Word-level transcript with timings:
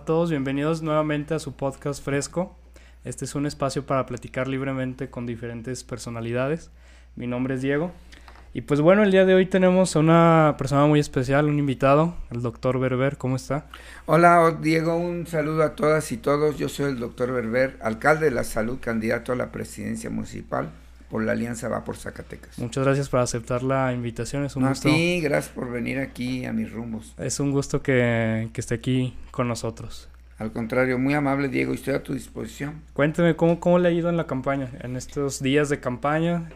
A 0.00 0.04
todos, 0.06 0.30
bienvenidos 0.30 0.80
nuevamente 0.80 1.34
a 1.34 1.38
su 1.38 1.52
podcast 1.52 2.02
Fresco. 2.02 2.56
Este 3.04 3.26
es 3.26 3.34
un 3.34 3.44
espacio 3.44 3.84
para 3.84 4.06
platicar 4.06 4.48
libremente 4.48 5.10
con 5.10 5.26
diferentes 5.26 5.84
personalidades. 5.84 6.70
Mi 7.16 7.26
nombre 7.26 7.56
es 7.56 7.60
Diego. 7.60 7.92
Y 8.54 8.62
pues 8.62 8.80
bueno, 8.80 9.02
el 9.02 9.10
día 9.10 9.26
de 9.26 9.34
hoy 9.34 9.44
tenemos 9.44 9.94
a 9.94 9.98
una 9.98 10.54
persona 10.56 10.86
muy 10.86 11.00
especial, 11.00 11.50
un 11.50 11.58
invitado, 11.58 12.14
el 12.30 12.40
doctor 12.40 12.80
Berber. 12.80 13.18
¿Cómo 13.18 13.36
está? 13.36 13.66
Hola 14.06 14.56
Diego, 14.58 14.96
un 14.96 15.26
saludo 15.26 15.64
a 15.64 15.76
todas 15.76 16.10
y 16.12 16.16
todos. 16.16 16.56
Yo 16.56 16.70
soy 16.70 16.92
el 16.92 16.98
doctor 16.98 17.30
Berber, 17.30 17.78
alcalde 17.82 18.24
de 18.24 18.30
la 18.30 18.44
salud, 18.44 18.78
candidato 18.80 19.32
a 19.32 19.36
la 19.36 19.52
presidencia 19.52 20.08
municipal 20.08 20.70
por 21.10 21.24
la 21.24 21.32
Alianza 21.32 21.68
Va 21.68 21.84
por 21.84 21.96
Zacatecas. 21.96 22.58
Muchas 22.58 22.84
gracias 22.84 23.08
por 23.08 23.20
aceptar 23.20 23.62
la 23.62 23.92
invitación. 23.92 24.44
Es 24.44 24.56
un 24.56 24.66
gusto. 24.66 24.88
Sí, 24.88 25.20
gracias 25.20 25.52
por 25.52 25.70
venir 25.70 25.98
aquí 25.98 26.44
a 26.44 26.52
mis 26.52 26.72
rumbos. 26.72 27.14
Es 27.18 27.40
un 27.40 27.50
gusto 27.50 27.82
que, 27.82 28.48
que 28.52 28.60
esté 28.60 28.76
aquí 28.76 29.16
con 29.30 29.48
nosotros. 29.48 30.08
Al 30.38 30.52
contrario, 30.52 30.98
muy 30.98 31.12
amable 31.12 31.48
Diego, 31.48 31.72
y 31.72 31.74
estoy 31.74 31.92
a 31.92 32.02
tu 32.02 32.14
disposición. 32.14 32.80
Cuénteme 32.94 33.36
cómo, 33.36 33.60
cómo 33.60 33.78
le 33.78 33.88
ha 33.88 33.90
ido 33.90 34.08
en 34.08 34.16
la 34.16 34.26
campaña, 34.26 34.70
en 34.80 34.96
estos 34.96 35.42
días 35.42 35.68
de 35.68 35.80
campaña, 35.80 36.48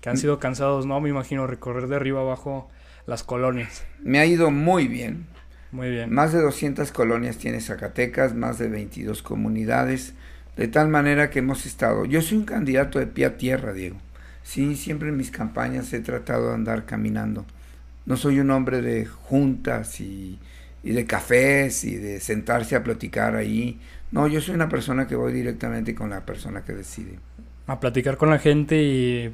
que 0.00 0.10
han 0.10 0.14
mm. 0.14 0.18
sido 0.18 0.38
cansados, 0.38 0.86
¿no? 0.86 1.00
Me 1.00 1.08
imagino 1.08 1.48
recorrer 1.48 1.88
de 1.88 1.96
arriba 1.96 2.20
abajo 2.20 2.70
las 3.06 3.24
colonias. 3.24 3.84
Me 4.00 4.20
ha 4.20 4.26
ido 4.26 4.52
muy 4.52 4.86
bien. 4.86 5.26
Muy 5.72 5.90
bien. 5.90 6.12
Más 6.12 6.32
de 6.32 6.40
200 6.40 6.92
colonias 6.92 7.38
tiene 7.38 7.60
Zacatecas, 7.60 8.34
más 8.34 8.58
de 8.58 8.68
22 8.68 9.22
comunidades. 9.22 10.14
De 10.56 10.68
tal 10.68 10.88
manera 10.88 11.30
que 11.30 11.40
hemos 11.40 11.66
estado. 11.66 12.04
Yo 12.04 12.20
soy 12.22 12.38
un 12.38 12.44
candidato 12.44 12.98
de 12.98 13.06
pie 13.08 13.24
a 13.24 13.36
tierra, 13.38 13.72
Diego. 13.72 13.96
Sí, 14.42 14.76
siempre 14.76 15.08
en 15.08 15.16
mis 15.16 15.30
campañas 15.30 15.92
he 15.92 16.00
tratado 16.00 16.48
de 16.48 16.54
andar 16.54 16.84
caminando. 16.84 17.44
No 18.04 18.16
soy 18.16 18.40
un 18.40 18.50
hombre 18.50 18.82
de 18.82 19.06
juntas 19.06 20.00
y, 20.00 20.38
de 20.82 21.06
cafés 21.06 21.84
y 21.84 21.96
de 21.96 22.20
sentarse 22.20 22.74
a 22.74 22.82
platicar 22.82 23.36
ahí. 23.36 23.80
No, 24.10 24.26
yo 24.26 24.40
soy 24.40 24.54
una 24.54 24.68
persona 24.68 25.06
que 25.06 25.14
voy 25.14 25.32
directamente 25.32 25.94
con 25.94 26.10
la 26.10 26.26
persona 26.26 26.64
que 26.64 26.72
decide. 26.72 27.18
A 27.66 27.78
platicar 27.80 28.16
con 28.16 28.30
la 28.30 28.38
gente 28.38 28.82
y 28.82 29.32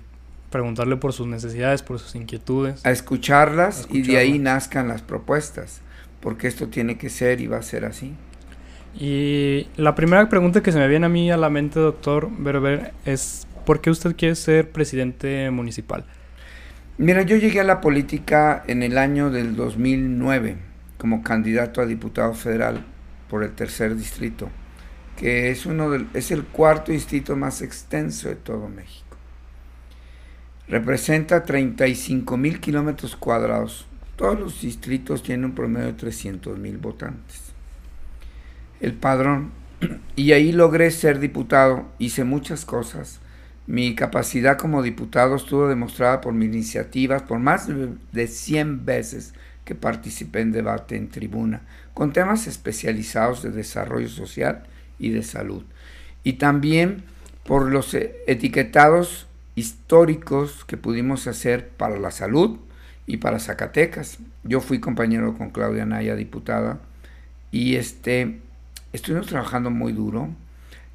preguntarle 0.50 0.96
por 0.96 1.12
sus 1.12 1.26
necesidades, 1.26 1.82
por 1.82 1.98
sus 1.98 2.14
inquietudes. 2.14 2.84
A 2.84 2.90
escucharlas, 2.90 3.88
y 3.90 4.02
de 4.02 4.18
ahí 4.18 4.38
nazcan 4.38 4.88
las 4.88 5.02
propuestas, 5.02 5.80
porque 6.20 6.46
esto 6.46 6.68
tiene 6.68 6.98
que 6.98 7.10
ser 7.10 7.40
y 7.40 7.46
va 7.46 7.58
a 7.58 7.62
ser 7.62 7.84
así. 7.84 8.14
Y 8.94 9.68
la 9.76 9.94
primera 9.94 10.28
pregunta 10.28 10.62
que 10.62 10.72
se 10.72 10.78
me 10.78 10.88
viene 10.88 11.06
a 11.06 11.08
mí 11.08 11.30
a 11.30 11.36
la 11.36 11.50
mente, 11.50 11.80
doctor 11.80 12.30
Berber, 12.36 12.92
es 13.04 13.46
¿por 13.68 13.82
qué 13.82 13.90
usted 13.90 14.16
quiere 14.16 14.34
ser 14.34 14.70
presidente 14.70 15.50
municipal? 15.50 16.06
Mira, 16.96 17.20
yo 17.20 17.36
llegué 17.36 17.60
a 17.60 17.64
la 17.64 17.82
política 17.82 18.64
en 18.66 18.82
el 18.82 18.96
año 18.96 19.28
del 19.28 19.56
2009 19.56 20.56
como 20.96 21.22
candidato 21.22 21.82
a 21.82 21.84
diputado 21.84 22.32
federal 22.32 22.82
por 23.28 23.44
el 23.44 23.52
tercer 23.52 23.94
distrito, 23.94 24.48
que 25.18 25.50
es, 25.50 25.66
uno 25.66 25.90
es 26.14 26.30
el 26.30 26.44
cuarto 26.44 26.92
distrito 26.92 27.36
más 27.36 27.60
extenso 27.60 28.30
de 28.30 28.36
todo 28.36 28.70
México. 28.70 29.18
Representa 30.66 31.44
35 31.44 32.38
mil 32.38 32.60
kilómetros 32.60 33.16
cuadrados. 33.16 33.86
Todos 34.16 34.40
los 34.40 34.62
distritos 34.62 35.22
tienen 35.22 35.44
un 35.44 35.54
promedio 35.54 35.88
de 35.88 35.92
300 35.92 36.58
mil 36.58 36.78
votantes 36.78 37.52
el 38.80 38.94
padrón 38.94 39.50
y 40.16 40.32
ahí 40.32 40.52
logré 40.52 40.90
ser 40.90 41.18
diputado, 41.18 41.86
hice 41.98 42.24
muchas 42.24 42.64
cosas. 42.64 43.20
Mi 43.68 43.94
capacidad 43.94 44.56
como 44.56 44.82
diputado 44.82 45.36
estuvo 45.36 45.68
demostrada 45.68 46.22
por 46.22 46.32
mis 46.32 46.48
iniciativas, 46.48 47.20
por 47.20 47.38
más 47.38 47.68
de 47.68 48.26
100 48.26 48.86
veces 48.86 49.34
que 49.66 49.74
participé 49.74 50.40
en 50.40 50.52
debate 50.52 50.96
en 50.96 51.10
tribuna, 51.10 51.60
con 51.92 52.14
temas 52.14 52.46
especializados 52.46 53.42
de 53.42 53.50
desarrollo 53.50 54.08
social 54.08 54.62
y 54.98 55.10
de 55.10 55.22
salud. 55.22 55.64
Y 56.24 56.34
también 56.34 57.02
por 57.44 57.70
los 57.70 57.92
etiquetados 57.92 59.26
históricos 59.54 60.64
que 60.64 60.78
pudimos 60.78 61.26
hacer 61.26 61.68
para 61.68 61.98
la 61.98 62.10
salud 62.10 62.58
y 63.06 63.18
para 63.18 63.38
Zacatecas. 63.38 64.16
Yo 64.44 64.62
fui 64.62 64.80
compañero 64.80 65.36
con 65.36 65.50
Claudia 65.50 65.84
Naya, 65.84 66.16
diputada, 66.16 66.80
y 67.50 67.76
este 67.76 68.40
estuvimos 68.94 69.26
trabajando 69.26 69.70
muy 69.70 69.92
duro. 69.92 70.30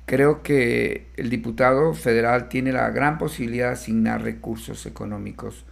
Creo 0.06 0.44
que 0.44 1.08
el 1.16 1.30
diputado 1.30 1.94
federal 1.94 2.50
tiene 2.50 2.74
la 2.74 2.90
gran 2.90 3.18
posibilidad 3.18 3.68
de 3.68 3.74
asignar 3.74 4.22
recursos 4.22 4.86
económicos 4.86 5.66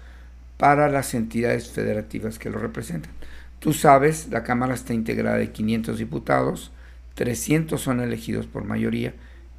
para 0.58 0.90
las 0.90 1.14
entidades 1.14 1.70
federativas 1.70 2.40
que 2.40 2.50
lo 2.50 2.60
representan. 2.60 3.12
Tú 3.60 3.74
sabes, 3.74 4.30
la 4.30 4.44
Cámara 4.44 4.74
está 4.74 4.94
integrada 4.94 5.38
de 5.38 5.52
500 5.52 5.98
diputados, 5.98 6.72
300 7.16 7.80
son 7.80 8.00
elegidos 8.00 8.48
por 8.48 8.64
mayoría 8.64 9.14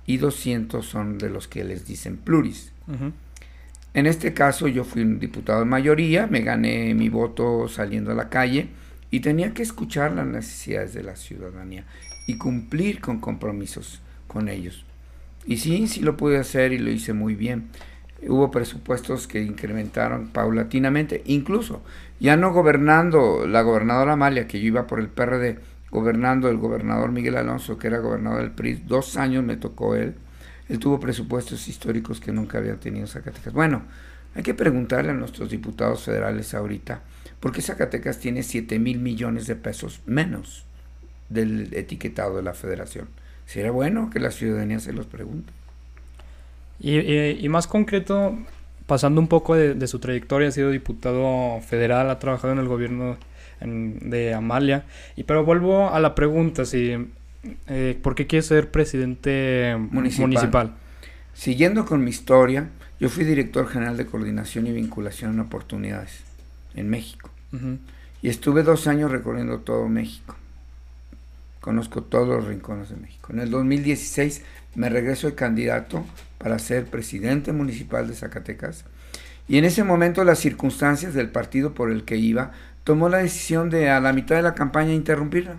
y 0.06 0.16
200 0.16 0.84
son 0.84 1.18
de 1.18 1.28
los 1.28 1.48
que 1.48 1.64
les 1.64 1.86
dicen 1.86 2.16
pluris. 2.16 2.72
En 3.94 4.06
este 4.06 4.32
caso 4.32 4.68
yo 4.68 4.84
fui 4.84 5.02
un 5.02 5.20
diputado 5.20 5.60
de 5.60 5.66
mayoría, 5.66 6.26
me 6.26 6.40
gané 6.40 6.94
mi 6.94 7.10
voto 7.10 7.68
saliendo 7.68 8.12
a 8.12 8.14
la 8.14 8.30
calle 8.30 8.68
y 9.10 9.20
tenía 9.20 9.52
que 9.52 9.62
escuchar 9.62 10.12
las 10.12 10.26
necesidades 10.26 10.94
de 10.94 11.02
la 11.02 11.14
ciudadanía 11.14 11.84
y 12.26 12.38
cumplir 12.38 13.00
con 13.00 13.20
compromisos 13.20 14.00
con 14.32 14.48
ellos. 14.48 14.84
Y 15.44 15.58
sí, 15.58 15.88
sí 15.88 16.00
lo 16.00 16.16
pude 16.16 16.38
hacer 16.38 16.72
y 16.72 16.78
lo 16.78 16.90
hice 16.90 17.12
muy 17.12 17.34
bien. 17.34 17.68
Hubo 18.26 18.50
presupuestos 18.50 19.26
que 19.26 19.42
incrementaron 19.42 20.28
paulatinamente, 20.28 21.22
incluso 21.26 21.82
ya 22.20 22.36
no 22.36 22.52
gobernando 22.52 23.46
la 23.46 23.62
gobernadora 23.62 24.12
Amalia, 24.12 24.46
que 24.46 24.60
yo 24.60 24.66
iba 24.68 24.86
por 24.86 25.00
el 25.00 25.08
PRD, 25.08 25.58
gobernando 25.90 26.48
el 26.48 26.56
gobernador 26.56 27.10
Miguel 27.10 27.36
Alonso, 27.36 27.78
que 27.78 27.88
era 27.88 27.98
gobernador 27.98 28.42
del 28.42 28.52
PRI, 28.52 28.74
dos 28.86 29.16
años 29.16 29.42
me 29.42 29.56
tocó 29.56 29.96
él. 29.96 30.14
Él 30.68 30.78
tuvo 30.78 31.00
presupuestos 31.00 31.66
históricos 31.66 32.20
que 32.20 32.32
nunca 32.32 32.58
había 32.58 32.76
tenido 32.76 33.08
Zacatecas. 33.08 33.52
Bueno, 33.52 33.82
hay 34.36 34.44
que 34.44 34.54
preguntarle 34.54 35.10
a 35.10 35.14
nuestros 35.14 35.50
diputados 35.50 36.04
federales 36.04 36.54
ahorita, 36.54 37.02
¿por 37.40 37.50
qué 37.50 37.60
Zacatecas 37.60 38.20
tiene 38.20 38.44
7 38.44 38.78
mil 38.78 39.00
millones 39.00 39.48
de 39.48 39.56
pesos 39.56 40.00
menos? 40.06 40.64
del 41.32 41.72
etiquetado 41.72 42.36
de 42.36 42.42
la 42.42 42.54
federación. 42.54 43.08
Sería 43.46 43.70
bueno 43.70 44.10
que 44.10 44.20
la 44.20 44.30
ciudadanía 44.30 44.80
se 44.80 44.92
los 44.92 45.06
pregunte. 45.06 45.52
Y, 46.80 47.48
más 47.48 47.66
concreto, 47.66 48.36
pasando 48.86 49.20
un 49.20 49.28
poco 49.28 49.54
de, 49.54 49.86
su 49.86 50.00
trayectoria, 50.00 50.48
ha 50.48 50.52
sido 50.52 50.70
diputado 50.70 51.60
federal, 51.60 52.10
ha 52.10 52.18
trabajado 52.18 52.52
en 52.54 52.58
el 52.58 52.66
gobierno 52.66 53.16
de 53.60 54.34
Amalia. 54.34 54.84
Y 55.14 55.22
pero 55.24 55.44
vuelvo 55.44 55.90
a 55.90 56.00
la 56.00 56.14
pregunta, 56.14 56.64
si, 56.64 56.96
eh, 57.68 57.98
¿por 58.02 58.14
qué 58.14 58.26
quiere 58.26 58.42
ser 58.42 58.70
presidente 58.70 59.76
municipal. 59.78 60.74
Siguiendo 61.34 61.84
con 61.86 62.02
mi 62.02 62.10
historia, 62.10 62.70
yo 62.98 63.08
fui 63.08 63.24
director 63.24 63.68
general 63.68 63.96
de 63.96 64.06
coordinación 64.06 64.66
y 64.66 64.72
vinculación 64.72 65.34
en 65.34 65.40
oportunidades 65.40 66.20
en 66.74 66.90
México. 66.90 67.30
Y 68.22 68.28
estuve 68.28 68.62
dos 68.62 68.86
años 68.86 69.10
recorriendo 69.10 69.58
todo 69.58 69.88
México 69.88 70.36
conozco 71.62 72.02
todos 72.02 72.28
los 72.28 72.44
rincones 72.44 72.90
de 72.90 72.96
México. 72.96 73.32
En 73.32 73.38
el 73.38 73.50
2016 73.50 74.42
me 74.74 74.90
regreso 74.90 75.28
de 75.28 75.34
candidato 75.34 76.04
para 76.36 76.58
ser 76.58 76.86
presidente 76.86 77.52
municipal 77.52 78.08
de 78.08 78.14
Zacatecas 78.14 78.84
y 79.48 79.58
en 79.58 79.64
ese 79.64 79.84
momento 79.84 80.24
las 80.24 80.40
circunstancias 80.40 81.14
del 81.14 81.30
partido 81.30 81.72
por 81.72 81.90
el 81.90 82.04
que 82.04 82.16
iba 82.16 82.50
tomó 82.84 83.08
la 83.08 83.18
decisión 83.18 83.70
de 83.70 83.90
a 83.90 84.00
la 84.00 84.12
mitad 84.12 84.36
de 84.36 84.42
la 84.42 84.54
campaña 84.54 84.92
interrumpirla. 84.92 85.56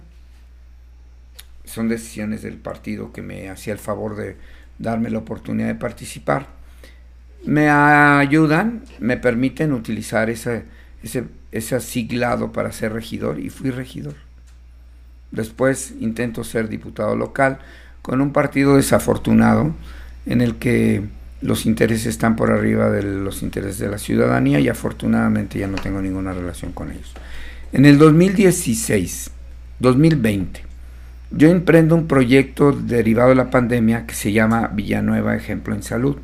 Son 1.64 1.88
decisiones 1.88 2.42
del 2.42 2.58
partido 2.58 3.14
que 3.14 3.22
me 3.22 3.50
hacía 3.50 3.72
el 3.72 3.80
favor 3.80 4.18
de 4.18 4.36
darme 4.80 5.10
la 5.10 5.20
oportunidad 5.20 5.68
de 5.68 5.76
participar. 5.76 6.48
Me 7.46 7.70
ayudan, 7.70 8.84
me 9.00 9.16
permiten 9.16 9.72
utilizar 9.72 10.30
ese, 10.30 10.66
ese, 11.02 11.26
ese 11.54 11.80
para 12.52 12.74
ser 12.74 12.92
regidor 12.92 13.40
y 13.40 13.50
fui 13.50 13.70
regidor. 13.70 14.16
Después 15.34 15.96
intento 16.00 16.44
ser 16.44 16.70
diputado 16.70 17.16
local 17.16 17.58
con 18.04 18.22
un 18.22 18.32
partido 18.32 18.76
desafortunado 18.76 19.74
en 20.28 20.42
el 20.42 20.56
que 20.56 21.04
los 21.42 21.66
intereses 21.66 22.06
están 22.06 22.36
por 22.36 22.52
arriba 22.52 22.92
de 22.92 23.02
los 23.02 23.42
intereses 23.42 23.80
de 23.80 23.90
la 23.90 23.98
ciudadanía 23.98 24.60
y 24.60 24.70
afortunadamente 24.70 25.58
ya 25.58 25.68
no 25.68 25.78
tengo 25.78 26.02
ninguna 26.02 26.34
relación 26.34 26.72
con 26.72 26.92
ellos. 26.92 27.14
En 27.72 27.86
el 27.86 27.98
2016, 27.98 29.32
2020, 29.80 30.62
yo 31.32 31.50
emprendo 31.50 31.96
un 31.96 32.08
proyecto 32.08 32.72
derivado 32.72 33.30
de 33.30 33.36
la 33.36 33.50
pandemia 33.50 34.06
que 34.06 34.14
se 34.14 34.32
llama 34.32 34.68
Villanueva 34.68 35.36
Ejemplo 35.36 35.74
en 35.74 35.82
Salud. 35.82 36.18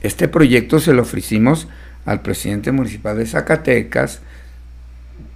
Este 0.00 0.26
proyecto 0.26 0.80
se 0.80 0.94
lo 0.94 1.02
ofrecimos 1.02 1.68
al 2.06 2.22
presidente 2.22 2.72
municipal 2.72 3.18
de 3.18 3.26
Zacatecas, 3.26 4.22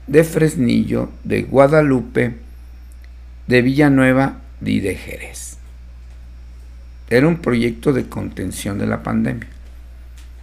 de 0.07 0.25
Fresnillo, 0.25 1.11
de 1.25 1.43
Guadalupe, 1.43 2.48
de 3.49 3.63
Villanueva 3.63 4.39
y 4.65 4.81
de 4.81 4.95
Jerez. 4.95 5.57
Era 7.11 7.27
un 7.27 7.39
proyecto 7.39 7.93
de 7.93 8.09
contención 8.09 8.79
de 8.79 8.87
la 8.87 9.03
pandemia. 9.03 9.49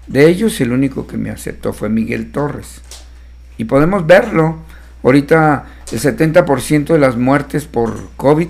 De 0.07 0.27
ellos 0.27 0.59
el 0.59 0.71
único 0.71 1.07
que 1.07 1.17
me 1.17 1.29
aceptó 1.29 1.71
fue 1.71 1.89
Miguel 1.89 2.31
Torres. 2.31 2.81
Y 3.57 3.65
podemos 3.65 4.05
verlo. 4.05 4.57
Ahorita 5.03 5.65
el 5.91 5.99
70% 5.99 6.87
de 6.87 6.99
las 6.99 7.15
muertes 7.15 7.65
por 7.65 8.09
COVID 8.17 8.47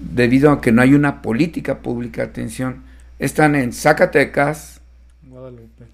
debido 0.00 0.50
a 0.50 0.60
que 0.60 0.72
no 0.72 0.82
hay 0.82 0.94
una 0.94 1.22
política 1.22 1.78
pública, 1.78 2.22
atención, 2.22 2.82
están 3.18 3.54
en 3.54 3.72
Zacatecas, 3.72 4.80
Guadalupe. 5.22 5.84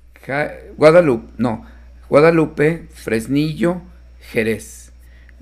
Guadalupe, 0.77 1.33
no, 1.39 1.65
Guadalupe, 2.09 2.89
Fresnillo, 2.93 3.83
Jerez. 4.21 4.86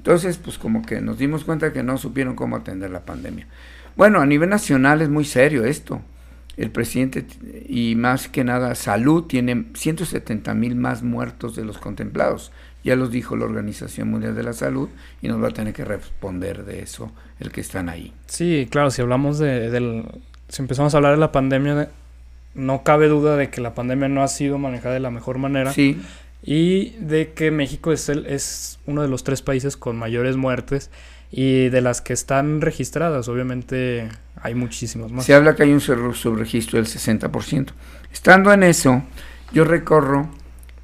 Entonces, 0.05 0.37
pues 0.37 0.59
como 0.59 0.83
que 0.83 1.01
nos 1.01 1.17
dimos 1.17 1.45
cuenta 1.45 1.73
que 1.73 1.83
no 1.83 1.97
supieron 1.97 2.37
cómo 2.37 2.56
atender 2.56 2.91
la 2.91 3.06
pandemia. 3.06 3.47
Bueno, 3.97 4.21
a 4.21 4.27
nivel 4.27 4.51
nacional 4.51 5.01
es 5.01 5.09
muy 5.09 5.25
serio 5.25 5.65
esto. 5.65 6.03
El 6.59 6.71
presidente, 6.71 7.25
y 7.67 7.95
más 7.95 8.29
que 8.29 8.45
nada, 8.45 8.75
salud, 8.75 9.25
tiene 9.25 9.65
170 9.73 10.53
mil 10.53 10.77
más 10.77 11.03
muertos 11.03 11.56
de 11.56 11.65
los 11.65 11.79
contemplados. 11.79 12.53
Ya 12.85 12.97
los 12.97 13.11
dijo 13.11 13.35
la 13.35 13.47
Organización 13.47 14.11
Mundial 14.11 14.35
de 14.35 14.43
la 14.43 14.53
Salud 14.53 14.91
y 15.23 15.29
nos 15.29 15.43
va 15.43 15.49
a 15.49 15.53
tener 15.53 15.73
que 15.73 15.87
responder 15.87 16.67
de 16.67 16.83
eso 16.83 17.11
el 17.41 17.50
que 17.50 17.62
están 17.62 17.89
ahí. 17.89 18.12
Sí, 18.27 18.69
claro, 18.71 18.91
si 18.91 19.00
hablamos 19.00 19.39
de, 19.39 19.71
del... 19.71 20.05
Si 20.50 20.61
empezamos 20.61 20.93
a 20.93 20.99
hablar 20.99 21.12
de 21.12 21.21
la 21.21 21.33
pandemia, 21.33 21.89
no 22.55 22.83
cabe 22.83 23.09
duda 23.09 23.39
de 23.39 23.49
que 23.49 23.62
la 23.62 23.75
pandemia 23.75 24.09
no 24.09 24.23
ha 24.23 24.29
sido 24.29 24.59
manejada 24.59 24.93
de 24.93 25.00
la 25.00 25.11
mejor 25.11 25.39
manera. 25.39 25.73
Sí. 25.73 25.99
Y 26.44 26.91
de 27.00 27.32
que 27.32 27.50
México 27.50 27.91
es, 27.91 28.08
el, 28.11 28.26
es 28.26 28.79
uno 28.87 29.02
de 29.02 29.08
los 29.08 29.25
tres 29.25 29.41
países 29.41 29.76
con 29.79 29.96
mayores 29.96 30.37
muertes 30.37 30.91
y 31.31 31.70
de 31.70 31.81
las 31.81 32.02
que 32.02 32.12
están 32.12 32.61
registradas, 32.61 33.29
obviamente 33.29 34.08
hay 34.41 34.55
muchísimos 34.55 35.11
más. 35.11 35.25
Se 35.25 35.35
habla 35.35 35.56
que 35.56 35.62
hay 35.62 35.73
un 35.73 35.81
subregistro 35.81 36.79
del 36.79 36.87
60%. 36.87 37.69
Estando 38.12 38.52
en 38.52 38.62
eso, 38.62 39.02
yo 39.52 39.64
recorro 39.64 40.29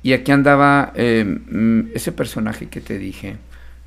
y 0.03 0.15
aquí 0.15 0.33
andaba 0.33 0.93
eh, 0.95 1.25
mm, 1.25 1.91
ese 1.95 2.13
personaje 2.13 2.69
que 2.69 2.81
te 2.81 2.99
dije, 2.99 3.37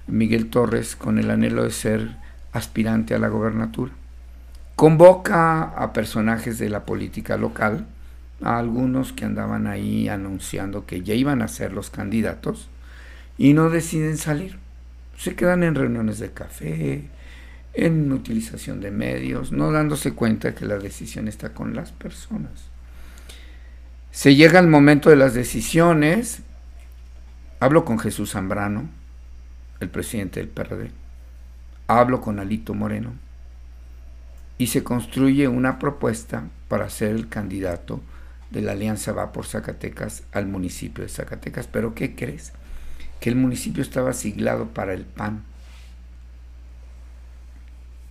Miguel 0.07 0.49
Torres, 0.49 0.95
con 0.95 1.17
el 1.17 1.31
anhelo 1.31 1.63
de 1.63 1.71
ser 1.71 2.15
aspirante 2.51 3.15
a 3.15 3.19
la 3.19 3.29
gobernatura. 3.29 3.91
Convoca 4.75 5.63
a 5.63 5.91
personajes 5.91 6.59
de 6.59 6.69
la 6.69 6.85
política 6.85 7.35
local, 7.37 7.87
a 8.43 8.57
algunos 8.57 9.13
que 9.13 9.25
andaban 9.25 9.67
ahí 9.67 10.09
anunciando 10.09 10.85
que 10.85 11.01
ya 11.01 11.13
iban 11.13 11.41
a 11.41 11.47
ser 11.47 11.73
los 11.73 11.89
candidatos 11.89 12.69
y 13.37 13.53
no 13.53 13.69
deciden 13.69 14.17
salir. 14.17 14.57
Se 15.17 15.35
quedan 15.35 15.63
en 15.63 15.75
reuniones 15.75 16.19
de 16.19 16.31
café, 16.31 17.05
en 17.73 18.11
utilización 18.11 18.81
de 18.81 18.91
medios, 18.91 19.51
no 19.51 19.71
dándose 19.71 20.13
cuenta 20.13 20.53
que 20.53 20.65
la 20.65 20.77
decisión 20.77 21.27
está 21.27 21.53
con 21.53 21.75
las 21.75 21.91
personas. 21.91 22.51
Se 24.11 24.35
llega 24.35 24.59
el 24.59 24.67
momento 24.67 25.09
de 25.09 25.15
las 25.15 25.33
decisiones, 25.33 26.41
hablo 27.59 27.83
con 27.83 27.97
Jesús 27.97 28.31
Zambrano, 28.31 28.89
el 29.79 29.89
presidente 29.89 30.39
del 30.39 30.49
PRD, 30.49 30.91
hablo 31.87 32.21
con 32.21 32.39
Alito 32.39 32.75
Moreno, 32.75 33.13
y 34.59 34.67
se 34.67 34.83
construye 34.83 35.47
una 35.47 35.79
propuesta 35.79 36.43
para 36.67 36.89
ser 36.89 37.11
el 37.11 37.27
candidato 37.27 38.01
de 38.53 38.61
la 38.61 38.71
Alianza 38.71 39.11
Va 39.11 39.33
por 39.33 39.45
Zacatecas 39.45 40.23
al 40.31 40.47
municipio 40.47 41.03
de 41.03 41.09
Zacatecas. 41.09 41.67
Pero 41.67 41.93
¿qué 41.93 42.15
crees? 42.15 42.53
que 43.23 43.29
el 43.29 43.37
municipio 43.37 43.81
estaba 43.81 44.11
siglado 44.11 44.67
para 44.67 44.93
el 44.93 45.05
PAN. 45.05 45.43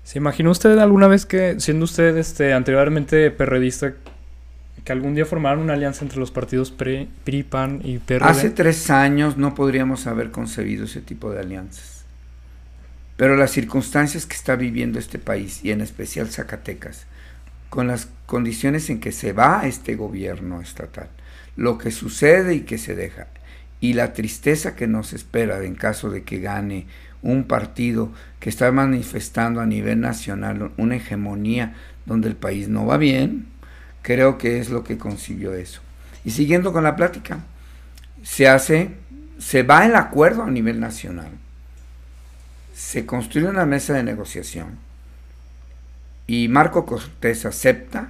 ¿Se 0.05 0.17
imaginó 0.17 0.51
usted 0.51 0.79
alguna 0.79 1.07
vez 1.07 1.27
que, 1.27 1.61
siendo 1.61 1.85
usted 1.85 2.17
este, 2.17 2.55
anteriormente 2.55 3.31
perredista, 3.31 3.93
que 4.83 4.91
algún 4.91 5.15
día 5.15 5.27
formaran 5.27 5.59
una 5.59 5.75
alianza 5.75 6.03
entre 6.03 6.19
los 6.19 6.31
partidos 6.31 6.71
PRI, 6.71 7.43
PAN 7.43 7.83
y 7.85 7.99
PRD? 7.99 8.25
Hace 8.25 8.49
tres 8.49 8.89
años 8.89 9.37
no 9.37 9.55
podríamos 9.55 10.07
haber 10.07 10.31
concebido 10.31 10.87
ese 10.87 11.03
tipo 11.03 11.31
de 11.31 11.41
alianzas. 11.41 12.07
Pero 13.19 13.37
las 13.37 13.51
circunstancias 13.51 14.25
que 14.25 14.35
está 14.35 14.57
viviendo 14.57 14.99
este 14.99 15.19
país, 15.19 15.63
y 15.63 15.73
en 15.73 15.83
especial 15.83 16.31
Zacatecas, 16.31 17.05
con 17.73 17.87
las 17.87 18.07
condiciones 18.27 18.91
en 18.91 19.01
que 19.01 19.13
se 19.13 19.33
va 19.33 19.63
este 19.65 19.95
gobierno 19.95 20.61
estatal, 20.61 21.09
lo 21.57 21.79
que 21.79 21.91
sucede 21.91 22.55
y 22.55 22.61
que 22.61 22.77
se 22.77 22.95
deja, 22.95 23.29
y 23.81 23.95
la 23.95 24.13
tristeza 24.13 24.77
que 24.77 24.87
nos 24.87 25.15
espera 25.15 25.59
en 25.65 25.75
caso 25.75 26.11
de 26.11 26.23
que 26.23 26.39
gane 26.39 26.87
un 27.23 27.45
partido 27.45 28.13
que 28.41 28.51
está 28.51 28.71
manifestando 28.73 29.63
a 29.63 29.65
nivel 29.65 30.01
nacional 30.01 30.73
una 30.77 30.97
hegemonía 30.97 31.73
donde 32.05 32.29
el 32.29 32.37
país 32.37 32.69
no 32.69 32.85
va 32.85 32.99
bien, 32.99 33.47
creo 34.03 34.37
que 34.37 34.59
es 34.59 34.69
lo 34.69 34.85
que 34.85 34.99
concibió 34.99 35.55
eso. 35.55 35.81
Y 36.27 36.33
siguiendo 36.33 36.75
con 36.75 36.85
la 36.85 36.95
plática, 36.95 37.39
se 38.23 38.49
hace, 38.49 38.91
se 39.39 39.63
va 39.63 39.87
el 39.87 39.97
acuerdo 39.97 40.43
a 40.43 40.51
nivel 40.51 40.79
nacional, 40.79 41.31
se 42.75 43.07
construye 43.07 43.49
una 43.49 43.65
mesa 43.65 43.95
de 43.95 44.03
negociación 44.03 44.92
y 46.33 46.49
Marco 46.49 46.87
Cortés 46.87 47.45
acepta 47.45 48.09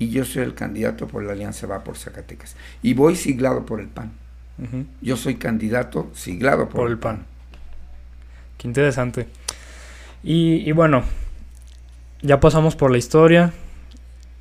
y 0.00 0.10
yo 0.10 0.24
soy 0.24 0.42
el 0.42 0.54
candidato 0.54 1.06
por 1.06 1.22
la 1.22 1.30
Alianza 1.30 1.68
Va 1.68 1.84
por 1.84 1.96
Zacatecas 1.96 2.56
y 2.82 2.92
voy 2.92 3.14
siglado 3.14 3.64
por 3.64 3.78
el 3.78 3.86
PAN. 3.86 4.10
Yo 5.00 5.16
soy 5.16 5.36
candidato 5.36 6.10
siglado 6.12 6.68
por, 6.68 6.90
el 6.90 6.98
PAN. 6.98 7.24
Qué 8.58 8.66
interesante. 8.66 9.28
Y, 10.24 10.72
bueno, 10.72 11.04
ya 12.20 12.40
pasamos 12.40 12.74
por 12.74 12.90
la 12.90 12.98
historia. 12.98 13.52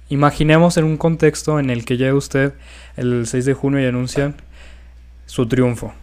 Imaginemos 0.09 0.77
en 0.77 0.85
un 0.85 0.97
contexto 0.97 1.59
en 1.59 1.69
el 1.69 1.85
que 1.85 1.97
llega 1.97 2.15
usted 2.15 2.53
el 2.97 3.27
6 3.27 3.45
de 3.45 3.53
junio 3.53 3.79
y 3.81 3.85
anuncian 3.85 4.33
su 5.27 5.47
triunfo. 5.47 5.93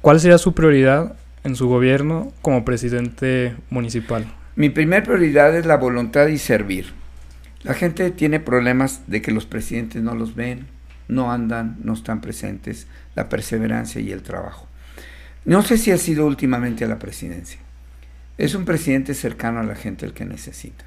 ¿Cuál 0.00 0.18
sería 0.18 0.38
su 0.38 0.52
prioridad 0.52 1.14
en 1.44 1.54
su 1.54 1.68
gobierno 1.68 2.32
como 2.42 2.64
presidente 2.64 3.54
municipal? 3.70 4.26
Mi 4.54 4.68
primer 4.68 5.02
prioridad 5.02 5.56
es 5.56 5.64
la 5.64 5.78
voluntad 5.78 6.26
y 6.26 6.36
servir. 6.36 6.92
La 7.62 7.72
gente 7.72 8.10
tiene 8.10 8.38
problemas 8.38 9.02
de 9.06 9.22
que 9.22 9.32
los 9.32 9.46
presidentes 9.46 10.02
no 10.02 10.14
los 10.14 10.34
ven, 10.34 10.66
no 11.08 11.32
andan, 11.32 11.78
no 11.82 11.94
están 11.94 12.20
presentes, 12.20 12.86
la 13.14 13.30
perseverancia 13.30 14.02
y 14.02 14.12
el 14.12 14.22
trabajo. 14.22 14.68
No 15.46 15.62
sé 15.62 15.78
si 15.78 15.90
ha 15.90 15.96
sido 15.96 16.26
últimamente 16.26 16.84
a 16.84 16.88
la 16.88 16.98
presidencia. 16.98 17.60
Es 18.36 18.54
un 18.54 18.66
presidente 18.66 19.14
cercano 19.14 19.60
a 19.60 19.64
la 19.64 19.74
gente 19.74 20.04
el 20.04 20.12
que 20.12 20.26
necesita. 20.26 20.84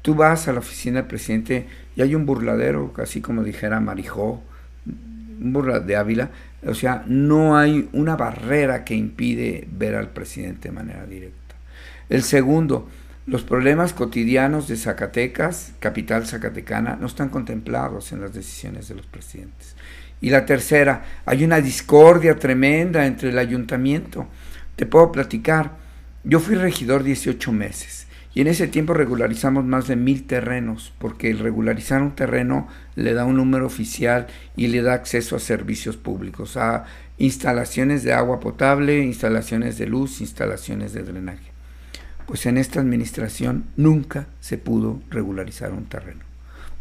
Tú 0.00 0.14
vas 0.14 0.48
a 0.48 0.52
la 0.54 0.60
oficina 0.60 1.00
del 1.00 1.08
presidente 1.08 1.66
y 1.96 2.00
hay 2.02 2.14
un 2.14 2.24
burladero, 2.24 2.94
así 2.96 3.20
como 3.20 3.42
dijera 3.42 3.78
Marijó, 3.78 4.42
un 4.86 5.52
burla 5.52 5.80
de 5.80 5.96
Ávila. 5.96 6.30
O 6.64 6.74
sea, 6.74 7.04
no 7.06 7.58
hay 7.58 7.90
una 7.92 8.16
barrera 8.16 8.84
que 8.84 8.94
impide 8.94 9.68
ver 9.70 9.96
al 9.96 10.08
presidente 10.10 10.68
de 10.68 10.74
manera 10.74 11.04
directa. 11.04 11.45
El 12.08 12.22
segundo, 12.22 12.88
los 13.26 13.42
problemas 13.42 13.92
cotidianos 13.92 14.68
de 14.68 14.76
Zacatecas, 14.76 15.72
capital 15.80 16.24
zacatecana, 16.24 16.96
no 17.00 17.08
están 17.08 17.30
contemplados 17.30 18.12
en 18.12 18.20
las 18.20 18.32
decisiones 18.32 18.86
de 18.86 18.94
los 18.94 19.06
presidentes. 19.06 19.74
Y 20.20 20.30
la 20.30 20.46
tercera, 20.46 21.04
hay 21.24 21.42
una 21.42 21.60
discordia 21.60 22.36
tremenda 22.36 23.06
entre 23.06 23.30
el 23.30 23.38
ayuntamiento. 23.38 24.28
Te 24.76 24.86
puedo 24.86 25.10
platicar, 25.10 25.72
yo 26.22 26.38
fui 26.38 26.54
regidor 26.54 27.02
18 27.02 27.50
meses 27.50 28.06
y 28.32 28.42
en 28.42 28.46
ese 28.46 28.68
tiempo 28.68 28.94
regularizamos 28.94 29.64
más 29.64 29.88
de 29.88 29.96
mil 29.96 30.28
terrenos, 30.28 30.92
porque 31.00 31.28
el 31.28 31.40
regularizar 31.40 32.02
un 32.02 32.14
terreno 32.14 32.68
le 32.94 33.14
da 33.14 33.24
un 33.24 33.36
número 33.36 33.66
oficial 33.66 34.28
y 34.54 34.68
le 34.68 34.82
da 34.82 34.94
acceso 34.94 35.34
a 35.34 35.40
servicios 35.40 35.96
públicos, 35.96 36.56
a 36.56 36.84
instalaciones 37.18 38.04
de 38.04 38.12
agua 38.12 38.38
potable, 38.38 39.02
instalaciones 39.02 39.76
de 39.78 39.86
luz, 39.86 40.20
instalaciones 40.20 40.92
de 40.92 41.02
drenaje 41.02 41.55
pues 42.26 42.46
en 42.46 42.58
esta 42.58 42.80
administración 42.80 43.64
nunca 43.76 44.26
se 44.40 44.58
pudo 44.58 45.00
regularizar 45.10 45.72
un 45.72 45.86
terreno, 45.86 46.20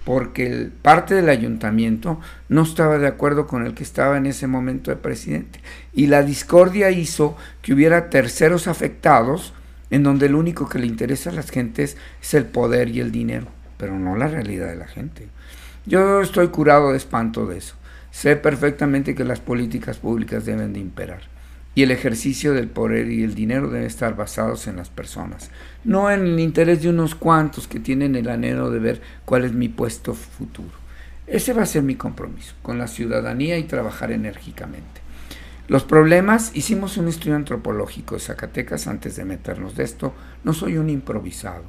porque 0.03 0.69
parte 0.81 1.13
del 1.15 1.29
ayuntamiento 1.29 2.19
no 2.49 2.63
estaba 2.63 2.97
de 2.97 3.07
acuerdo 3.07 3.47
con 3.47 3.65
el 3.65 3.73
que 3.73 3.83
estaba 3.83 4.17
en 4.17 4.25
ese 4.25 4.47
momento 4.47 4.91
de 4.91 4.97
presidente. 4.97 5.59
Y 5.93 6.07
la 6.07 6.23
discordia 6.23 6.91
hizo 6.91 7.37
que 7.61 7.73
hubiera 7.73 8.09
terceros 8.09 8.67
afectados 8.67 9.53
en 9.91 10.03
donde 10.03 10.29
lo 10.29 10.39
único 10.39 10.67
que 10.67 10.79
le 10.79 10.87
interesa 10.87 11.29
a 11.29 11.33
las 11.33 11.51
gentes 11.51 11.95
es 12.21 12.33
el 12.33 12.45
poder 12.45 12.89
y 12.89 12.99
el 12.99 13.11
dinero, 13.11 13.47
pero 13.77 13.97
no 13.97 14.15
la 14.15 14.27
realidad 14.27 14.67
de 14.67 14.75
la 14.75 14.87
gente. 14.87 15.27
Yo 15.85 16.21
estoy 16.21 16.47
curado 16.47 16.91
de 16.91 16.97
espanto 16.97 17.45
de 17.45 17.59
eso. 17.59 17.75
Sé 18.09 18.35
perfectamente 18.35 19.13
que 19.13 19.23
las 19.23 19.39
políticas 19.39 19.97
públicas 19.97 20.45
deben 20.45 20.73
de 20.73 20.79
imperar 20.79 21.34
y 21.75 21.83
el 21.83 21.91
ejercicio 21.91 22.53
del 22.53 22.69
poder 22.69 23.11
y 23.11 23.23
el 23.23 23.35
dinero 23.35 23.69
deben 23.69 23.85
estar 23.85 24.15
basados 24.15 24.65
en 24.67 24.77
las 24.77 24.89
personas, 24.89 25.51
no 25.83 26.09
en 26.09 26.25
el 26.25 26.39
interés 26.39 26.81
de 26.81 26.89
unos 26.89 27.15
cuantos 27.15 27.67
que 27.67 27.81
tienen 27.81 28.15
el 28.15 28.29
anhelo 28.29 28.71
de 28.71 28.79
ver 28.79 29.01
cuál 29.25 29.43
es 29.43 29.51
mi 29.51 29.67
puesto 29.67 30.13
futuro. 30.13 30.85
Ese 31.27 31.53
va 31.53 31.63
a 31.63 31.67
ser 31.67 31.83
mi 31.83 31.95
compromiso 31.95 32.53
con 32.61 32.77
la 32.77 32.87
ciudadanía 32.87 33.57
y 33.57 33.63
trabajar 33.63 34.11
enérgicamente. 34.11 35.01
Los 35.67 35.83
problemas, 35.83 36.51
hicimos 36.53 36.95
un 36.97 37.07
estudio 37.07 37.35
antropológico 37.35 38.15
de 38.15 38.21
Zacatecas 38.21 38.87
antes 38.87 39.15
de 39.15 39.25
meternos 39.25 39.75
de 39.75 39.83
esto. 39.83 40.13
No 40.43 40.53
soy 40.53 40.77
un 40.77 40.89
improvisado, 40.89 41.63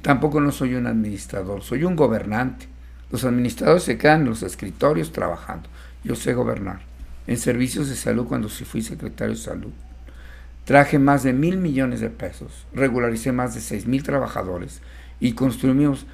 tampoco 0.00 0.40
no 0.40 0.50
soy 0.50 0.74
un 0.74 0.86
administrador, 0.86 1.62
soy 1.62 1.84
un 1.84 1.94
gobernante. 1.94 2.66
Los 3.10 3.24
administradores 3.24 3.82
se 3.82 3.98
quedan 3.98 4.22
en 4.22 4.30
los 4.30 4.42
escritorios 4.42 5.12
trabajando. 5.12 5.68
Yo 6.02 6.16
sé 6.16 6.32
gobernar 6.32 6.91
en 7.26 7.38
servicios 7.38 7.88
de 7.88 7.96
salud 7.96 8.26
cuando 8.26 8.48
sí 8.48 8.64
fui 8.64 8.82
secretario 8.82 9.34
de 9.34 9.40
salud. 9.40 9.72
traje 10.64 10.98
más 10.98 11.24
de 11.24 11.32
mil 11.32 11.56
millones 11.56 12.00
de 12.00 12.08
pesos, 12.08 12.66
regularicé 12.72 13.32
más 13.32 13.54
de 13.54 13.60
seis 13.60 13.86
mil 13.86 14.02
trabajadores 14.04 14.80
y 15.18 15.32
construimos 15.32 16.06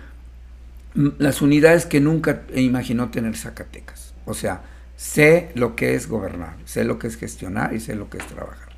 las 0.95 1.43
unidades 1.43 1.87
que 1.87 2.01
nunca 2.01 2.43
imaginó 2.55 3.11
tener 3.11 3.37
Zacatecas. 3.37 4.15
O 4.25 4.35
sea, 4.35 4.63
sé 4.97 5.53
lo 5.55 5.77
que 5.77 5.95
es 5.95 6.09
gobernar, 6.09 6.57
sé 6.65 6.85
lo 6.85 6.99
que 6.99 7.07
es 7.07 7.17
gestionar 7.17 7.75
y 7.75 7.81
sé 7.81 7.95
lo 7.95 8.11
que 8.11 8.19
es 8.19 8.27
trabajar. 8.27 8.69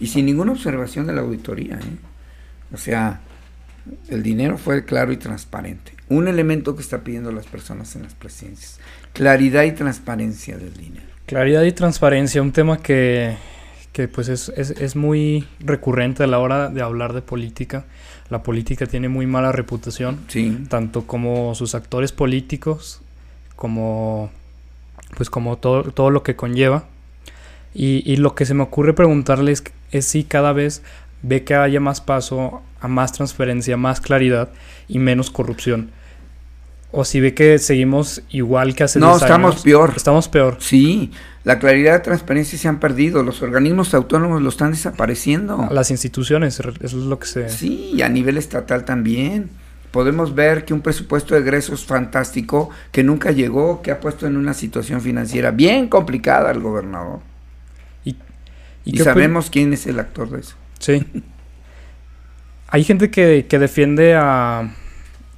Y 0.00 0.08
sin 0.08 0.26
ninguna 0.26 0.52
observación 0.52 1.06
de 1.06 1.12
la 1.12 1.20
auditoría. 1.20 1.76
¿eh? 1.76 1.98
O 2.72 2.76
sea, 2.76 3.20
el 4.08 4.22
dinero 4.22 4.58
fue 4.58 4.84
claro 4.84 5.12
y 5.12 5.16
transparente. 5.16 5.92
Un 6.08 6.28
elemento 6.28 6.74
que 6.74 6.82
está 6.82 7.02
pidiendo 7.02 7.32
las 7.32 7.46
personas 7.46 7.94
en 7.96 8.02
las 8.02 8.14
presidencias. 8.14 8.80
Claridad 9.12 9.64
y 9.64 9.72
transparencia 9.72 10.56
del 10.56 10.74
dinero. 10.74 11.06
Claridad 11.28 11.62
y 11.64 11.72
transparencia, 11.72 12.40
un 12.40 12.52
tema 12.52 12.78
que, 12.78 13.36
que 13.92 14.08
pues 14.08 14.30
es, 14.30 14.48
es, 14.56 14.70
es, 14.70 14.96
muy 14.96 15.46
recurrente 15.60 16.22
a 16.22 16.26
la 16.26 16.38
hora 16.38 16.70
de 16.70 16.80
hablar 16.80 17.12
de 17.12 17.20
política. 17.20 17.84
La 18.30 18.42
política 18.42 18.86
tiene 18.86 19.10
muy 19.10 19.26
mala 19.26 19.52
reputación, 19.52 20.20
sí. 20.28 20.64
tanto 20.70 21.06
como 21.06 21.54
sus 21.54 21.74
actores 21.74 22.12
políticos, 22.12 23.02
como 23.56 24.30
pues 25.18 25.28
como 25.28 25.58
todo, 25.58 25.82
todo 25.92 26.08
lo 26.08 26.22
que 26.22 26.34
conlleva. 26.34 26.84
Y, 27.74 28.10
y 28.10 28.16
lo 28.16 28.34
que 28.34 28.46
se 28.46 28.54
me 28.54 28.62
ocurre 28.62 28.94
preguntarles 28.94 29.62
es 29.90 30.06
si 30.06 30.24
cada 30.24 30.54
vez 30.54 30.82
ve 31.20 31.44
que 31.44 31.54
haya 31.54 31.78
más 31.78 32.00
paso 32.00 32.62
a 32.80 32.88
más 32.88 33.12
transparencia, 33.12 33.76
más 33.76 34.00
claridad 34.00 34.48
y 34.88 34.98
menos 34.98 35.30
corrupción. 35.30 35.90
O 36.90 37.04
si 37.04 37.20
ve 37.20 37.34
que 37.34 37.58
seguimos 37.58 38.22
igual 38.30 38.74
que 38.74 38.84
hace 38.84 38.98
No, 38.98 39.16
estamos 39.16 39.62
peor. 39.62 39.92
Estamos 39.94 40.28
peor. 40.28 40.56
Sí, 40.60 41.12
la 41.44 41.58
claridad 41.58 42.00
y 42.00 42.02
transparencia 42.02 42.58
se 42.58 42.66
han 42.68 42.80
perdido. 42.80 43.22
Los 43.22 43.42
organismos 43.42 43.92
autónomos 43.94 44.40
lo 44.40 44.48
están 44.48 44.70
desapareciendo. 44.70 45.68
Las 45.70 45.90
instituciones, 45.90 46.58
eso 46.58 46.72
es 46.80 46.92
lo 46.94 47.18
que 47.18 47.26
se... 47.26 47.48
Sí, 47.50 47.92
y 47.94 48.02
a 48.02 48.08
nivel 48.08 48.38
estatal 48.38 48.84
también. 48.84 49.50
Podemos 49.90 50.34
ver 50.34 50.64
que 50.64 50.74
un 50.74 50.80
presupuesto 50.80 51.34
de 51.34 51.40
egresos 51.40 51.84
fantástico 51.84 52.70
que 52.92 53.02
nunca 53.02 53.32
llegó, 53.32 53.82
que 53.82 53.90
ha 53.90 54.00
puesto 54.00 54.26
en 54.26 54.36
una 54.36 54.54
situación 54.54 55.00
financiera 55.00 55.50
bien 55.50 55.88
complicada 55.88 56.50
al 56.50 56.60
gobernador. 56.60 57.20
Y, 58.04 58.10
y, 58.84 58.96
y 58.96 58.98
sabemos 58.98 59.50
quién 59.50 59.72
es 59.72 59.86
el 59.86 59.98
actor 60.00 60.30
de 60.30 60.40
eso. 60.40 60.56
Sí. 60.78 61.06
Hay 62.68 62.84
gente 62.84 63.10
que, 63.10 63.46
que, 63.48 63.58
defiende 63.58 64.14
a 64.14 64.74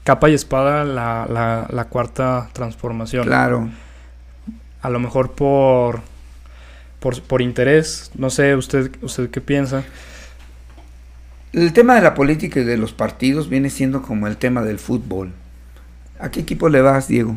capa 0.05 0.31
y 0.31 0.35
espada 0.35 0.85
la, 0.85 1.27
la, 1.29 1.67
la, 1.71 1.85
cuarta 1.87 2.49
transformación. 2.53 3.27
Claro. 3.27 3.69
A 4.83 4.91
lo 4.91 4.99
mejor 4.99 5.33
por, 5.33 6.01
por, 7.01 7.23
por 7.23 7.43
interés. 7.43 8.11
No 8.17 8.31
sé, 8.31 8.57
usted, 8.57 8.91
usted 9.03 9.31
qué 9.31 9.41
piensa. 9.41 9.85
El 11.53 11.73
tema 11.73 11.97
de 11.97 12.03
la 12.03 12.15
política 12.15 12.61
y 12.61 12.65
de 12.65 12.77
los 12.77 12.93
partidos 12.93 13.49
viene 13.49 13.71
siendo 13.71 14.03
como 14.03 14.27
el 14.27 14.37
tema 14.37 14.63
del 14.63 14.79
fútbol. 14.79 15.33
¿A 16.21 16.31
qué 16.31 16.41
equipo 16.41 16.69
le 16.69 16.81
vas, 16.81 17.09
Diego? 17.09 17.37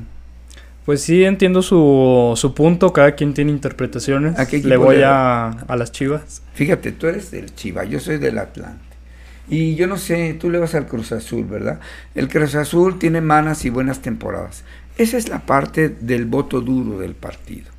Pues 0.86 1.02
sí, 1.02 1.24
entiendo 1.24 1.62
su, 1.62 2.34
su 2.36 2.54
punto, 2.54 2.92
cada 2.92 3.14
quien 3.14 3.34
tiene 3.34 3.52
interpretaciones. 3.52 4.38
¿A 4.38 4.46
qué 4.48 4.60
le 4.60 4.76
voy 4.76 4.98
le 4.98 5.06
a, 5.06 5.48
a, 5.48 5.76
las 5.78 5.92
chivas. 5.94 6.42
Fíjate, 6.54 6.92
tú 6.92 7.08
eres 7.08 7.32
del 7.32 7.56
Chiva, 7.56 7.86
yo 7.86 8.00
soy 8.02 8.18
del 8.18 8.38
Atlante. 8.38 8.93
Y 9.48 9.76
yo 9.76 9.88
no 9.88 9.98
sé, 9.98 10.34
tú 10.36 10.50
le 10.50 10.60
vas 10.60 10.74
al 10.76 10.88
Cruz 10.88 11.12
Azul, 11.12 11.46
¿verdad? 11.46 11.80
El 12.16 12.30
Cruz 12.30 12.56
Azul 12.56 12.98
tiene 12.98 13.22
malas 13.22 13.66
y 13.66 13.70
buenas 13.70 14.02
temporadas. 14.02 14.64
Esa 14.98 15.18
es 15.18 15.28
la 15.28 15.46
parte 15.46 15.90
del 15.90 16.26
voto 16.26 16.62
duro 16.62 17.00
del 17.00 17.16
partido. 17.16 17.72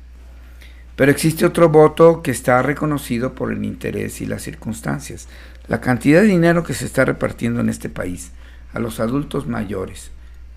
Pero 0.95 1.11
existe 1.11 1.45
otro 1.45 1.69
voto 1.69 2.21
que 2.21 2.31
está 2.31 2.61
reconocido 2.61 3.35
por 3.35 3.51
el 3.51 3.65
interés 3.65 4.21
y 4.21 4.25
las 4.25 4.43
circunstancias. 4.43 5.27
La 5.67 5.81
cantidad 5.81 6.21
de 6.21 6.27
dinero 6.27 6.63
que 6.63 6.73
se 6.73 6.85
está 6.85 7.03
repartiendo 7.03 7.59
en 7.61 7.69
este 7.69 7.89
país 7.89 8.31
a 8.73 8.79
los 8.79 8.99
adultos 8.99 9.47
mayores, 9.47 10.11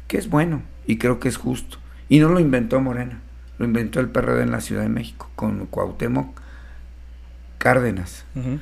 que 0.07 0.19
es 0.19 0.29
bueno 0.29 0.63
y 0.87 0.99
creo 0.99 1.19
que 1.19 1.29
es 1.29 1.37
justo. 1.37 1.79
Y 2.09 2.21
no 2.21 2.29
lo 2.29 2.41
inventó 2.41 2.81
Morena, 2.81 3.21
lo 3.59 3.65
inventó 3.65 4.01
el 4.01 4.09
PRD 4.11 4.43
en 4.43 4.51
la 4.51 4.61
Ciudad 4.61 4.83
de 4.83 4.89
México, 4.89 5.31
con 5.35 5.67
Cuauhtémoc 5.67 6.41
Cárdenas. 7.59 8.25
Uh 8.35 8.41
-huh. 8.41 8.61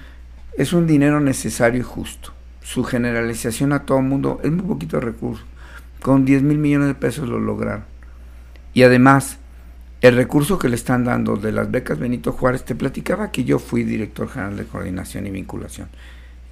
Es 0.56 0.72
un 0.72 0.86
dinero 0.86 1.20
necesario 1.20 1.80
y 1.80 1.84
justo. 1.84 2.32
Su 2.66 2.82
generalización 2.82 3.72
a 3.72 3.84
todo 3.84 3.98
el 3.98 4.06
mundo 4.06 4.40
es 4.42 4.50
muy 4.50 4.66
poquito 4.66 4.98
recurso. 4.98 5.44
Con 6.02 6.24
10 6.24 6.42
mil 6.42 6.58
millones 6.58 6.88
de 6.88 6.94
pesos 6.96 7.28
lo 7.28 7.38
lograron. 7.38 7.84
Y 8.74 8.82
además, 8.82 9.38
el 10.00 10.16
recurso 10.16 10.58
que 10.58 10.68
le 10.68 10.74
están 10.74 11.04
dando 11.04 11.36
de 11.36 11.52
las 11.52 11.70
becas 11.70 11.96
Benito 11.96 12.32
Juárez, 12.32 12.64
te 12.64 12.74
platicaba 12.74 13.30
que 13.30 13.44
yo 13.44 13.60
fui 13.60 13.84
director 13.84 14.28
general 14.28 14.56
de 14.56 14.64
coordinación 14.64 15.28
y 15.28 15.30
vinculación. 15.30 15.88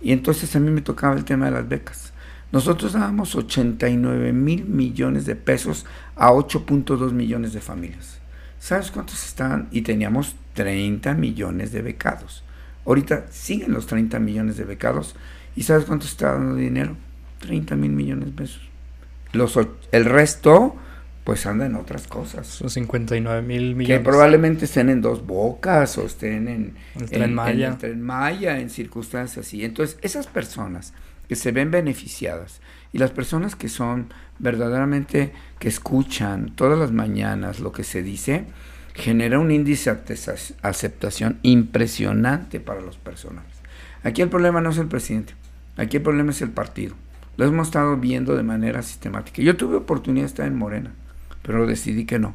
Y 0.00 0.12
entonces 0.12 0.54
a 0.54 0.60
mí 0.60 0.70
me 0.70 0.82
tocaba 0.82 1.16
el 1.16 1.24
tema 1.24 1.46
de 1.46 1.50
las 1.50 1.68
becas. 1.68 2.12
Nosotros 2.52 2.92
dábamos 2.92 3.34
89 3.34 4.32
mil 4.32 4.66
millones 4.66 5.26
de 5.26 5.34
pesos 5.34 5.84
a 6.14 6.30
8.2 6.30 7.10
millones 7.10 7.52
de 7.54 7.60
familias. 7.60 8.20
¿Sabes 8.60 8.92
cuántos 8.92 9.26
estaban? 9.26 9.66
Y 9.72 9.82
teníamos 9.82 10.36
30 10.52 11.12
millones 11.14 11.72
de 11.72 11.82
becados. 11.82 12.44
Ahorita 12.86 13.26
siguen 13.32 13.72
los 13.72 13.88
30 13.88 14.20
millones 14.20 14.56
de 14.56 14.64
becados. 14.64 15.16
¿Y 15.56 15.62
sabes 15.62 15.84
cuánto 15.84 16.06
está 16.06 16.32
dando 16.32 16.56
dinero? 16.56 16.96
30 17.40 17.76
mil 17.76 17.92
millones 17.92 18.26
de 18.26 18.32
pesos. 18.32 18.62
Los, 19.32 19.58
el 19.92 20.04
resto, 20.04 20.76
pues 21.24 21.46
anda 21.46 21.66
en 21.66 21.74
otras 21.74 22.06
cosas. 22.06 22.46
Son 22.46 22.70
59 22.70 23.42
mil 23.42 23.74
millones. 23.74 23.98
Que 23.98 24.04
probablemente 24.04 24.64
estén 24.64 24.88
en 24.90 25.00
dos 25.00 25.26
bocas 25.26 25.98
o 25.98 26.06
estén 26.06 26.48
en 26.48 26.74
el 26.94 27.08
tren 27.08 27.22
en, 27.22 27.34
Maya. 27.34 27.66
En 27.66 27.72
el 27.72 27.78
tren 27.78 28.02
Maya, 28.02 28.58
en 28.58 28.70
circunstancias 28.70 29.46
así. 29.46 29.64
Entonces, 29.64 29.98
esas 30.02 30.26
personas 30.26 30.92
que 31.28 31.36
se 31.36 31.52
ven 31.52 31.70
beneficiadas 31.70 32.60
y 32.92 32.98
las 32.98 33.10
personas 33.10 33.56
que 33.56 33.68
son 33.68 34.12
verdaderamente 34.38 35.32
que 35.58 35.68
escuchan 35.68 36.54
todas 36.54 36.78
las 36.78 36.92
mañanas 36.92 37.60
lo 37.60 37.72
que 37.72 37.84
se 37.84 38.02
dice, 38.02 38.44
genera 38.94 39.38
un 39.38 39.50
índice 39.50 39.92
de 39.92 40.18
aceptación 40.62 41.38
impresionante 41.42 42.60
para 42.60 42.80
los 42.80 42.96
personajes. 42.96 43.56
Aquí 44.02 44.22
el 44.22 44.28
problema 44.28 44.60
no 44.60 44.70
es 44.70 44.78
el 44.78 44.86
presidente, 44.86 45.34
aquí 45.76 45.96
el 45.98 46.02
problema 46.02 46.30
es 46.30 46.42
el 46.42 46.50
partido. 46.50 46.94
Lo 47.36 47.44
hemos 47.46 47.68
estado 47.68 47.96
viendo 47.96 48.36
de 48.36 48.42
manera 48.42 48.82
sistemática. 48.82 49.42
Yo 49.42 49.56
tuve 49.56 49.76
oportunidad 49.76 50.24
de 50.24 50.28
estar 50.28 50.46
en 50.46 50.56
Morena, 50.56 50.92
pero 51.42 51.66
decidí 51.66 52.04
que 52.04 52.18
no. 52.18 52.34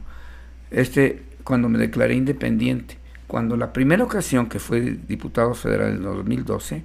Este, 0.72 1.24
cuando 1.44 1.70
me 1.70 1.80
declaré 1.80 2.16
independiente, 2.16 2.98
cuando 3.28 3.56
la 3.56 3.72
primera 3.74 4.04
ocasión 4.04 4.48
que 4.48 4.60
fue 4.60 4.98
diputado 5.08 5.54
federal 5.54 5.96
en 5.96 6.04
2012, 6.04 6.84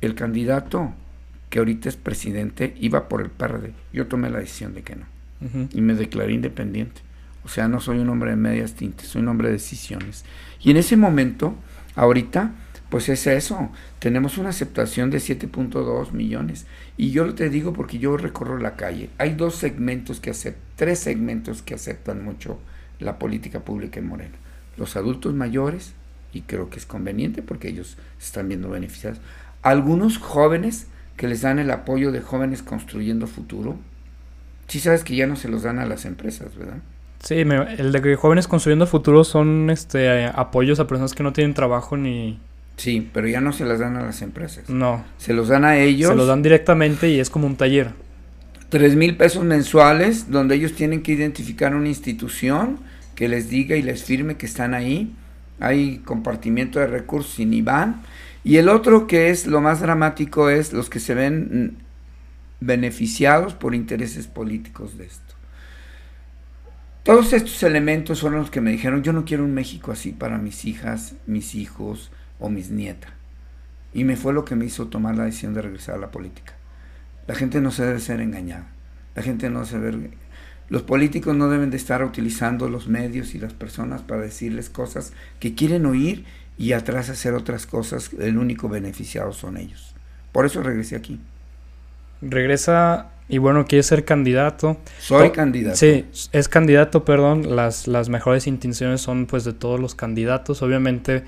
el 0.00 0.14
candidato 0.14 0.92
que 1.50 1.58
ahorita 1.58 1.88
es 1.88 1.96
presidente 1.96 2.74
iba 2.80 3.08
por 3.08 3.20
el 3.20 3.30
PRD. 3.30 3.72
Yo 3.92 4.06
tomé 4.06 4.30
la 4.30 4.38
decisión 4.38 4.74
de 4.74 4.82
que 4.82 4.96
no. 4.96 5.06
Uh 5.40 5.44
-huh. 5.46 5.68
Y 5.72 5.80
me 5.80 5.94
declaré 5.94 6.32
independiente. 6.32 7.00
O 7.44 7.48
sea, 7.48 7.68
no 7.68 7.80
soy 7.80 7.98
un 7.98 8.08
hombre 8.08 8.30
de 8.30 8.36
medias 8.36 8.74
tintes, 8.74 9.08
soy 9.08 9.22
un 9.22 9.28
hombre 9.28 9.48
de 9.48 9.54
decisiones. 9.54 10.24
Y 10.60 10.70
en 10.70 10.78
ese 10.78 10.96
momento, 10.96 11.54
ahorita, 11.94 12.52
pues 12.94 13.08
es 13.08 13.26
eso. 13.26 13.70
Tenemos 13.98 14.38
una 14.38 14.50
aceptación 14.50 15.10
de 15.10 15.18
7.2 15.18 16.12
millones. 16.12 16.64
Y 16.96 17.10
yo 17.10 17.34
te 17.34 17.50
digo 17.50 17.72
porque 17.72 17.98
yo 17.98 18.16
recorro 18.16 18.56
la 18.56 18.76
calle. 18.76 19.10
Hay 19.18 19.34
dos 19.34 19.56
segmentos 19.56 20.20
que 20.20 20.30
aceptan, 20.30 20.62
tres 20.76 21.00
segmentos 21.00 21.60
que 21.60 21.74
aceptan 21.74 22.24
mucho 22.24 22.60
la 23.00 23.18
política 23.18 23.64
pública 23.64 23.98
en 23.98 24.06
Moreno. 24.06 24.36
Los 24.76 24.94
adultos 24.94 25.34
mayores, 25.34 25.92
y 26.32 26.42
creo 26.42 26.70
que 26.70 26.78
es 26.78 26.86
conveniente 26.86 27.42
porque 27.42 27.66
ellos 27.66 27.96
se 28.18 28.26
están 28.26 28.46
viendo 28.46 28.70
beneficiados. 28.70 29.18
Algunos 29.62 30.18
jóvenes 30.18 30.86
que 31.16 31.26
les 31.26 31.40
dan 31.40 31.58
el 31.58 31.72
apoyo 31.72 32.12
de 32.12 32.20
jóvenes 32.20 32.62
construyendo 32.62 33.26
futuro. 33.26 33.76
Sí 34.68 34.78
sabes 34.78 35.02
que 35.02 35.16
ya 35.16 35.26
no 35.26 35.34
se 35.34 35.48
los 35.48 35.64
dan 35.64 35.80
a 35.80 35.86
las 35.86 36.04
empresas, 36.04 36.54
¿verdad? 36.54 36.78
Sí, 37.18 37.44
me, 37.44 37.56
el 37.74 37.90
de 37.90 38.00
que 38.00 38.14
jóvenes 38.14 38.46
construyendo 38.46 38.86
futuro 38.86 39.24
son 39.24 39.68
este 39.70 40.26
apoyos 40.26 40.78
a 40.78 40.86
personas 40.86 41.12
que 41.12 41.24
no 41.24 41.32
tienen 41.32 41.54
trabajo 41.54 41.96
ni... 41.96 42.38
Sí, 42.76 43.08
pero 43.12 43.28
ya 43.28 43.40
no 43.40 43.52
se 43.52 43.64
las 43.64 43.78
dan 43.78 43.96
a 43.96 44.02
las 44.02 44.22
empresas. 44.22 44.68
No. 44.68 45.04
Se 45.18 45.32
los 45.32 45.48
dan 45.48 45.64
a 45.64 45.78
ellos. 45.78 46.10
Se 46.10 46.16
los 46.16 46.26
dan 46.26 46.42
directamente 46.42 47.08
y 47.08 47.20
es 47.20 47.30
como 47.30 47.46
un 47.46 47.56
taller. 47.56 47.92
Tres 48.68 48.96
mil 48.96 49.16
pesos 49.16 49.44
mensuales 49.44 50.30
donde 50.30 50.56
ellos 50.56 50.74
tienen 50.74 51.02
que 51.02 51.12
identificar 51.12 51.74
una 51.74 51.88
institución 51.88 52.80
que 53.14 53.28
les 53.28 53.48
diga 53.48 53.76
y 53.76 53.82
les 53.82 54.02
firme 54.02 54.36
que 54.36 54.46
están 54.46 54.74
ahí. 54.74 55.14
Hay 55.60 55.98
compartimiento 55.98 56.80
de 56.80 56.88
recursos 56.88 57.34
sin 57.34 57.54
IBAN. 57.54 58.02
Y 58.42 58.56
el 58.56 58.68
otro 58.68 59.06
que 59.06 59.30
es 59.30 59.46
lo 59.46 59.60
más 59.60 59.80
dramático 59.80 60.50
es 60.50 60.72
los 60.72 60.90
que 60.90 61.00
se 61.00 61.14
ven 61.14 61.78
beneficiados 62.60 63.54
por 63.54 63.74
intereses 63.74 64.26
políticos 64.26 64.98
de 64.98 65.06
esto. 65.06 65.34
Todos 67.04 67.32
estos 67.32 67.62
elementos 67.62 68.20
fueron 68.20 68.40
los 68.40 68.50
que 68.50 68.60
me 68.60 68.70
dijeron, 68.70 69.02
yo 69.02 69.12
no 69.12 69.24
quiero 69.24 69.44
un 69.44 69.54
México 69.54 69.92
así 69.92 70.10
para 70.10 70.38
mis 70.38 70.64
hijas, 70.64 71.14
mis 71.26 71.54
hijos 71.54 72.10
o 72.38 72.48
mis 72.50 72.70
nietas. 72.70 73.10
Y 73.92 74.04
me 74.04 74.16
fue 74.16 74.32
lo 74.32 74.44
que 74.44 74.56
me 74.56 74.64
hizo 74.64 74.88
tomar 74.88 75.16
la 75.16 75.24
decisión 75.24 75.54
de 75.54 75.62
regresar 75.62 75.96
a 75.96 75.98
la 75.98 76.10
política. 76.10 76.54
La 77.26 77.34
gente 77.34 77.60
no 77.60 77.70
se 77.70 77.84
debe 77.84 78.00
ser 78.00 78.20
engañada. 78.20 78.66
La 79.14 79.22
gente 79.22 79.50
no 79.50 79.64
se 79.64 79.78
debe... 79.78 80.10
Los 80.68 80.82
políticos 80.82 81.36
no 81.36 81.48
deben 81.48 81.70
de 81.70 81.76
estar 81.76 82.02
utilizando 82.02 82.68
los 82.68 82.88
medios 82.88 83.34
y 83.34 83.38
las 83.38 83.52
personas 83.52 84.02
para 84.02 84.22
decirles 84.22 84.70
cosas 84.70 85.12
que 85.38 85.54
quieren 85.54 85.86
oír 85.86 86.24
y 86.56 86.72
atrás 86.72 87.10
hacer 87.10 87.34
otras 87.34 87.66
cosas, 87.66 88.10
el 88.18 88.38
único 88.38 88.68
beneficiado 88.68 89.32
son 89.32 89.56
ellos. 89.56 89.94
Por 90.32 90.46
eso 90.46 90.62
regresé 90.62 90.96
aquí. 90.96 91.20
Regresa 92.22 93.10
y 93.28 93.38
bueno, 93.38 93.64
quiere 93.66 93.82
ser 93.82 94.04
candidato. 94.04 94.78
Soy 94.98 95.30
candidato. 95.30 95.76
Sí, 95.76 96.06
es 96.32 96.48
candidato, 96.48 97.04
perdón. 97.04 97.56
Las, 97.56 97.86
las 97.86 98.08
mejores 98.08 98.46
intenciones 98.46 99.00
son 99.00 99.26
pues 99.26 99.44
de 99.44 99.52
todos 99.52 99.80
los 99.80 99.94
candidatos, 99.94 100.62
obviamente. 100.62 101.24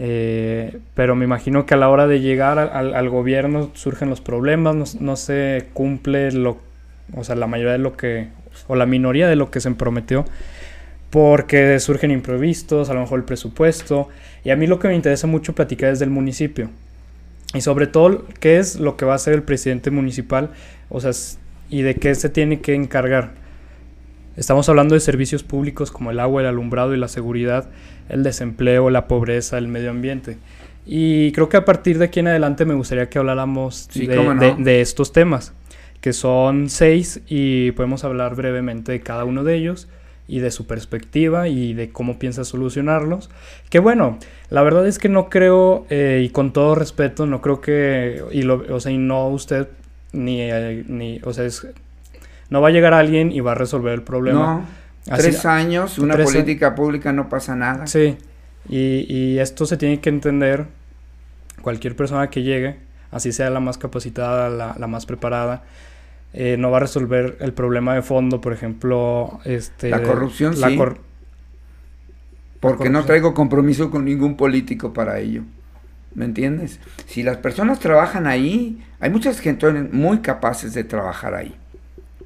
Eh, 0.00 0.78
pero 0.94 1.16
me 1.16 1.24
imagino 1.24 1.66
que 1.66 1.74
a 1.74 1.76
la 1.76 1.88
hora 1.88 2.06
de 2.06 2.20
llegar 2.20 2.58
al, 2.58 2.94
al 2.94 3.08
gobierno 3.08 3.70
surgen 3.74 4.08
los 4.08 4.20
problemas, 4.20 4.76
no, 4.76 4.84
no, 5.00 5.16
se 5.16 5.66
cumple 5.74 6.30
lo, 6.30 6.58
o 7.14 7.24
sea, 7.24 7.34
la 7.34 7.48
mayoría 7.48 7.72
de 7.72 7.78
lo 7.78 7.96
que, 7.96 8.28
o 8.68 8.76
la 8.76 8.86
minoría 8.86 9.26
de 9.26 9.34
lo 9.34 9.50
que 9.50 9.60
se 9.60 9.70
prometió 9.72 10.24
porque 11.10 11.78
surgen 11.80 12.10
imprevistos, 12.10 12.90
a 12.90 12.94
lo 12.94 13.00
mejor 13.00 13.20
el 13.20 13.24
presupuesto. 13.24 14.08
Y 14.44 14.50
a 14.50 14.56
mí 14.56 14.66
lo 14.66 14.78
que 14.78 14.88
me 14.88 14.94
interesa 14.94 15.26
mucho 15.26 15.54
platicar 15.54 15.92
es 15.92 15.98
del 15.98 16.10
municipio. 16.10 16.70
Y 17.54 17.62
sobre 17.62 17.86
todo, 17.86 18.26
qué 18.40 18.58
es 18.58 18.78
lo 18.78 18.96
que 18.96 19.06
va 19.06 19.12
a 19.12 19.16
hacer 19.16 19.34
el 19.34 19.42
presidente 19.42 19.90
municipal, 19.90 20.50
o 20.90 21.00
sea, 21.00 21.12
y 21.70 21.82
de 21.82 21.94
qué 21.94 22.14
se 22.14 22.28
tiene 22.28 22.60
que 22.60 22.74
encargar. 22.74 23.30
Estamos 24.38 24.68
hablando 24.68 24.94
de 24.94 25.00
servicios 25.00 25.42
públicos 25.42 25.90
como 25.90 26.10
el 26.10 26.20
agua, 26.20 26.42
el 26.42 26.46
alumbrado 26.46 26.94
y 26.94 26.96
la 26.98 27.08
seguridad, 27.08 27.68
el 28.08 28.22
desempleo, 28.22 28.88
la 28.88 29.08
pobreza, 29.08 29.58
el 29.58 29.66
medio 29.68 29.90
ambiente. 29.90 30.38
Y 30.86 31.32
creo 31.32 31.48
que 31.48 31.56
a 31.56 31.64
partir 31.64 31.98
de 31.98 32.06
aquí 32.06 32.20
en 32.20 32.28
adelante 32.28 32.64
me 32.64 32.74
gustaría 32.74 33.08
que 33.10 33.18
habláramos 33.18 33.88
Sí, 33.90 34.06
de, 34.06 34.16
cómo 34.16 34.34
no. 34.34 34.40
de- 34.40 34.54
de 34.62 34.80
estos 34.80 35.12
temas, 35.12 35.52
que 36.00 36.12
son 36.12 36.70
seis 36.70 37.20
y 37.26 37.72
podemos 37.72 38.04
hablar 38.04 38.36
brevemente 38.36 38.92
de 38.92 39.00
cada 39.00 39.24
uno 39.24 39.42
de 39.42 39.56
ellos 39.56 39.88
y 40.28 40.38
de 40.38 40.50
su 40.50 40.66
perspectiva 40.66 41.48
y 41.48 41.74
de 41.74 41.90
cómo 41.90 42.18
piensa 42.18 42.44
solucionarlos. 42.44 43.30
Que 43.70 43.80
bueno, 43.80 44.18
la 44.50 44.62
verdad 44.62 44.86
es 44.86 44.98
que 45.00 45.08
no 45.08 45.28
creo, 45.30 45.84
eh, 45.90 46.22
y 46.24 46.28
con 46.28 46.52
todo 46.52 46.74
respeto, 46.76 47.26
no 47.26 47.40
creo 47.40 47.60
que, 47.60 48.22
y 48.30 48.42
lo, 48.42 48.62
o 48.74 48.78
sea, 48.78 48.92
y 48.92 48.98
no 48.98 49.26
usted, 49.28 49.66
ni, 50.12 50.40
eh, 50.42 50.84
ni, 50.86 51.20
o 51.24 51.32
sea, 51.32 51.44
es- 51.44 51.66
no 52.50 52.60
va 52.60 52.68
a 52.68 52.70
llegar 52.70 52.94
alguien 52.94 53.30
y 53.32 53.40
va 53.40 53.52
a 53.52 53.54
resolver 53.54 53.92
el 53.94 54.02
problema. 54.02 54.38
No, 55.06 55.12
Así- 55.12 55.22
tres 55.22 55.44
años, 55.46 55.98
una 55.98 56.14
tres 56.14 56.30
política 56.30 56.74
pública 56.74 57.12
no 57.12 57.28
pasa 57.28 57.54
nada. 57.56 57.86
Sí, 57.86 58.16
y, 58.68 59.06
y 59.12 59.38
esto 59.38 59.66
se 59.66 59.76
tiene 59.76 60.00
que 60.00 60.08
entender 60.10 60.66
cualquier 61.62 61.96
persona 61.96 62.28
que 62.30 62.42
llegue, 62.42 62.76
así 63.10 63.32
sea 63.32 63.50
la 63.50 63.60
más 63.60 63.78
capacitada, 63.78 64.48
la, 64.50 64.74
la 64.78 64.86
más 64.86 65.06
preparada, 65.06 65.64
eh, 66.34 66.56
no 66.58 66.70
va 66.70 66.76
a 66.76 66.80
resolver 66.80 67.36
el 67.40 67.52
problema 67.54 67.94
de 67.94 68.02
fondo, 68.02 68.40
por 68.40 68.52
ejemplo, 68.52 69.40
este, 69.44 69.88
La 69.90 70.02
corrupción, 70.02 70.60
la 70.60 70.68
sí. 70.68 70.76
cor- 70.76 70.98
Porque 72.60 72.84
no 72.84 73.00
corrupción. 73.00 73.06
traigo 73.06 73.34
compromiso 73.34 73.90
con 73.90 74.04
ningún 74.04 74.36
político 74.36 74.92
para 74.92 75.18
ello. 75.20 75.42
¿Me 76.14 76.24
entiendes? 76.24 76.80
Si 77.06 77.22
las 77.22 77.36
personas 77.36 77.78
trabajan 77.80 78.26
ahí, 78.26 78.82
hay 79.00 79.10
muchas 79.10 79.38
gente 79.40 79.70
muy 79.72 80.18
capaces 80.18 80.74
de 80.74 80.82
trabajar 80.84 81.34
ahí. 81.34 81.54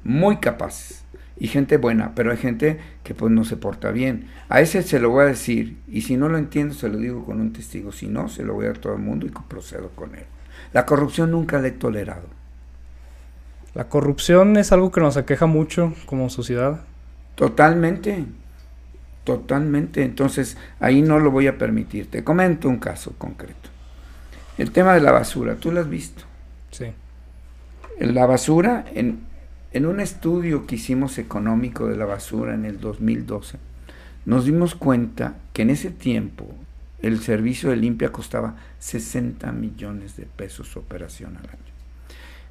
Muy 0.03 0.37
capaces. 0.37 1.03
Y 1.37 1.47
gente 1.47 1.77
buena, 1.77 2.13
pero 2.15 2.31
hay 2.31 2.37
gente 2.37 2.79
que 3.03 3.15
pues 3.15 3.31
no 3.31 3.43
se 3.43 3.57
porta 3.57 3.91
bien. 3.91 4.27
A 4.49 4.61
ese 4.61 4.83
se 4.83 4.99
lo 4.99 5.09
voy 5.09 5.23
a 5.23 5.27
decir. 5.27 5.77
Y 5.87 6.01
si 6.01 6.15
no 6.15 6.29
lo 6.29 6.37
entiendo, 6.37 6.73
se 6.73 6.89
lo 6.89 6.97
digo 6.97 7.25
con 7.25 7.41
un 7.41 7.53
testigo. 7.53 7.91
Si 7.91 8.07
no, 8.07 8.29
se 8.29 8.43
lo 8.43 8.53
voy 8.53 8.65
a 8.65 8.69
dar 8.69 8.77
a 8.77 8.81
todo 8.81 8.93
el 8.93 8.99
mundo 8.99 9.25
y 9.25 9.29
procedo 9.29 9.89
con 9.89 10.15
él. 10.15 10.25
La 10.73 10.85
corrupción 10.85 11.31
nunca 11.31 11.59
la 11.59 11.67
he 11.67 11.71
tolerado. 11.71 12.27
la 13.73 13.89
corrupción 13.89 14.55
es 14.57 14.71
algo 14.71 14.91
que 14.91 15.01
nos 15.01 15.17
aqueja 15.17 15.47
mucho 15.47 15.93
como 16.05 16.29
sociedad. 16.29 16.81
Totalmente. 17.35 18.25
Totalmente. 19.23 20.03
Entonces, 20.03 20.57
ahí 20.79 21.01
no 21.01 21.19
lo 21.19 21.31
voy 21.31 21.47
a 21.47 21.57
permitir. 21.57 22.09
Te 22.09 22.23
comento 22.23 22.69
un 22.69 22.77
caso 22.77 23.13
concreto. 23.17 23.69
El 24.57 24.71
tema 24.71 24.93
de 24.93 25.01
la 25.01 25.11
basura, 25.11 25.55
¿tú 25.55 25.71
lo 25.71 25.79
has 25.79 25.89
visto? 25.89 26.23
Sí. 26.71 26.93
La 27.99 28.25
basura, 28.27 28.85
en, 28.93 29.21
en 29.73 29.85
un 29.87 29.99
estudio 29.99 30.67
que 30.67 30.75
hicimos 30.75 31.17
económico 31.17 31.87
de 31.87 31.97
la 31.97 32.05
basura 32.05 32.53
en 32.53 32.65
el 32.65 32.79
2012, 32.79 33.57
nos 34.25 34.45
dimos 34.45 34.75
cuenta 34.75 35.35
que 35.51 35.63
en 35.63 35.71
ese 35.71 35.89
tiempo 35.89 36.47
el 37.01 37.19
servicio 37.19 37.69
de 37.69 37.75
limpia 37.75 38.11
costaba 38.11 38.55
60 38.79 39.51
millones 39.51 40.15
de 40.15 40.25
pesos 40.25 40.77
operación 40.77 41.35
al 41.37 41.49
año. 41.49 41.73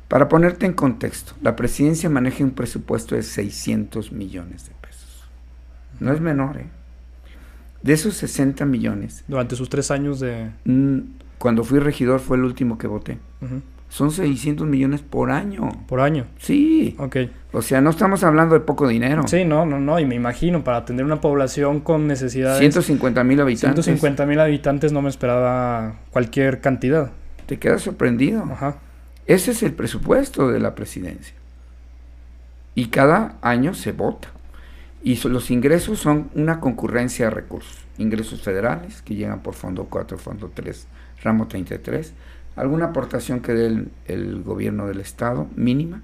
Para 0.08 0.28
ponerte 0.28 0.66
en 0.66 0.74
contexto, 0.74 1.32
la 1.40 1.56
presidencia 1.56 2.10
maneja 2.10 2.44
un 2.44 2.50
presupuesto 2.50 3.14
de 3.14 3.22
600 3.22 4.12
millones 4.12 4.66
de 4.66 4.74
pesos. 4.82 5.24
No 6.00 6.12
es 6.12 6.20
menor, 6.20 6.58
¿eh? 6.58 6.66
De 7.82 7.94
esos 7.94 8.14
60 8.14 8.64
millones, 8.66 9.24
Durante 9.26 9.56
sus 9.56 9.68
tres 9.68 9.90
años 9.90 10.20
de... 10.20 10.50
mm, 10.64 10.98
cuando 11.38 11.64
fui 11.64 11.78
regidor 11.78 12.20
fue 12.20 12.36
el 12.36 12.44
último 12.44 12.78
que 12.78 12.86
voté. 12.86 13.18
Son 13.92 14.10
600 14.10 14.66
millones 14.66 15.02
por 15.02 15.30
año. 15.30 15.68
Por 15.86 16.00
año. 16.00 16.24
Sí. 16.38 16.96
Ok. 16.98 17.16
O 17.52 17.60
sea, 17.60 17.82
no 17.82 17.90
estamos 17.90 18.24
hablando 18.24 18.54
de 18.54 18.60
poco 18.60 18.88
dinero. 18.88 19.28
Sí, 19.28 19.44
no, 19.44 19.66
no, 19.66 19.80
no. 19.80 20.00
Y 20.00 20.06
me 20.06 20.14
imagino, 20.14 20.64
para 20.64 20.78
atender 20.78 21.04
una 21.04 21.20
población 21.20 21.80
con 21.80 22.06
necesidades... 22.06 22.58
150 22.60 23.22
mil 23.22 23.38
habitantes. 23.42 23.84
150 23.84 24.24
mil 24.24 24.40
habitantes 24.40 24.92
no 24.92 25.02
me 25.02 25.10
esperaba 25.10 25.96
cualquier 26.10 26.62
cantidad. 26.62 27.10
Te 27.44 27.58
quedas 27.58 27.82
sorprendido. 27.82 28.44
Ajá. 28.50 28.76
Ese 29.26 29.50
es 29.50 29.62
el 29.62 29.74
presupuesto 29.74 30.48
de 30.48 30.58
la 30.58 30.74
presidencia. 30.74 31.34
Y 32.74 32.86
cada 32.86 33.34
año 33.42 33.74
se 33.74 33.92
vota. 33.92 34.28
Y 35.02 35.16
so- 35.16 35.28
los 35.28 35.50
ingresos 35.50 35.98
son 35.98 36.30
una 36.34 36.60
concurrencia 36.60 37.26
de 37.26 37.30
recursos. 37.32 37.76
Ingresos 37.98 38.40
federales, 38.40 39.02
que 39.02 39.16
llegan 39.16 39.40
por 39.42 39.52
Fondo 39.52 39.84
4, 39.90 40.16
Fondo 40.16 40.50
3, 40.54 40.86
Ramo 41.22 41.46
33. 41.46 42.14
Alguna 42.56 42.86
aportación 42.86 43.40
que 43.40 43.52
dé 43.54 43.66
el, 43.66 43.88
el 44.06 44.42
gobierno 44.42 44.86
del 44.86 45.00
Estado, 45.00 45.48
mínima. 45.56 46.02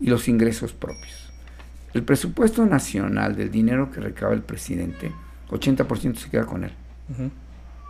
Y 0.00 0.06
los 0.06 0.28
ingresos 0.28 0.72
propios. 0.72 1.30
El 1.92 2.02
presupuesto 2.04 2.64
nacional 2.64 3.36
del 3.36 3.50
dinero 3.50 3.90
que 3.90 4.00
recaba 4.00 4.32
el 4.32 4.40
presidente, 4.42 5.12
80% 5.50 6.14
se 6.16 6.30
queda 6.30 6.46
con 6.46 6.64
él. 6.64 6.72
Ujú. 7.10 7.30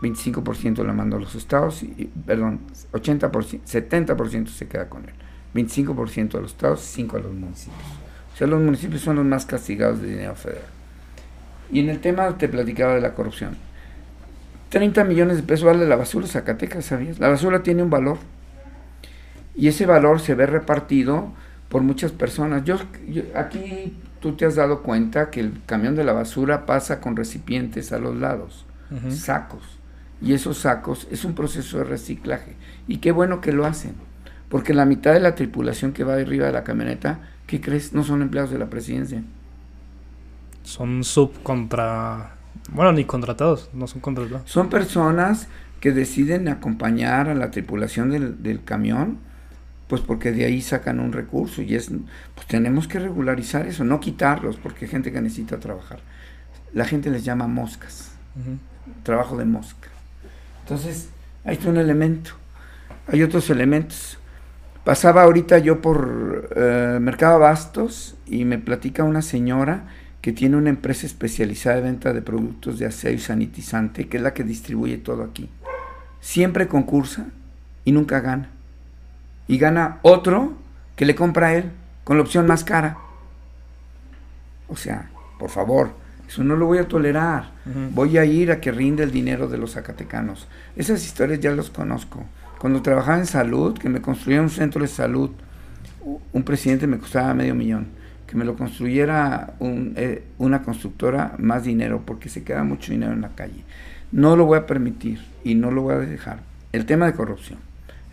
25% 0.02 0.82
lo 0.82 0.94
mando 0.94 1.18
a 1.18 1.20
los 1.20 1.34
estados, 1.34 1.82
y- 1.82 2.10
perdón, 2.26 2.60
80%, 2.92 3.60
70% 3.64 4.48
se 4.48 4.66
queda 4.66 4.88
con 4.88 5.04
él. 5.04 5.14
25% 5.54 6.38
a 6.38 6.40
los 6.40 6.52
estados, 6.52 6.80
5% 6.80 7.16
a 7.16 7.18
los 7.20 7.32
municipios. 7.34 7.78
O 8.34 8.36
sea, 8.36 8.46
los 8.46 8.60
municipios 8.62 9.02
son 9.02 9.16
los 9.16 9.24
más 9.26 9.44
castigados 9.44 10.00
de 10.00 10.08
dinero 10.08 10.34
federal. 10.34 10.64
Y 11.70 11.80
en 11.80 11.90
el 11.90 12.00
tema 12.00 12.36
te 12.38 12.48
platicaba 12.48 12.94
de 12.94 13.02
la 13.02 13.14
corrupción. 13.14 13.56
30 14.70 15.04
millones 15.04 15.36
de 15.36 15.42
pesos 15.42 15.66
vale 15.66 15.86
la 15.86 15.96
basura 15.96 16.26
de 16.26 16.32
Zacatecas, 16.32 16.84
¿sabías? 16.86 17.18
La 17.18 17.28
basura 17.28 17.62
tiene 17.62 17.82
un 17.82 17.90
valor. 17.90 18.18
Y 19.54 19.68
ese 19.68 19.84
valor 19.84 20.20
se 20.20 20.34
ve 20.34 20.46
repartido 20.46 21.32
por 21.68 21.82
muchas 21.82 22.12
personas. 22.12 22.64
Yo, 22.64 22.76
yo- 23.08 23.24
aquí 23.34 23.94
tú 24.20 24.32
te 24.36 24.46
has 24.46 24.54
dado 24.54 24.82
cuenta 24.82 25.30
que 25.30 25.40
el 25.40 25.60
camión 25.66 25.96
de 25.96 26.04
la 26.04 26.12
basura 26.12 26.66
pasa 26.66 27.00
con 27.00 27.16
recipientes 27.16 27.92
a 27.92 27.98
los 27.98 28.16
lados 28.16 28.64
sacos. 29.12 29.62
Y 30.22 30.32
esos 30.34 30.58
sacos 30.58 31.06
es 31.10 31.24
un 31.24 31.34
proceso 31.34 31.78
de 31.78 31.84
reciclaje. 31.84 32.56
Y 32.88 32.98
qué 32.98 33.12
bueno 33.12 33.40
que 33.40 33.52
lo 33.52 33.66
hacen. 33.66 33.94
Porque 34.48 34.74
la 34.74 34.84
mitad 34.84 35.12
de 35.12 35.20
la 35.20 35.34
tripulación 35.36 35.92
que 35.92 36.02
va 36.04 36.14
arriba 36.14 36.46
de 36.46 36.52
la 36.52 36.64
camioneta, 36.64 37.20
¿qué 37.46 37.60
crees? 37.60 37.92
No 37.92 38.02
son 38.04 38.20
empleados 38.22 38.50
de 38.50 38.58
la 38.58 38.66
presidencia. 38.70 39.22
Son 40.64 41.04
subcontra... 41.04 42.34
Bueno, 42.72 42.92
ni 42.92 43.04
contratados, 43.04 43.70
no 43.72 43.86
son 43.86 44.00
contratados. 44.00 44.48
Son 44.50 44.68
personas 44.68 45.48
que 45.80 45.92
deciden 45.92 46.48
acompañar 46.48 47.28
a 47.28 47.34
la 47.34 47.50
tripulación 47.50 48.10
del, 48.10 48.42
del 48.42 48.62
camión, 48.62 49.18
pues 49.88 50.02
porque 50.02 50.30
de 50.30 50.44
ahí 50.44 50.60
sacan 50.60 51.00
un 51.00 51.12
recurso. 51.12 51.62
Y 51.62 51.74
es, 51.74 51.90
pues 52.34 52.46
tenemos 52.46 52.86
que 52.86 53.00
regularizar 53.00 53.66
eso, 53.66 53.82
no 53.84 53.98
quitarlos, 53.98 54.56
porque 54.56 54.84
hay 54.84 54.90
gente 54.90 55.10
que 55.10 55.20
necesita 55.20 55.58
trabajar. 55.58 56.00
La 56.72 56.84
gente 56.84 57.10
les 57.10 57.24
llama 57.24 57.46
moscas. 57.46 58.12
Trabajo 59.02 59.36
de 59.36 59.44
mosca. 59.44 59.88
Entonces, 60.62 61.08
ahí 61.44 61.54
está 61.54 61.68
un 61.68 61.78
elemento. 61.78 62.30
Hay 63.08 63.22
otros 63.22 63.50
elementos. 63.50 64.18
Pasaba 64.84 65.22
ahorita 65.22 65.58
yo 65.58 65.80
por 65.80 66.50
eh, 66.54 66.98
Mercado 67.00 67.34
Abastos 67.36 68.16
y 68.26 68.44
me 68.44 68.58
platica 68.58 69.02
una 69.02 69.22
señora 69.22 69.88
que 70.20 70.32
tiene 70.32 70.56
una 70.56 70.70
empresa 70.70 71.06
especializada 71.06 71.76
de 71.76 71.82
venta 71.82 72.12
de 72.12 72.22
productos 72.22 72.78
de 72.78 72.86
aseo 72.86 73.12
y 73.12 73.18
sanitizante, 73.18 74.08
que 74.08 74.18
es 74.18 74.22
la 74.22 74.34
que 74.34 74.44
distribuye 74.44 74.98
todo 74.98 75.22
aquí. 75.22 75.48
Siempre 76.20 76.68
concursa 76.68 77.26
y 77.84 77.92
nunca 77.92 78.20
gana. 78.20 78.50
Y 79.48 79.58
gana 79.58 79.98
otro 80.02 80.54
que 80.96 81.06
le 81.06 81.14
compra 81.14 81.48
a 81.48 81.54
él 81.54 81.70
con 82.04 82.16
la 82.16 82.22
opción 82.22 82.46
más 82.46 82.64
cara. 82.64 82.98
O 84.68 84.76
sea, 84.76 85.10
por 85.38 85.50
favor, 85.50 85.94
eso 86.28 86.44
no 86.44 86.54
lo 86.54 86.66
voy 86.66 86.78
a 86.78 86.86
tolerar. 86.86 87.52
Voy 87.92 88.18
a 88.18 88.24
ir 88.24 88.52
a 88.52 88.60
que 88.60 88.70
rinde 88.70 89.02
el 89.02 89.10
dinero 89.10 89.48
de 89.48 89.58
los 89.58 89.72
zacatecanos. 89.72 90.46
Esas 90.76 91.04
historias 91.04 91.40
ya 91.40 91.50
los 91.52 91.70
conozco. 91.70 92.24
Cuando 92.58 92.82
trabajaba 92.82 93.18
en 93.18 93.26
salud, 93.26 93.78
que 93.78 93.88
me 93.88 94.02
construyeron 94.02 94.44
un 94.44 94.50
centro 94.50 94.82
de 94.82 94.88
salud, 94.88 95.30
un 96.32 96.42
presidente 96.42 96.86
me 96.86 96.98
costaba 96.98 97.32
medio 97.32 97.54
millón. 97.54 97.88
Que 98.30 98.36
me 98.36 98.44
lo 98.44 98.54
construyera 98.54 99.54
un, 99.58 99.94
eh, 99.96 100.22
una 100.38 100.62
constructora, 100.62 101.34
más 101.38 101.64
dinero, 101.64 102.04
porque 102.06 102.28
se 102.28 102.44
queda 102.44 102.62
mucho 102.62 102.92
dinero 102.92 103.12
en 103.12 103.22
la 103.22 103.34
calle. 103.34 103.64
No 104.12 104.36
lo 104.36 104.46
voy 104.46 104.58
a 104.58 104.66
permitir 104.66 105.20
y 105.42 105.56
no 105.56 105.72
lo 105.72 105.82
voy 105.82 105.94
a 105.94 105.98
dejar. 105.98 106.38
El 106.72 106.86
tema 106.86 107.06
de 107.06 107.14
corrupción. 107.14 107.58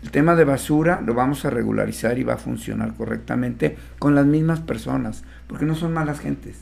El 0.02 0.10
tema 0.10 0.34
de 0.34 0.44
basura 0.44 1.00
lo 1.04 1.14
vamos 1.14 1.44
a 1.44 1.50
regularizar 1.50 2.18
y 2.18 2.24
va 2.24 2.34
a 2.34 2.38
funcionar 2.38 2.94
correctamente 2.94 3.76
con 4.00 4.16
las 4.16 4.26
mismas 4.26 4.58
personas, 4.58 5.22
porque 5.46 5.66
no 5.66 5.76
son 5.76 5.92
malas 5.92 6.18
gentes. 6.18 6.56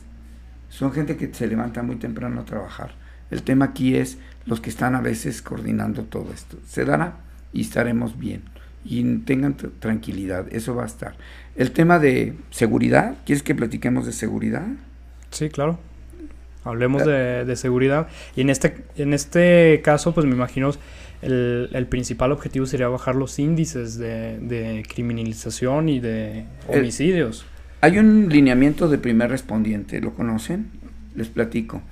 Son 0.68 0.92
gente 0.92 1.16
que 1.16 1.32
se 1.32 1.46
levanta 1.46 1.82
muy 1.82 1.96
temprano 1.96 2.42
a 2.42 2.44
trabajar. 2.44 2.92
El 3.30 3.42
tema 3.42 3.64
aquí 3.64 3.96
es 3.96 4.18
los 4.44 4.60
que 4.60 4.68
están 4.68 4.94
a 4.94 5.00
veces 5.00 5.40
coordinando 5.40 6.04
todo 6.04 6.30
esto. 6.34 6.58
Se 6.66 6.84
dará 6.84 7.14
y 7.52 7.62
estaremos 7.62 8.18
bien. 8.18 8.42
Y 8.84 9.02
tengan 9.20 9.56
tranquilidad, 9.56 10.46
eso 10.50 10.74
va 10.74 10.84
a 10.84 10.86
estar. 10.86 11.16
El 11.56 11.72
tema 11.72 11.98
de 11.98 12.34
seguridad, 12.50 13.16
¿quieres 13.24 13.42
que 13.42 13.54
platiquemos 13.54 14.06
de 14.06 14.12
seguridad? 14.12 14.66
Sí, 15.30 15.48
claro. 15.48 15.78
Hablemos 16.64 17.06
de, 17.06 17.44
de, 17.44 17.56
seguridad. 17.56 18.08
Y 18.34 18.40
en 18.40 18.50
este, 18.50 18.84
en 18.96 19.14
este 19.14 19.80
caso, 19.84 20.12
pues 20.12 20.26
me 20.26 20.34
imagino 20.34 20.72
el, 21.22 21.70
el 21.72 21.86
principal 21.86 22.32
objetivo 22.32 22.66
sería 22.66 22.88
bajar 22.88 23.14
los 23.14 23.38
índices 23.38 23.96
de, 23.96 24.38
de 24.38 24.84
criminalización 24.92 25.88
y 25.88 26.00
de 26.00 26.44
homicidios. 26.68 27.46
hay 27.80 27.98
un 27.98 28.28
lineamiento 28.28 28.88
de 28.88 28.98
primer 28.98 29.30
respondiente, 29.30 30.00
¿lo 30.00 30.12
conocen? 30.12 30.70
Les 31.14 31.28
platico. 31.28 31.82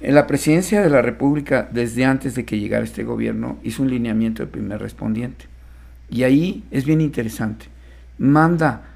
En 0.00 0.14
la 0.14 0.26
presidencia 0.26 0.82
de 0.82 0.90
la 0.90 1.02
República, 1.02 1.68
desde 1.72 2.04
antes 2.04 2.34
de 2.34 2.44
que 2.44 2.58
llegara 2.58 2.84
este 2.84 3.04
gobierno, 3.04 3.58
hizo 3.64 3.82
un 3.82 3.90
lineamiento 3.90 4.44
de 4.44 4.50
primer 4.50 4.80
respondiente. 4.80 5.46
Y 6.10 6.22
ahí 6.22 6.64
es 6.70 6.84
bien 6.84 7.00
interesante. 7.00 7.66
Manda 8.18 8.87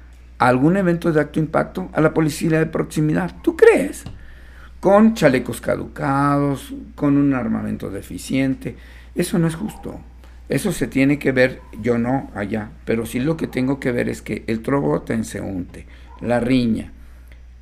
algún 0.47 0.77
evento 0.77 1.11
de 1.11 1.21
acto 1.21 1.39
impacto 1.39 1.89
a 1.93 2.01
la 2.01 2.13
policía 2.13 2.59
de 2.59 2.65
proximidad. 2.65 3.35
¿Tú 3.41 3.55
crees? 3.55 4.05
con 4.83 5.13
chalecos 5.13 5.61
caducados, 5.61 6.73
con 6.95 7.15
un 7.15 7.33
armamento 7.33 7.89
deficiente. 7.89 8.75
Eso 9.15 9.39
no 9.39 9.47
es 9.47 9.55
justo. 9.55 10.01
Eso 10.49 10.73
se 10.73 10.87
tiene 10.87 11.17
que 11.19 11.31
ver, 11.31 11.61
yo 11.81 11.97
no 11.97 12.29
allá, 12.35 12.69
pero 12.83 13.05
sí 13.05 13.21
lo 13.21 13.37
que 13.37 13.47
tengo 13.47 13.79
que 13.79 13.93
ver 13.93 14.09
es 14.09 14.21
que 14.21 14.43
el 14.47 14.61
trobo 14.61 15.01
transeúnte, 15.03 15.85
la 16.19 16.41
riña, 16.41 16.91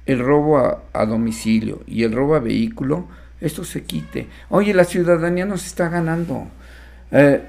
el 0.07 0.17
robo 0.17 0.81
a, 0.91 1.05
domicilio 1.05 1.83
y 1.85 2.01
el 2.01 2.11
robo 2.11 2.33
a 2.33 2.39
vehículo, 2.39 3.07
esto 3.39 3.63
se 3.65 3.83
quite. 3.83 4.27
Oye, 4.49 4.73
la 4.73 4.85
ciudadanía 4.85 5.45
nos 5.45 5.67
está 5.67 5.89
ganando. 5.89 6.47
Eh, 7.11 7.43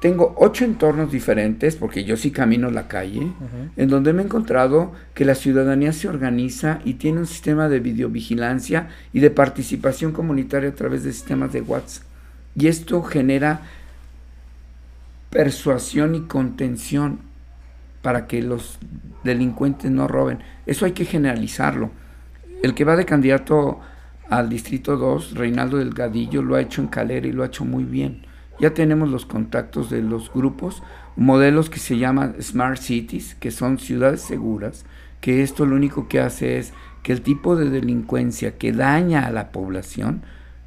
tengo 0.00 0.34
ocho 0.36 0.64
entornos 0.64 1.10
diferentes, 1.10 1.74
porque 1.76 2.04
yo 2.04 2.16
sí 2.16 2.30
camino 2.30 2.70
la 2.70 2.86
calle, 2.86 3.32
en 3.76 3.88
donde 3.88 4.12
me 4.12 4.22
he 4.22 4.24
encontrado 4.26 4.92
que 5.14 5.24
la 5.24 5.34
ciudadanía 5.34 5.92
se 5.92 6.08
organiza 6.08 6.80
y 6.84 6.94
tiene 6.94 7.20
un 7.20 7.26
sistema 7.26 7.68
de 7.68 7.80
videovigilancia 7.80 8.88
y 9.14 9.20
de 9.20 9.30
participación 9.30 10.12
comunitaria 10.12 10.68
a 10.68 10.74
través 10.74 11.02
de 11.02 11.12
sistemas 11.12 11.52
de 11.52 11.62
WhatsApp. 11.62 12.04
Y 12.54 12.66
esto 12.66 13.02
genera 13.02 13.62
persuasión 15.30 16.14
y 16.14 16.22
contención 16.22 17.20
para 18.02 18.26
que 18.26 18.42
los 18.42 18.78
delincuentes 19.24 19.90
no 19.90 20.08
roben. 20.08 20.40
Eso 20.66 20.84
hay 20.84 20.92
que 20.92 21.06
generalizarlo. 21.06 21.90
El 22.62 22.74
que 22.74 22.84
va 22.84 22.96
de 22.96 23.06
candidato 23.06 23.80
al 24.28 24.50
Distrito 24.50 24.98
2, 24.98 25.34
Reinaldo 25.34 25.78
Delgadillo, 25.78 26.42
lo 26.42 26.54
ha 26.54 26.60
hecho 26.60 26.82
en 26.82 26.88
Calera 26.88 27.26
y 27.26 27.32
lo 27.32 27.42
ha 27.42 27.46
hecho 27.46 27.64
muy 27.64 27.84
bien 27.84 28.26
ya 28.58 28.74
tenemos 28.74 29.10
los 29.10 29.26
contactos 29.26 29.90
de 29.90 30.02
los 30.02 30.32
grupos, 30.32 30.82
modelos 31.16 31.70
que 31.70 31.78
se 31.78 31.98
llaman 31.98 32.36
Smart 32.40 32.78
Cities, 32.78 33.34
que 33.34 33.50
son 33.50 33.78
ciudades 33.78 34.22
seguras, 34.22 34.84
que 35.20 35.42
esto 35.42 35.66
lo 35.66 35.76
único 35.76 36.08
que 36.08 36.20
hace 36.20 36.58
es 36.58 36.72
que 37.02 37.12
el 37.12 37.22
tipo 37.22 37.56
de 37.56 37.70
delincuencia 37.70 38.58
que 38.58 38.72
daña 38.72 39.26
a 39.26 39.30
la 39.30 39.50
población 39.50 40.22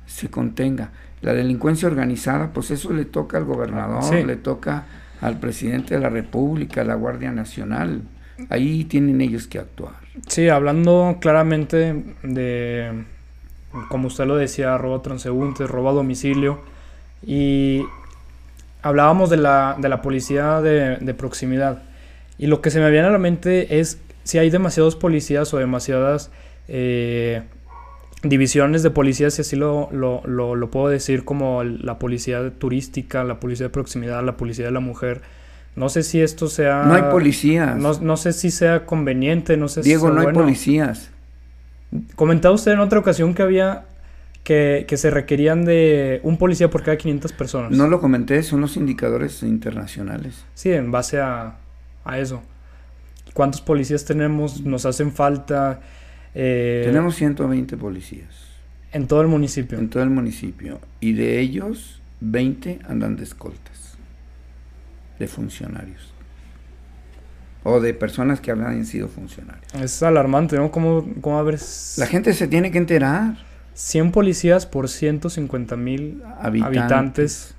se 0.05 0.29
contenga. 0.29 0.91
La 1.21 1.33
delincuencia 1.33 1.87
organizada, 1.87 2.51
pues 2.53 2.71
eso 2.71 2.93
le 2.93 3.05
toca 3.05 3.37
al 3.37 3.45
gobernador, 3.45 4.13
le 4.25 4.35
toca 4.37 4.85
al 5.21 5.39
presidente 5.39 5.95
de 5.95 5.99
la 5.99 6.09
República, 6.09 6.81
a 6.81 6.85
la 6.85 6.95
Guardia 6.95 7.31
Nacional. 7.31 8.03
Ahí 8.49 8.85
tienen 8.85 9.19
ellos 9.19 9.47
que 9.47 9.59
actuar. 9.59 9.95
Sí, 10.27 10.47
hablando 10.47 11.17
claramente 11.19 12.15
de, 12.23 13.03
como 13.89 14.07
usted 14.07 14.25
lo 14.25 14.37
decía, 14.37 14.77
robo 14.77 15.01
transeúnte, 15.01 15.67
robo 15.67 15.89
a 15.89 15.93
domicilio 15.93 16.61
y 17.25 17.83
hablábamos 18.81 19.29
de 19.29 19.37
la, 19.37 19.75
de 19.79 19.89
la 19.89 20.01
policía 20.01 20.61
de, 20.61 20.97
de, 20.97 21.13
proximidad. 21.13 21.83
Y 22.37 22.47
lo 22.47 22.61
que 22.61 22.71
se 22.71 22.79
me 22.79 22.89
viene 22.89 23.07
a 23.07 23.11
la 23.11 23.17
mente 23.17 23.79
es 23.79 23.99
si 24.23 24.37
hay 24.37 24.49
demasiados 24.49 24.95
policías 24.95 25.53
o 25.53 25.57
demasiadas 25.57 26.31
eh, 26.67 27.41
divisiones 28.23 28.83
de 28.83 28.91
policías, 28.91 29.33
si 29.33 29.41
así 29.41 29.55
lo, 29.55 29.89
lo, 29.91 30.21
lo, 30.27 30.71
puedo 30.71 30.89
decir, 30.89 31.25
como 31.25 31.63
la 31.63 31.99
policía 31.99 32.51
turística, 32.51 33.23
la 33.23 33.39
policía 33.39 33.67
de 33.67 33.69
proximidad, 33.71 34.23
la 34.23 34.37
policía 34.37 34.65
de 34.65 34.71
la 34.71 34.79
mujer. 34.79 35.21
No 35.75 35.89
sé 35.89 36.03
si 36.03 36.21
esto 36.21 36.47
sea... 36.47 36.83
No 36.83 36.93
hay 36.93 37.03
policías. 37.03 37.77
No, 37.77 37.93
no 37.99 38.17
sé 38.17 38.33
si 38.33 38.51
sea 38.51 38.85
conveniente, 38.85 39.55
no 39.55 39.67
sé 39.67 39.81
Diego, 39.81 40.09
si 40.09 40.13
no 40.13 40.21
hay 40.21 40.33
policías. 40.33 41.11
Comentaba 42.15 42.53
usted 42.53 42.73
en 42.73 42.79
otra 42.79 42.99
ocasión 42.99 43.33
que 43.33 43.41
había 43.41 43.85
que, 44.43 44.97
se 44.97 45.09
requerían 45.09 45.65
de 45.65 46.21
un 46.23 46.37
policía 46.37 46.69
por 46.69 46.83
cada 46.83 46.97
500 46.97 47.33
personas. 47.33 47.71
No 47.71 47.87
lo 47.87 47.99
comenté, 47.99 48.41
son 48.43 48.61
los 48.61 48.77
indicadores 48.77 49.43
internacionales. 49.43 50.45
Sí, 50.53 50.71
en 50.71 50.91
base 50.91 51.19
a, 51.19 51.57
eso. 52.17 52.41
¿Cuántos 53.33 53.61
policías 53.61 54.05
tenemos? 54.05 54.61
¿Nos 54.61 54.85
hacen 54.85 55.11
falta? 55.11 55.81
Eh, 56.33 56.81
tenemos 56.83 57.15
120 57.15 57.77
policías. 57.77 58.49
En 58.91 59.07
todo 59.07 59.21
el 59.21 59.27
municipio. 59.27 59.77
En 59.77 59.89
todo 59.89 60.01
el 60.01 60.09
municipio. 60.09 60.79
Y 60.99 61.13
de 61.13 61.39
ellos, 61.39 62.01
20 62.21 62.79
andan 62.87 63.15
de 63.15 63.23
escoltas. 63.23 63.97
De 65.19 65.27
funcionarios. 65.27 66.11
O 67.63 67.79
de 67.79 67.93
personas 67.93 68.41
que 68.41 68.49
habían 68.49 68.85
sido 68.87 69.07
funcionarios. 69.07 69.71
Es 69.75 70.01
alarmante, 70.01 70.55
¿no? 70.55 70.71
¿Cómo, 70.71 71.05
cómo 71.21 71.37
abres? 71.37 71.95
La 71.99 72.07
gente 72.07 72.33
se 72.33 72.47
tiene 72.47 72.71
que 72.71 72.79
enterar. 72.79 73.48
100 73.79 74.11
policías 74.11 74.65
por 74.65 74.89
150 74.89 75.77
mil 75.77 76.21
habitantes. 76.41 77.55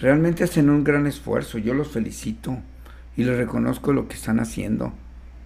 Realmente 0.00 0.42
hacen 0.42 0.70
un 0.70 0.82
gran 0.82 1.06
esfuerzo, 1.06 1.58
yo 1.58 1.74
los 1.74 1.88
felicito 1.88 2.56
y 3.18 3.24
les 3.24 3.36
reconozco 3.36 3.92
lo 3.92 4.08
que 4.08 4.14
están 4.14 4.40
haciendo. 4.40 4.94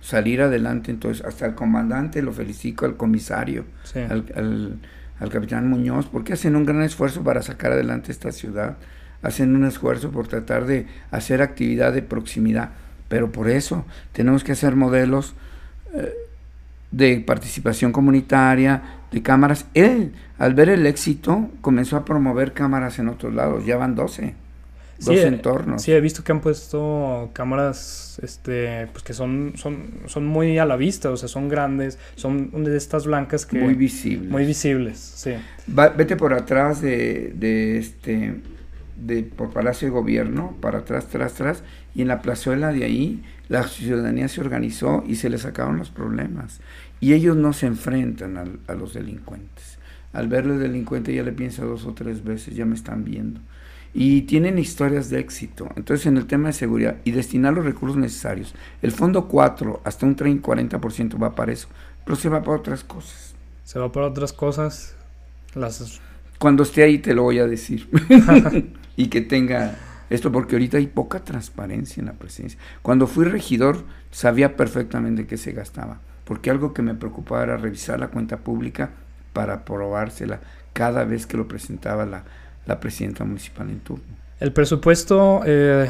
Salir 0.01 0.41
adelante, 0.41 0.93
entonces, 0.93 1.27
hasta 1.27 1.47
el 1.47 1.57
comandante 1.57 2.23
lo 2.23 2.33
felicito, 2.33 2.87
al 2.87 2.97
comisario, 2.97 3.65
al, 3.95 4.79
al, 5.19 5.29
capitán 5.29 5.69
Muñoz, 5.69 6.07
porque 6.07 6.35
hacen 6.35 6.55
un 6.55 6.67
gran 6.67 6.83
esfuerzo 6.83 7.25
para 7.25 7.43
sacar 7.43 7.73
adelante 7.73 8.13
esta 8.13 8.31
ciudad. 8.31 8.77
Hacen 9.23 9.57
un 9.57 9.65
esfuerzo 9.65 10.13
por 10.13 10.29
tratar 10.29 10.67
de 10.67 10.87
hacer 11.11 11.43
actividad 11.43 11.93
de 11.93 12.03
proximidad. 12.03 12.71
Pero 13.09 13.33
por 13.33 13.51
eso 13.51 13.85
tenemos 14.13 14.45
que 14.45 14.53
hacer 14.53 14.77
modelos 14.77 15.35
eh, 15.95 16.13
de 16.93 17.19
participación 17.21 17.91
comunitaria, 17.91 18.83
de 19.11 19.23
cámaras. 19.23 19.67
Él, 19.75 20.13
al 20.39 20.55
ver 20.55 20.69
el 20.69 20.87
éxito, 20.87 21.51
comenzó 21.61 21.97
a 21.97 22.05
promover 22.05 22.53
cámaras 22.53 22.99
en 22.99 23.09
otros 23.09 23.35
lados. 23.35 23.67
Ya 23.67 23.77
van 23.77 23.95
12. 23.95 24.35
Dos 25.01 25.17
entornos. 25.17 25.83
Sí, 25.83 25.91
he 25.91 26.01
visto 26.01 26.23
que 26.23 26.31
han 26.31 26.41
puesto 26.41 27.31
cámaras 27.33 28.21
este, 28.23 28.87
pues 28.93 29.03
que 29.03 29.15
son, 29.15 29.55
son, 29.57 30.03
son 30.07 30.27
muy 30.27 30.59
a 30.59 30.65
la 30.65 30.77
vista, 30.77 31.11
o 31.11 31.17
sea, 31.17 31.29
son 31.29 31.49
grandes, 31.49 31.99
son 32.15 32.63
de 32.63 32.77
estas 32.77 33.07
blancas 33.07 33.45
que... 33.45 33.59
Muy 33.59 33.75
visibles. 33.75 34.31
Muy 34.31 34.47
visibles, 34.47 34.99
sí. 34.99 35.33
vete 35.67 36.15
por 36.15 36.35
atrás 36.35 36.81
de, 36.81 37.33
de 37.35 37.79
este 37.79 38.43
de 38.97 39.25
por 39.25 39.51
Palacio 39.51 39.89
de 39.89 39.93
Gobierno, 39.93 40.57
para 40.61 40.79
atrás, 40.79 41.07
atrás, 41.07 41.33
atrás, 41.33 41.65
y 41.95 42.03
en 42.03 42.09
la 42.09 42.23
plazuela 42.23 42.73
de 42.73 42.85
ahí 42.85 43.23
la 43.49 43.65
ciudadanía 43.65 44.29
se 44.29 44.41
organizó 44.41 45.05
y 45.07 45.17
se 45.17 45.29
le 45.29 45.39
sacaron 45.39 45.77
los 45.77 45.91
problemas. 45.91 46.61
Y 47.03 47.15
ellos 47.15 47.37
no 47.37 47.53
se 47.53 47.67
enfrentan 47.67 48.39
a, 48.69 48.75
los 48.75 48.95
delincuentes. 48.95 49.77
Al 50.13 50.29
verle 50.29 50.57
delincuente 50.57 51.13
ya 51.13 51.25
le 51.25 51.33
piensa 51.33 51.65
dos 51.65 51.85
o 51.85 51.95
tres 51.95 52.23
veces, 52.23 52.55
ya 52.55 52.65
me 52.65 52.77
están 52.77 53.03
viendo. 53.03 53.41
Y 53.93 54.23
tienen 54.23 54.57
historias 54.57 55.11
de 55.11 55.19
éxito. 55.19 55.69
Entonces, 55.75 56.07
en 56.07 56.17
el 56.17 56.27
tema 56.27 56.51
de 56.51 56.53
seguridad 56.53 56.99
y 57.03 57.11
destinar 57.11 57.55
los 57.55 57.65
recursos 57.65 57.97
necesarios, 57.97 58.55
el 58.83 58.93
fondo 58.93 59.27
4, 59.27 59.81
hasta 59.83 60.07
un 60.07 60.15
30-40% 60.15 61.21
va 61.21 61.35
para 61.35 61.51
eso, 61.51 61.67
pero 62.05 62.15
se 62.15 62.29
va 62.29 62.41
para 62.45 62.59
otras 62.59 62.85
cosas. 62.85 63.35
Se 63.65 63.81
va 63.81 63.91
para 63.91 64.07
otras 64.07 64.33
cosas. 64.33 64.95
Las... 65.57 66.01
Cuando 66.39 66.63
esté 66.63 66.85
ahí 66.85 66.99
te 66.99 67.15
lo 67.15 67.25
voy 67.25 67.41
a 67.41 67.49
decir. 67.49 67.89
y 68.97 69.09
que 69.09 69.23
tenga 69.23 69.77
esto, 70.09 70.31
porque 70.31 70.55
ahorita 70.55 70.77
hay 70.77 70.87
poca 70.87 71.25
transparencia 71.25 72.01
en 72.01 72.07
la 72.07 72.13
presidencia. 72.13 72.61
Cuando 72.81 73.09
fui 73.09 73.25
regidor, 73.25 73.83
sabía 74.13 74.57
perfectamente 74.57 75.27
qué 75.27 75.37
se 75.37 75.51
gastaba 75.51 75.99
porque 76.25 76.51
algo 76.51 76.73
que 76.73 76.83
me 76.83 76.95
preocupaba 76.95 77.43
era 77.43 77.57
revisar 77.57 77.99
la 78.01 78.09
cuenta 78.09 78.39
pública 78.39 78.91
para 79.33 79.55
aprobársela 79.55 80.41
cada 80.73 81.05
vez 81.05 81.27
que 81.27 81.37
lo 81.37 81.49
presentaba 81.49 82.07
la, 82.07 82.25
la 82.67 82.81
presidenta 82.81 83.25
municipal 83.25 83.69
en 83.71 83.81
turno. 83.81 84.05
¿El 84.41 84.53
presupuesto, 84.53 85.43
eh, 85.45 85.89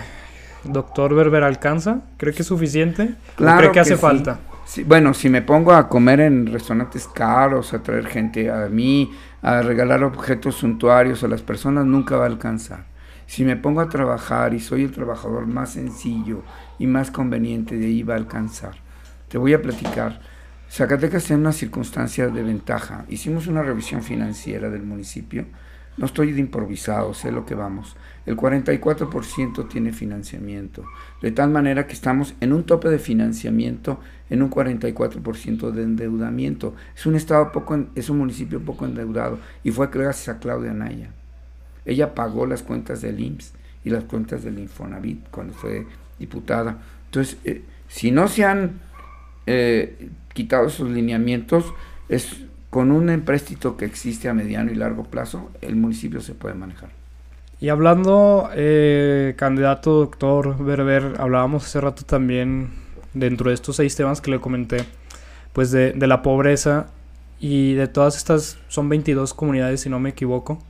doctor 0.65 1.15
Berber, 1.15 1.43
alcanza? 1.43 2.03
¿Cree 2.17 2.35
que 2.35 2.43
es 2.43 2.49
suficiente? 2.49 3.15
Claro 3.37 3.59
¿Cree 3.59 3.73
que, 3.73 3.81
hace 3.81 3.97
falta? 3.97 4.39
bueno, 4.87 5.13
si 5.15 5.29
me 5.29 5.43
pongo 5.43 5.73
a 5.73 5.89
comer 5.89 6.21
en 6.21 6.47
restaurantes 6.47 7.09
caros, 7.09 7.75
a 7.75 7.83
traer 7.83 8.07
gente 8.07 8.51
a 8.51 8.69
mí, 8.69 9.11
a 9.43 9.63
regalar 9.63 10.05
objetos 10.05 10.57
suntuarios 10.57 11.25
a 11.25 11.29
las 11.29 11.43
personas, 11.43 11.85
nunca 11.85 12.17
va 12.17 12.25
a 12.25 12.29
alcanzar. 12.29 12.85
Si 13.27 13.45
me 13.45 13.57
pongo 13.57 13.81
a 13.81 13.89
trabajar 13.89 14.53
y 14.55 14.61
soy 14.61 14.85
el 14.85 14.93
trabajador 14.93 15.47
más 15.47 15.73
sencillo 15.73 16.43
y 16.79 16.87
más 16.87 17.11
conveniente, 17.11 17.77
de 17.77 17.87
ahí 17.87 18.03
va 18.03 18.15
a 18.15 18.19
alcanzar. 18.19 18.75
Te 19.33 19.39
voy 19.39 19.55
a 19.55 19.63
platicar. 19.63 20.21
Zacatecas 20.71 21.31
en 21.31 21.41
una 21.41 21.53
circunstancia 21.53 22.29
de 22.29 22.43
ventaja. 22.43 23.07
Hicimos 23.09 23.47
una 23.47 23.63
revisión 23.63 24.03
financiera 24.03 24.69
del 24.69 24.83
municipio. 24.83 25.47
No 25.97 26.05
estoy 26.05 26.33
de 26.33 26.41
improvisado, 26.41 27.15
sé 27.15 27.33
lo 27.33 27.47
que 27.47 27.55
vamos. 27.55 27.97
El 28.27 28.37
44% 28.37 29.71
tiene 29.71 29.95
financiamiento. 29.95 30.85
De 31.23 31.31
tal 31.31 31.49
manera 31.49 31.87
que 31.87 31.95
estamos 31.95 32.35
en 32.43 32.53
un 32.53 32.65
tope 32.65 32.91
de 32.91 32.99
financiamiento, 32.99 34.01
en 34.29 34.43
un 34.43 34.51
44% 34.51 35.71
de 35.71 35.83
endeudamiento. 35.83 36.75
Es 36.95 37.07
un 37.07 37.15
estado 37.15 37.53
poco, 37.53 37.87
es 37.95 38.11
un 38.11 38.19
municipio 38.19 38.61
poco 38.61 38.85
endeudado. 38.85 39.39
Y 39.65 39.71
fue 39.71 39.87
gracias 39.87 40.37
a 40.37 40.41
Claudia 40.41 40.75
Naya. 40.75 41.09
Ella 41.87 42.15
pagó 42.15 42.45
las 42.45 42.63
cuentas 42.63 43.01
del 43.01 43.19
IMSS 43.19 43.55
y 43.83 43.89
las 43.89 44.05
cuentas 44.05 44.45
del 44.45 44.59
Infonavit 44.59 45.31
cuando 45.31 45.55
fue 45.55 45.87
diputada. 46.19 46.83
Entonces, 47.07 47.39
eh, 47.45 47.65
si 47.89 48.11
no 48.11 48.29
se 48.29 48.45
han 48.45 48.92
eh, 49.47 50.09
quitado 50.33 50.67
esos 50.67 50.89
lineamientos, 50.91 51.73
es 52.09 52.43
con 52.71 52.91
un 52.91 53.11
empréstito 53.11 53.77
que 53.77 53.85
existe 53.85 54.29
a 54.29 54.35
mediano 54.35 54.73
y 54.73 54.75
largo 54.75 55.05
plazo, 55.05 55.51
el 55.61 55.77
municipio 55.77 56.21
se 56.21 56.35
puede 56.35 56.55
manejar. 56.55 56.91
Y 57.61 57.69
hablando, 57.69 58.51
eh, 58.55 59.35
candidato 59.37 59.93
doctor 60.01 60.57
Berber, 60.65 61.15
hablábamos 61.19 61.65
hace 61.65 61.81
rato 61.81 62.03
también, 62.05 62.71
dentro 63.15 63.51
de 63.51 63.55
estos 63.55 63.77
seis 63.77 63.95
temas 63.95 64.21
que 64.21 64.31
le 64.31 64.41
comenté, 64.41 64.85
pues 65.53 65.71
de, 65.71 65.93
de 65.93 66.07
la 66.07 66.23
pobreza 66.23 66.89
y 67.39 67.75
de 67.75 67.89
todas 67.89 68.17
estas, 68.17 68.59
son 68.69 68.89
22 68.89 69.35
comunidades 69.35 69.83
si 69.83 69.91
no 69.91 70.01
me 70.01 70.11
equivoco, 70.11 70.63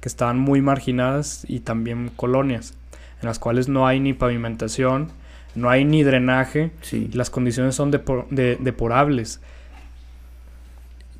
que 0.00 0.08
están 0.08 0.38
muy 0.38 0.60
marginadas 0.60 1.46
y 1.48 1.60
también 1.60 2.10
colonias, 2.14 2.74
en 3.22 3.28
las 3.28 3.38
cuales 3.38 3.68
no 3.68 3.86
hay 3.86 4.00
ni 4.00 4.12
pavimentación, 4.12 5.12
no 5.54 5.70
hay 5.70 5.84
ni 5.84 6.02
drenaje 6.02 6.70
las 7.12 7.30
condiciones 7.30 7.74
son 7.74 7.90
deporables. 7.90 9.40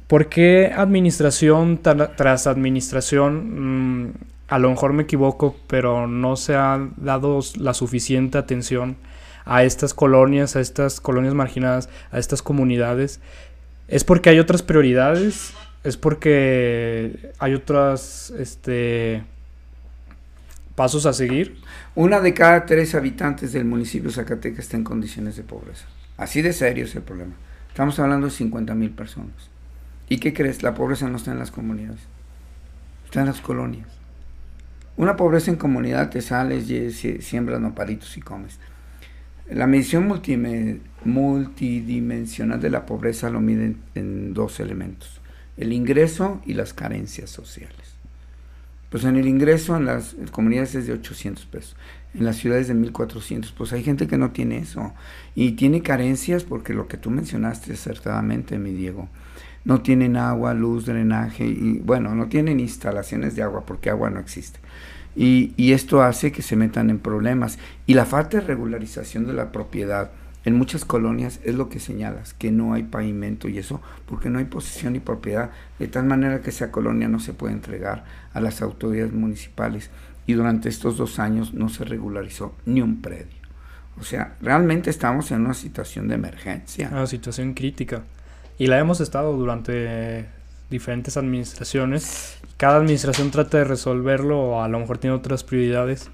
¿Por 0.07 0.29
qué 0.29 0.73
administración 0.75 1.81
tras 1.83 2.47
administración, 2.47 4.05
mm, 4.05 4.13
a 4.49 4.59
lo 4.59 4.71
mejor 4.71 4.93
me 4.93 5.05
equivoco, 5.05 5.57
pero 5.67 6.07
no 6.07 6.37
se 6.37 6.55
ha 6.55 6.89
dado 6.97 7.41
la 7.57 7.75
suficiente 7.75 8.39
atención 8.39 8.97
a 9.45 9.65
estas 9.65 9.95
colonias, 9.95 10.57
a 10.57 10.61
estas 10.61 11.01
colonias 11.01 11.35
marginadas, 11.35 11.89
a 12.13 12.19
estas 12.19 12.43
comunidades? 12.43 13.21
¿Es 13.89 14.05
porque 14.05 14.31
hay 14.31 14.39
otras 14.39 14.63
prioridades? 14.63 15.55
es 15.85 15.99
porque 15.99 17.33
hay 17.39 17.55
otros 17.55 18.33
este, 18.39 19.23
pasos 20.75 21.07
a 21.07 21.13
seguir. 21.13 21.59
Una 21.95 22.21
de 22.21 22.35
cada 22.35 22.67
tres 22.67 22.95
habitantes 22.95 23.53
del 23.53 23.65
municipio 23.65 24.09
de 24.09 24.15
Zacatecas 24.17 24.61
está 24.61 24.77
en 24.77 24.85
condiciones 24.85 25.37
de 25.37 25.43
pobreza. 25.43 25.87
Así 26.17 26.43
de 26.43 26.53
serio 26.53 26.85
es 26.85 26.95
el 26.95 27.03
problema. 27.03 27.35
Estamos 27.69 27.99
hablando 27.99 28.27
de 28.27 28.33
50 28.33 28.75
mil 28.75 28.91
personas. 28.91 29.51
¿Y 30.09 30.19
qué 30.19 30.33
crees? 30.33 30.63
La 30.63 30.75
pobreza 30.75 31.09
no 31.09 31.17
está 31.17 31.33
en 31.33 31.39
las 31.39 31.51
comunidades, 31.51 32.01
está 33.07 33.21
en 33.21 33.27
las 33.27 33.41
colonias. 33.41 33.89
Una 34.97 35.17
pobreza 35.17 35.51
en 35.51 35.57
comunidad 35.57 36.11
te 36.11 36.21
sales, 36.23 36.67
siembras 37.25 37.61
nopalitos 37.61 38.17
y 38.17 38.21
comes. 38.21 38.61
La 39.51 39.67
medición 39.67 40.07
multidimensional 41.05 42.61
de 42.61 42.71
la 42.71 42.87
pobreza 42.87 43.29
lo 43.31 43.41
mide 43.41 43.77
en 43.95 44.35
dos 44.35 44.61
elementos 44.61 45.21
el 45.57 45.73
ingreso 45.73 46.43
y 46.45 46.55
las 46.55 46.73
carencias 46.75 47.31
sociales. 47.31 47.77
Pues 48.95 49.03
en 49.03 49.17
el 49.17 49.27
ingreso 49.27 49.77
en 49.77 49.87
las 49.87 50.15
comunidades 50.31 50.77
es 50.77 50.87
de 50.87 50.93
800 50.93 51.47
pesos, 51.47 51.75
en 52.15 52.25
las 52.25 52.37
ciudades 52.37 52.69
de 52.69 52.75
1400, 52.75 53.51
pues 53.51 53.73
hay 53.73 53.83
gente 53.83 54.07
que 54.07 54.17
no 54.17 54.31
tiene 54.31 54.59
eso 54.59 54.93
y 55.35 55.57
tiene 55.57 55.83
carencias 55.83 56.45
porque 56.45 56.75
lo 56.75 56.87
que 56.87 56.97
tú 56.97 57.11
mencionaste 57.11 57.73
acertadamente, 57.73 58.57
mi 58.57 58.71
Diego, 58.71 59.09
no 59.65 59.81
tienen 59.81 60.17
agua, 60.17 60.55
luz, 60.55 60.87
drenaje 60.87 61.45
y 61.45 61.81
bueno, 61.81 62.15
no 62.15 62.29
tienen 62.29 62.61
instalaciones 62.61 63.35
de 63.35 63.43
agua 63.43 63.67
porque 63.67 63.91
agua 63.91 64.11
no 64.11 64.21
existe. 64.21 64.61
Y, 65.17 65.73
esto 65.73 66.01
hace 66.01 66.31
que 66.31 66.43
se 66.43 66.55
metan 66.55 66.89
en 66.89 67.01
problemas. 67.01 67.59
Y 67.87 67.95
la 67.95 68.05
falta 68.05 68.39
de 68.39 68.47
regularización 68.47 69.27
de 69.27 69.33
la 69.33 69.51
propiedad, 69.51 70.13
en 70.45 70.55
muchas 70.55 70.85
colonias 70.85 71.41
es 71.43 71.57
lo 71.57 71.69
que 71.69 71.81
señalas, 71.81 72.35
que 72.35 72.53
no 72.53 72.75
hay 72.75 72.85
pavimento 72.85 73.49
y 73.49 73.59
eso 73.59 73.81
porque 74.07 74.31
no 74.31 74.39
hay 74.39 74.45
posesión 74.45 74.95
y 74.95 75.01
propiedad, 75.01 75.51
de 75.81 75.89
tal 75.89 76.05
manera 76.05 76.43
que 76.43 76.51
esa 76.51 76.71
colonia 76.71 77.09
no 77.09 77.19
se 77.19 77.33
puede 77.33 77.55
entregar 77.55 78.05
a 78.35 78.41
las 78.41 78.61
autoridades 78.61 79.13
municipales 79.13 79.91
y 80.27 80.35
durante 80.35 80.69
estos 80.69 80.97
dos 80.97 81.19
años 81.19 81.55
no 81.55 81.69
se 81.69 81.85
regularizó 81.85 82.55
ni 82.67 82.83
un 82.83 83.01
predio. 83.01 83.45
O 83.99 84.05
sea, 84.05 84.37
realmente 84.41 84.91
estamos 84.91 85.31
en 85.31 85.43
una 85.43 85.55
situación 85.55 86.09
de 86.09 86.17
emergencia. 86.17 86.89
Una 86.91 87.07
situación 87.07 87.55
crítica. 87.55 88.03
Y 88.59 88.67
la 88.67 88.79
hemos 88.79 89.01
estado 89.01 89.37
durante 89.37 90.27
diferentes 90.71 91.17
administraciones. 91.17 92.39
Cada 92.57 92.77
administración 92.77 93.31
trata 93.31 93.59
de 93.59 93.65
resolverlo 93.65 94.41
o 94.41 94.63
a 94.63 94.69
lo 94.69 94.81
mejor 94.81 94.99
tiene 94.99 95.17
otras 95.17 95.45
prioridades 95.45 96.11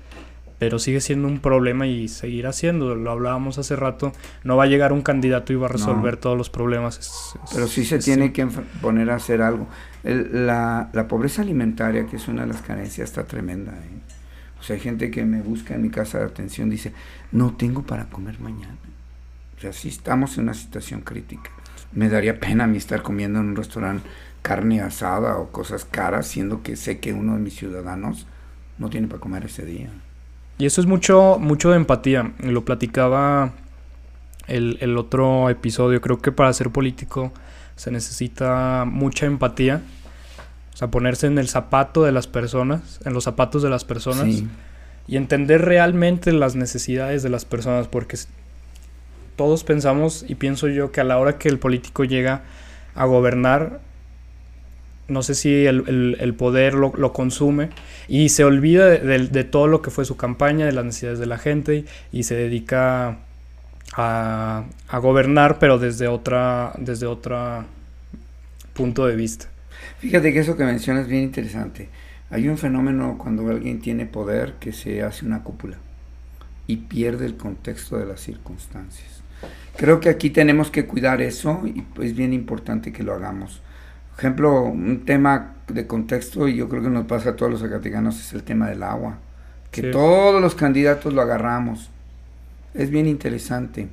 pero 0.60 0.78
sigue 0.78 1.00
siendo 1.00 1.26
un 1.26 1.38
problema 1.38 1.86
y 1.86 2.06
seguirá 2.08 2.52
siendo. 2.52 2.94
Lo 2.94 3.10
hablábamos 3.10 3.56
hace 3.56 3.76
rato, 3.76 4.12
no 4.44 4.58
va 4.58 4.64
a 4.64 4.66
llegar 4.66 4.92
un 4.92 5.00
candidato 5.00 5.54
y 5.54 5.56
va 5.56 5.68
a 5.68 5.70
resolver 5.70 6.18
todos 6.18 6.36
los 6.36 6.50
problemas. 6.50 7.34
pero 7.54 7.66
sí 7.66 7.86
se 7.86 7.98
tiene 7.98 8.30
que 8.30 8.46
poner 8.82 9.10
a 9.10 9.14
hacer 9.14 9.40
algo. 9.40 9.66
la, 10.04 10.90
pobreza 11.08 11.40
alimentaria, 11.40 12.04
que 12.04 12.16
es 12.16 12.28
una 12.28 12.42
de 12.42 12.48
las 12.48 12.60
carencias, 12.60 13.08
está 13.08 13.24
tremenda. 13.24 13.72
¿eh? 13.72 14.00
O 14.60 14.62
sea, 14.62 14.76
hay 14.76 14.80
gente 14.82 15.10
que 15.10 15.24
me 15.24 15.40
busca 15.40 15.74
en 15.74 15.80
mi 15.80 15.88
casa 15.88 16.18
de 16.18 16.26
atención, 16.26 16.68
dice, 16.68 16.92
no 17.32 17.54
tengo 17.56 17.82
para 17.82 18.10
comer 18.10 18.38
mañana. 18.38 18.76
O 19.56 19.60
sea, 19.62 19.72
sí 19.72 19.88
estamos 19.88 20.36
en 20.36 20.44
una 20.44 20.54
situación 20.54 21.00
crítica. 21.00 21.50
Me 21.92 22.10
daría 22.10 22.38
pena 22.38 22.64
a 22.64 22.66
mí 22.66 22.76
estar 22.76 23.00
comiendo 23.00 23.40
en 23.40 23.46
un 23.46 23.56
restaurante 23.56 24.06
carne 24.42 24.82
asada 24.82 25.38
o 25.38 25.50
cosas 25.52 25.86
caras, 25.86 26.26
siendo 26.26 26.62
que 26.62 26.76
sé 26.76 26.98
que 26.98 27.14
uno 27.14 27.36
de 27.36 27.40
mis 27.40 27.56
ciudadanos 27.56 28.26
no 28.76 28.90
tiene 28.90 29.08
para 29.08 29.20
comer 29.20 29.46
ese 29.46 29.64
día. 29.64 29.88
Y 30.60 30.66
eso 30.66 30.82
es 30.82 30.86
mucho, 30.86 31.38
mucho 31.40 31.70
de 31.70 31.76
empatía. 31.76 32.32
Lo 32.40 32.66
platicaba 32.66 33.52
el, 34.46 34.76
el 34.82 34.98
otro 34.98 35.48
episodio. 35.48 36.02
Creo 36.02 36.20
que 36.20 36.32
para 36.32 36.52
ser 36.52 36.68
político 36.68 37.32
se 37.76 37.90
necesita 37.90 38.84
mucha 38.86 39.24
empatía. 39.24 39.80
O 40.74 40.76
sea, 40.76 40.90
ponerse 40.90 41.28
en 41.28 41.38
el 41.38 41.48
zapato 41.48 42.04
de 42.04 42.12
las 42.12 42.26
personas, 42.26 43.00
en 43.06 43.14
los 43.14 43.24
zapatos 43.24 43.62
de 43.62 43.70
las 43.70 43.86
personas. 43.86 44.42
Y 45.08 45.16
entender 45.16 45.62
realmente 45.62 46.30
las 46.30 46.56
necesidades 46.56 47.22
de 47.22 47.30
las 47.30 47.46
personas. 47.46 47.88
Porque 47.88 48.18
todos 49.36 49.64
pensamos, 49.64 50.26
y 50.28 50.34
pienso 50.34 50.68
yo, 50.68 50.92
que 50.92 51.00
a 51.00 51.04
la 51.04 51.16
hora 51.16 51.38
que 51.38 51.48
el 51.48 51.58
político 51.58 52.04
llega 52.04 52.42
a 52.94 53.06
gobernar, 53.06 53.80
no 55.10 55.22
sé 55.22 55.34
si 55.34 55.66
el, 55.66 56.34
poder 56.38 56.74
lo, 56.74 57.12
consume 57.12 57.70
y 58.08 58.28
se 58.30 58.44
olvida 58.44 58.88
de, 58.88 59.44
todo 59.44 59.66
lo 59.66 59.82
que 59.82 59.90
fue 59.90 60.04
su 60.04 60.16
campaña, 60.16 60.66
de 60.66 60.72
las 60.72 60.84
necesidades 60.84 61.18
de 61.18 61.26
la 61.26 61.38
gente 61.38 61.84
y, 62.12 62.22
se 62.22 62.36
dedica 62.36 63.18
a, 63.94 64.64
gobernar, 65.02 65.58
pero 65.58 65.78
desde 65.78 66.08
otra, 66.08 66.72
desde 66.78 67.06
otro 67.06 67.64
punto 68.72 69.06
de 69.06 69.16
vista. 69.16 69.46
Fíjate 69.98 70.32
que 70.32 70.38
eso 70.38 70.56
que 70.56 70.64
mencionas 70.64 71.02
es 71.02 71.08
bien 71.08 71.24
interesante. 71.24 71.88
Hay 72.30 72.48
un 72.48 72.56
fenómeno 72.56 73.18
cuando 73.18 73.48
alguien 73.48 73.80
tiene 73.80 74.06
poder 74.06 74.54
que 74.60 74.72
se 74.72 75.02
hace 75.02 75.26
una 75.26 75.42
cúpula 75.42 75.76
y 76.68 76.76
pierde 76.76 77.26
el 77.26 77.36
contexto 77.36 77.98
de 77.98 78.06
las 78.06 78.20
circunstancias. 78.20 79.22
Creo 79.76 79.98
que 79.98 80.08
aquí 80.08 80.30
tenemos 80.30 80.70
que 80.70 80.86
cuidar 80.86 81.20
eso 81.20 81.62
y 81.66 81.82
es 82.02 82.14
bien 82.14 82.32
importante 82.32 82.92
que 82.92 83.02
lo 83.02 83.14
hagamos 83.14 83.60
ejemplo, 84.20 84.64
un 84.64 85.04
tema 85.04 85.54
de 85.68 85.86
contexto, 85.86 86.46
y 86.48 86.56
yo 86.56 86.68
creo 86.68 86.82
que 86.82 86.90
nos 86.90 87.06
pasa 87.06 87.30
a 87.30 87.36
todos 87.36 87.50
los 87.50 87.60
zacatecanos, 87.60 88.20
es 88.20 88.32
el 88.32 88.42
tema 88.42 88.68
del 88.68 88.82
agua. 88.82 89.18
Que 89.70 89.84
todos 89.84 90.40
los 90.42 90.54
candidatos 90.54 91.12
lo 91.12 91.22
agarramos. 91.22 91.90
Es 92.74 92.90
bien 92.90 93.06
interesante. 93.06 93.88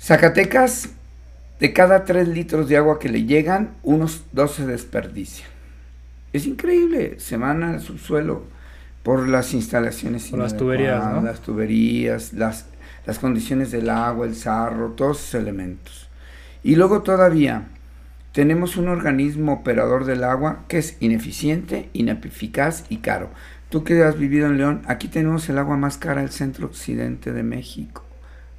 Zacatecas, 0.00 0.90
de 1.58 1.72
cada 1.72 2.04
3 2.04 2.28
litros 2.28 2.68
de 2.68 2.76
agua 2.76 2.98
que 2.98 3.08
le 3.08 3.24
llegan, 3.24 3.70
unos 3.82 4.24
2 4.32 4.52
se 4.52 4.66
desperdician. 4.66 5.48
Es 6.32 6.46
increíble, 6.46 7.18
se 7.18 7.36
van 7.36 7.62
al 7.62 7.80
subsuelo 7.80 8.44
por 9.02 9.28
las 9.28 9.54
instalaciones. 9.54 10.28
Por 10.28 10.38
las 10.38 10.56
tuberías, 10.56 11.22
Las 11.22 11.40
tuberías, 11.40 12.32
las, 12.34 12.66
las 13.06 13.18
condiciones 13.18 13.70
del 13.70 13.88
agua, 13.90 14.26
el 14.26 14.36
sarro, 14.36 14.90
todos 14.90 15.18
esos 15.18 15.34
elementos. 15.34 16.08
Y 16.62 16.76
luego 16.76 17.02
todavía 17.02 17.68
tenemos 18.38 18.76
un 18.76 18.86
organismo 18.86 19.52
operador 19.52 20.04
del 20.04 20.22
agua 20.22 20.64
que 20.68 20.78
es 20.78 20.96
ineficiente, 21.00 21.88
ineficaz 21.92 22.84
y 22.88 22.98
caro. 22.98 23.30
Tú 23.68 23.82
que 23.82 24.00
has 24.04 24.16
vivido 24.16 24.46
en 24.46 24.58
León, 24.58 24.82
aquí 24.86 25.08
tenemos 25.08 25.48
el 25.48 25.58
agua 25.58 25.76
más 25.76 25.98
cara 25.98 26.20
del 26.20 26.30
centro 26.30 26.68
occidente 26.68 27.32
de 27.32 27.42
México. 27.42 28.04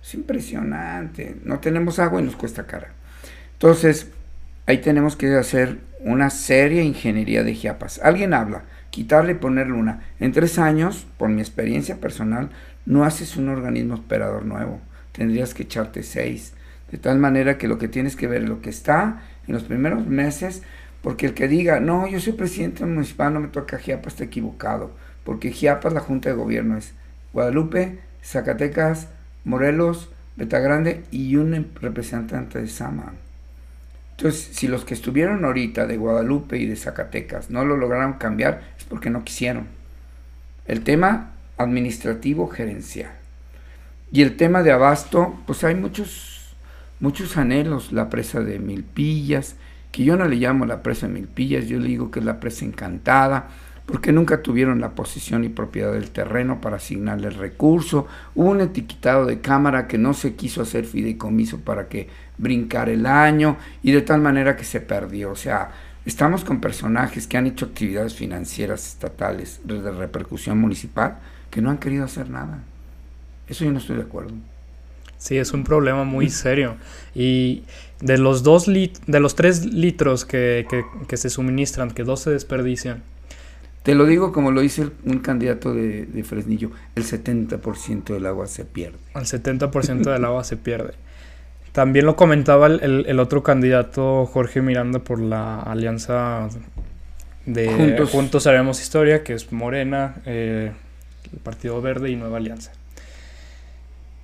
Es 0.04 0.15
impresionante. 0.15 1.38
No 1.46 1.60
tenemos 1.60 1.98
agua 1.98 2.20
y 2.20 2.26
nos 2.26 2.36
cuesta 2.36 2.68
cara. 2.68 2.89
Entonces, 3.54 4.10
ahí 4.65 4.80
tenemos 4.80 5.15
que 5.15 5.34
hacer 5.36 5.80
una 6.02 6.30
seria 6.30 6.84
ingeniería 6.84 7.46
de 7.46 7.56
Chiapas. 7.56 8.02
Alguien 8.04 8.34
habla, 8.34 8.63
quitarle 8.89 9.32
y 9.32 9.36
ponerle 9.36 9.76
una. 9.76 10.02
En 10.20 10.34
tres 10.34 10.60
años, 10.60 11.08
por 11.18 11.30
mi 11.30 11.39
experiencia 11.39 12.02
personal, 12.02 12.50
no 12.86 13.06
haces 13.06 13.38
un 13.38 13.48
organismo 13.48 13.96
operador 13.96 14.44
nuevo. 14.44 14.82
Tendrías 15.13 15.54
que 15.54 15.63
echarte 15.63 16.04
seis. 16.04 16.54
De 16.92 16.98
tal 16.98 17.18
manera 17.18 17.58
que 17.58 17.70
lo 17.70 17.78
que 17.78 17.88
tienes 17.88 18.18
que 18.18 18.28
ver 18.28 18.44
es 18.44 18.50
lo 18.50 18.62
que 18.62 18.72
está 18.72 19.22
en 19.50 19.56
los 19.56 19.64
primeros 19.64 20.06
meses, 20.06 20.62
porque 21.02 21.26
el 21.26 21.34
que 21.34 21.48
diga, 21.48 21.80
no, 21.80 22.08
yo 22.08 22.20
soy 22.20 22.34
presidente 22.34 22.86
municipal, 22.86 23.34
no 23.34 23.40
me 23.40 23.48
toca 23.48 23.80
Chiapas, 23.80 24.14
está 24.14 24.24
equivocado. 24.26 24.92
Porque 25.24 25.52
Chiapas, 25.52 25.92
la 25.92 26.00
Junta 26.00 26.30
de 26.30 26.36
Gobierno 26.36 26.78
es 26.78 26.94
Guadalupe, 27.34 28.00
Zacatecas, 28.24 29.08
Morelos, 29.44 30.10
Betagrande 30.36 31.04
y 31.12 31.36
un 31.36 31.72
representante 31.82 32.62
de 32.62 32.68
Sama. 32.68 33.14
Entonces, 34.12 34.50
si 34.54 34.68
los 34.68 34.86
que 34.86 34.94
estuvieron 34.94 35.44
ahorita 35.44 35.86
de 35.88 35.98
Guadalupe 35.98 36.58
y 36.58 36.66
de 36.66 36.76
Zacatecas 36.76 37.50
no 37.50 37.66
lo 37.66 37.76
lograron 37.76 38.14
cambiar, 38.14 38.62
es 38.78 38.84
porque 38.84 39.10
no 39.10 39.24
quisieron. 39.24 39.68
El 40.66 40.84
tema 40.84 41.32
administrativo 41.58 42.48
gerencial. 42.48 43.12
Y 44.12 44.22
el 44.22 44.38
tema 44.38 44.64
de 44.64 44.72
abasto, 44.72 45.38
pues 45.46 45.64
hay 45.64 45.76
muchos, 45.76 46.29
muchos 47.00 47.38
anhelos. 47.38 47.92
La 47.92 48.10
presa 48.10 48.42
de 48.42 48.60
Milpillas, 48.60 49.56
que 49.92 50.04
yo 50.04 50.18
no 50.18 50.26
le 50.26 50.36
llamo 50.36 50.66
la 50.66 50.84
presa 50.84 51.08
de 51.08 51.14
Milpillas, 51.14 51.68
yo 51.68 51.80
le 51.80 51.88
digo 51.88 52.12
que 52.12 52.20
es 52.20 52.26
la 52.26 52.40
presa 52.40 52.66
encantada 52.66 53.50
porque 53.90 54.12
nunca 54.12 54.44
tuvieron 54.44 54.82
la 54.82 54.92
posición 54.92 55.44
y 55.44 55.50
propiedad 55.50 55.92
del 55.92 56.12
terreno 56.12 56.62
para 56.62 56.76
asignarle 56.76 57.28
el 57.28 57.34
recurso. 57.34 58.06
Hubo 58.36 58.52
un 58.52 58.62
etiquetado 58.62 59.26
de 59.26 59.42
cámara 59.42 59.88
que 59.88 59.98
no 59.98 60.14
se 60.14 60.36
quiso 60.36 60.62
hacer 60.62 60.86
fideicomiso 60.86 61.62
para 61.62 61.88
que 61.88 62.08
brincara 62.38 62.92
el 62.92 63.08
año 63.08 63.58
y 63.82 63.92
de 63.92 64.04
tal 64.04 64.22
manera 64.22 64.56
que 64.56 64.64
se 64.64 64.80
perdió. 64.80 65.32
O 65.32 65.36
sea, 65.36 65.72
estamos 66.06 66.46
con 66.46 66.62
personajes 66.62 67.26
que 67.26 67.38
han 67.38 67.48
hecho 67.48 67.66
actividades 67.66 68.14
financieras 68.14 68.86
estatales 68.86 69.62
de 69.64 69.92
repercusión 69.92 70.60
municipal 70.60 71.18
que 71.50 71.60
no 71.64 71.72
han 71.72 71.80
querido 71.80 72.06
hacer 72.06 72.30
nada. 72.30 72.60
Eso 73.48 73.66
yo 73.66 73.72
no 73.72 73.80
estoy 73.80 73.96
de 73.96 74.04
acuerdo. 74.04 74.36
Sí, 75.20 75.38
es 75.38 75.54
un 75.54 75.64
problema 75.64 76.04
muy 76.04 76.30
serio. 76.32 76.78
Y 77.14 77.62
de 78.02 78.18
los 78.18 78.42
dos 78.42 78.68
lit 78.68 78.98
de 79.06 79.20
los 79.20 79.36
tres 79.36 79.66
litros 79.66 80.26
que, 80.26 80.66
que, 80.70 80.84
que 81.08 81.18
se 81.18 81.30
suministran, 81.30 81.92
que 81.92 82.04
dos 82.04 82.22
se 82.22 82.32
desperdician, 82.32 83.04
te 83.84 83.96
lo 83.96 84.06
digo 84.06 84.32
como 84.32 84.52
lo 84.52 84.62
dice 84.62 84.90
un 85.06 85.20
candidato 85.20 85.74
de, 85.74 86.24
Fresnillo, 86.24 86.72
el 86.96 87.04
70% 87.04 88.14
del 88.14 88.26
agua 88.26 88.48
se 88.48 88.66
pierde. 88.66 88.98
El 89.16 89.24
70% 89.24 90.12
del 90.12 90.26
agua 90.26 90.44
se 90.44 90.58
pierde. 90.58 90.94
También 91.72 92.06
lo 92.06 92.16
comentaba 92.16 92.68
el, 92.68 93.20
otro 93.20 93.42
candidato, 93.42 94.26
Jorge 94.26 94.62
Miranda, 94.62 95.00
por 95.00 95.20
la 95.20 95.62
alianza 95.62 96.50
de 97.46 98.06
Juntos, 98.12 98.48
Haremos 98.48 98.82
Historia, 98.82 99.24
que 99.24 99.34
es 99.34 99.52
Morena, 99.52 100.16
eh, 100.26 100.72
el 101.32 101.40
Partido 101.40 101.82
Verde 101.82 102.10
y 102.10 102.16
Nueva 102.16 102.38
Alianza. 102.38 102.72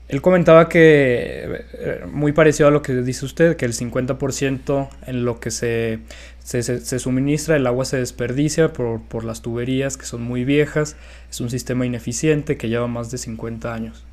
Él 0.08 0.22
comentaba 0.22 0.70
que, 0.70 1.64
eh, 1.74 2.06
muy 2.12 2.32
parecido 2.32 2.68
a 2.68 2.72
lo 2.72 2.84
que 2.84 2.94
dice 2.94 3.26
usted, 3.26 3.56
que 3.56 3.66
el 3.66 3.74
50% 3.74 4.90
en 5.08 5.26
lo 5.26 5.40
que 5.40 5.50
se, 5.50 6.00
se, 6.44 7.00
suministra, 7.00 7.56
el 7.56 7.66
agua 7.66 7.86
se 7.86 7.98
desperdicia 7.98 8.72
por, 8.72 9.02
por, 9.02 9.24
las 9.24 9.42
tuberías 9.42 9.98
que 9.98 10.06
son 10.06 10.22
muy 10.22 10.46
viejas, 10.46 10.96
es 11.30 11.42
un 11.42 11.50
sistema 11.50 11.88
ineficiente 11.88 12.56
que 12.56 12.70
lleva 12.70 12.88
más 12.88 13.10
de 13.10 13.18
50 13.18 13.74
años. 13.74 14.06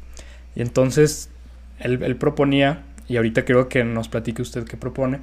Y 0.54 0.62
entonces 0.62 1.28
él, 1.78 2.16
proponía, 2.16 2.84
y 3.06 3.18
ahorita 3.18 3.44
creo 3.44 3.68
que 3.68 3.84
nos 3.84 4.08
platique 4.08 4.40
usted 4.40 4.64
qué 4.64 4.78
propone, 4.78 5.20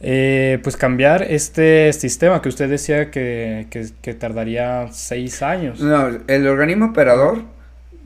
eh, 0.00 0.60
pues 0.62 0.76
cambiar 0.76 1.24
este 1.24 1.92
sistema 1.92 2.40
que 2.40 2.48
usted 2.48 2.70
decía 2.70 3.10
que, 3.10 3.66
que, 3.70 3.88
que 4.00 4.14
tardaría 4.14 4.86
6 4.92 5.42
años. 5.42 5.80
No, 5.80 6.16
el 6.28 6.46
organismo 6.46 6.86
operador, 6.86 7.42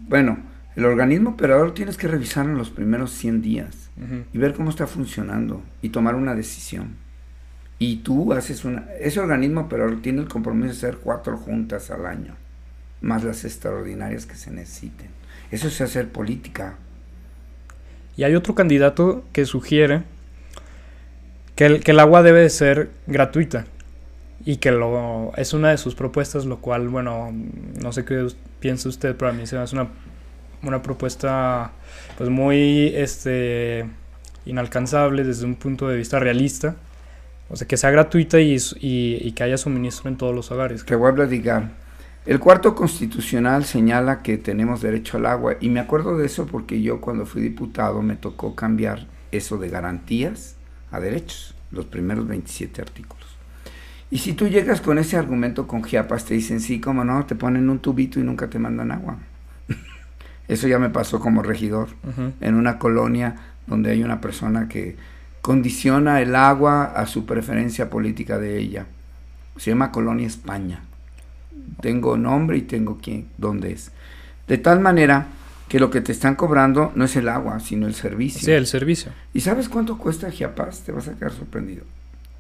bueno, 0.09 0.38
el 0.75 0.85
organismo 0.87 1.31
operador 1.31 1.75
tienes 1.75 1.97
que 1.97 2.09
revisar 2.09 2.47
en 2.47 2.57
los 2.57 2.71
primeros 2.71 3.11
100 3.13 3.43
días 3.43 3.91
y 4.33 4.39
ver 4.39 4.55
cómo 4.55 4.71
está 4.71 4.87
funcionando 4.87 5.63
y 5.83 5.91
tomar 5.91 6.15
una 6.15 6.35
decisión. 6.35 6.97
Y 7.79 7.97
tú 7.97 8.33
haces 8.33 8.65
una... 8.65 8.87
Ese 8.99 9.21
organismo 9.21 9.63
operador 9.63 10.01
tiene 10.01 10.23
el 10.23 10.29
compromiso 10.29 10.69
de 10.69 10.73
hacer 10.73 10.97
cuatro 10.99 11.37
juntas 11.37 11.91
al 11.91 12.07
año, 12.07 12.35
más 13.01 13.23
las 13.23 13.45
extraordinarias 13.45 14.25
que 14.25 14.35
se 14.35 14.51
necesiten. 14.51 15.09
Eso 15.51 15.69
es 15.69 15.81
hacer 15.81 16.09
política. 16.09 16.77
Y 18.17 18.25
hay 18.25 18.35
otro 18.35 18.55
candidato 18.55 19.25
que 19.33 19.45
sugiere 19.45 20.03
que 21.55 21.67
el, 21.67 21.81
que 21.85 21.91
el 21.91 22.01
agua 22.01 22.23
debe 22.23 22.41
de 22.41 22.51
ser 22.51 22.91
gratuita 23.07 23.67
y 24.45 24.57
que 24.57 24.71
lo, 24.71 25.33
es 25.37 25.53
una 25.53 25.71
de 25.71 25.79
sus 25.79 25.95
propuestas, 25.95 26.47
lo 26.47 26.61
cual, 26.61 26.89
bueno, 26.89 27.33
no 27.81 27.93
sé 27.93 28.05
qué 28.05 28.27
piensa 28.61 28.89
usted, 28.89 29.15
pero 29.17 29.31
a 29.31 29.35
mí 29.35 29.47
se 29.47 29.57
me 29.57 29.63
hace 29.63 29.77
una 29.77 29.89
una 30.62 30.83
propuesta 30.83 31.72
pues 32.16 32.31
muy 32.31 32.92
este 32.94 33.87
inalcanzable 34.44 35.25
desde 35.25 35.44
un 35.44 35.55
punto 35.55 35.88
de 35.88 35.96
vista 35.96 36.18
realista. 36.18 36.77
O 37.48 37.57
sea, 37.57 37.68
que 37.68 37.77
sea 37.77 37.90
gratuita 37.90 38.40
y, 38.40 38.57
y, 38.81 39.33
que 39.33 39.42
haya 39.42 39.59
suministro 39.59 40.09
en 40.09 40.16
todos 40.16 40.35
los 40.35 40.51
hogares. 40.51 40.85
Que 40.85 40.94
voy 40.94 41.11
a 41.11 41.14
platicar. 41.14 41.70
El 42.25 42.38
cuarto 42.38 42.75
constitucional 42.75 43.64
señala 43.64 44.22
que 44.22 44.38
tenemos 44.38 44.81
derecho 44.81 45.18
al 45.18 45.27
agua 45.27 45.57
y 45.61 45.68
me 45.68 45.81
acuerdo 45.81 46.16
de 46.16 46.27
eso 46.27 46.46
porque 46.46 46.81
yo 46.81 47.01
cuando 47.01 47.27
fui 47.27 47.42
diputado 47.42 48.01
me 48.01 48.16
tocó 48.16 48.55
cambiar 48.55 49.07
eso 49.33 49.59
de 49.59 49.68
garantías 49.68 50.55
a 50.92 51.01
derechos, 51.01 51.55
los 51.72 51.85
primeros 51.87 52.27
27 52.29 52.81
artículos. 52.81 53.27
Y 54.11 54.18
si 54.18 54.35
tú 54.35 54.46
llegas 54.46 54.81
con 54.81 54.98
ese 54.98 55.16
argumento 55.16 55.66
con 55.66 55.83
Chiapas, 55.83 56.25
te 56.25 56.35
dicen, 56.35 56.61
sí, 56.61 56.81
como 56.81 57.03
no, 57.03 57.27
te 57.27 57.35
ponen 57.35 57.68
un 57.68 57.81
tubito 57.81 58.20
y 58.20 58.22
nunca 58.22 58.48
te 58.48 58.59
mandan 58.59 58.92
agua. 58.92 59.18
Eso 60.53 60.69
ya 60.69 60.79
me 60.79 60.91
pasó 60.91 61.19
como 61.19 61.43
regidor 61.43 61.88
en 62.41 62.55
una 62.55 62.79
colonia 62.79 63.37
donde 63.67 63.91
hay 63.91 64.03
una 64.03 64.21
persona 64.21 64.69
que 64.69 64.97
condiciona 65.41 66.21
el 66.21 66.37
agua 66.37 66.85
a 66.85 67.07
su 67.07 67.25
preferencia 67.25 67.88
política 67.88 68.38
de 68.38 68.59
ella. 68.59 68.87
Se 69.57 69.71
llama 69.71 69.91
Colonia 69.91 70.27
España. 70.27 70.81
Tengo 71.81 72.19
nombre 72.19 72.59
y 72.59 72.62
tengo 72.62 72.99
quién, 73.03 73.29
dónde 73.38 73.73
es. 73.73 73.93
De 74.47 74.59
tal 74.59 74.81
manera 74.81 75.27
que 75.69 75.81
lo 75.81 75.91
que 75.91 76.03
te 76.03 76.12
están 76.12 76.35
cobrando 76.35 76.93
no 76.95 77.05
es 77.05 77.17
el 77.17 77.31
agua, 77.31 77.59
sino 77.61 77.87
el 77.87 77.95
servicio. 77.95 78.41
Sí, 78.41 78.51
el 78.51 78.67
servicio. 78.67 79.11
¿Y 79.33 79.41
sabes 79.41 79.71
cuánto 79.71 79.97
cuesta 79.97 80.31
Chiapas? 80.31 80.83
Te 80.83 80.93
vas 80.93 81.09
a 81.09 81.15
quedar 81.15 81.33
sorprendido. 81.33 81.85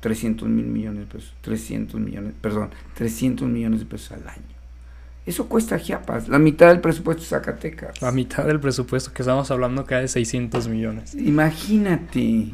300 0.00 0.48
mil 0.48 0.66
millones 0.66 1.00
de 1.00 1.06
pesos. 1.06 1.34
300 1.40 1.98
millones, 1.98 2.34
perdón, 2.40 2.68
300 2.94 3.48
millones 3.48 3.80
de 3.80 3.86
pesos 3.86 4.12
al 4.12 4.28
año. 4.28 4.51
Eso 5.24 5.48
cuesta 5.48 5.78
Chiapas, 5.78 6.28
la 6.28 6.38
mitad 6.38 6.68
del 6.68 6.80
presupuesto 6.80 7.22
de 7.22 7.28
Zacatecas. 7.28 8.02
La 8.02 8.10
mitad 8.10 8.44
del 8.44 8.58
presupuesto 8.58 9.12
que 9.12 9.22
estamos 9.22 9.50
hablando 9.52 9.84
cae 9.84 10.02
de 10.02 10.08
600 10.08 10.66
millones. 10.66 11.14
Imagínate. 11.14 12.50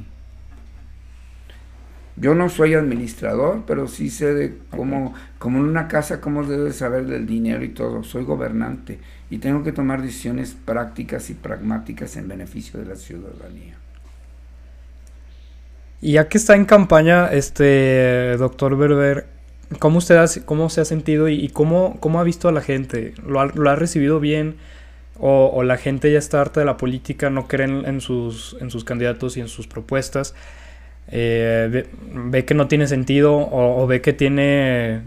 Yo 2.16 2.34
no 2.34 2.48
soy 2.50 2.74
administrador, 2.74 3.62
pero 3.66 3.86
sí 3.86 4.10
sé 4.10 4.34
de 4.34 4.58
cómo, 4.70 5.14
como 5.38 5.58
en 5.58 5.64
una 5.64 5.88
casa, 5.88 6.20
cómo 6.20 6.44
debe 6.44 6.72
saber 6.72 7.06
del 7.06 7.26
dinero 7.26 7.64
y 7.64 7.68
todo. 7.68 8.02
Soy 8.02 8.24
gobernante 8.24 8.98
y 9.30 9.38
tengo 9.38 9.62
que 9.62 9.72
tomar 9.72 10.02
decisiones 10.02 10.54
prácticas 10.64 11.30
y 11.30 11.34
pragmáticas 11.34 12.16
en 12.16 12.28
beneficio 12.28 12.80
de 12.80 12.86
la 12.86 12.96
ciudadanía. 12.96 13.76
Y 16.00 16.12
ya 16.12 16.28
que 16.28 16.38
está 16.38 16.54
en 16.54 16.64
campaña, 16.64 17.28
este 17.28 18.36
doctor 18.36 18.76
Berber, 18.76 19.37
¿Cómo, 19.78 19.98
usted 19.98 20.18
cómo 20.46 20.70
se 20.70 20.80
ha 20.80 20.84
sentido 20.86 21.28
y, 21.28 21.48
cómo, 21.48 21.98
cómo, 22.00 22.20
ha 22.20 22.24
visto 22.24 22.48
a 22.48 22.52
la 22.52 22.62
gente? 22.62 23.12
¿Lo 23.26 23.40
ha, 23.40 23.76
recibido 23.76 24.18
bien? 24.18 24.56
O, 25.20 25.62
la 25.62 25.76
gente 25.76 26.10
ya 26.10 26.18
está 26.18 26.40
harta 26.40 26.60
de 26.60 26.66
la 26.66 26.78
política, 26.78 27.28
no 27.28 27.48
creen 27.48 27.84
en 27.84 28.00
sus, 28.00 28.56
en 28.60 28.70
sus 28.70 28.84
candidatos 28.84 29.36
y 29.36 29.40
en 29.40 29.48
sus 29.48 29.66
propuestas? 29.66 30.34
Eh, 31.08 31.86
ve, 32.14 32.44
que 32.44 32.54
no 32.54 32.66
tiene 32.68 32.86
sentido 32.86 33.36
o, 33.36 33.86
ve 33.86 34.00
que 34.00 34.14
tiene, 34.14 35.02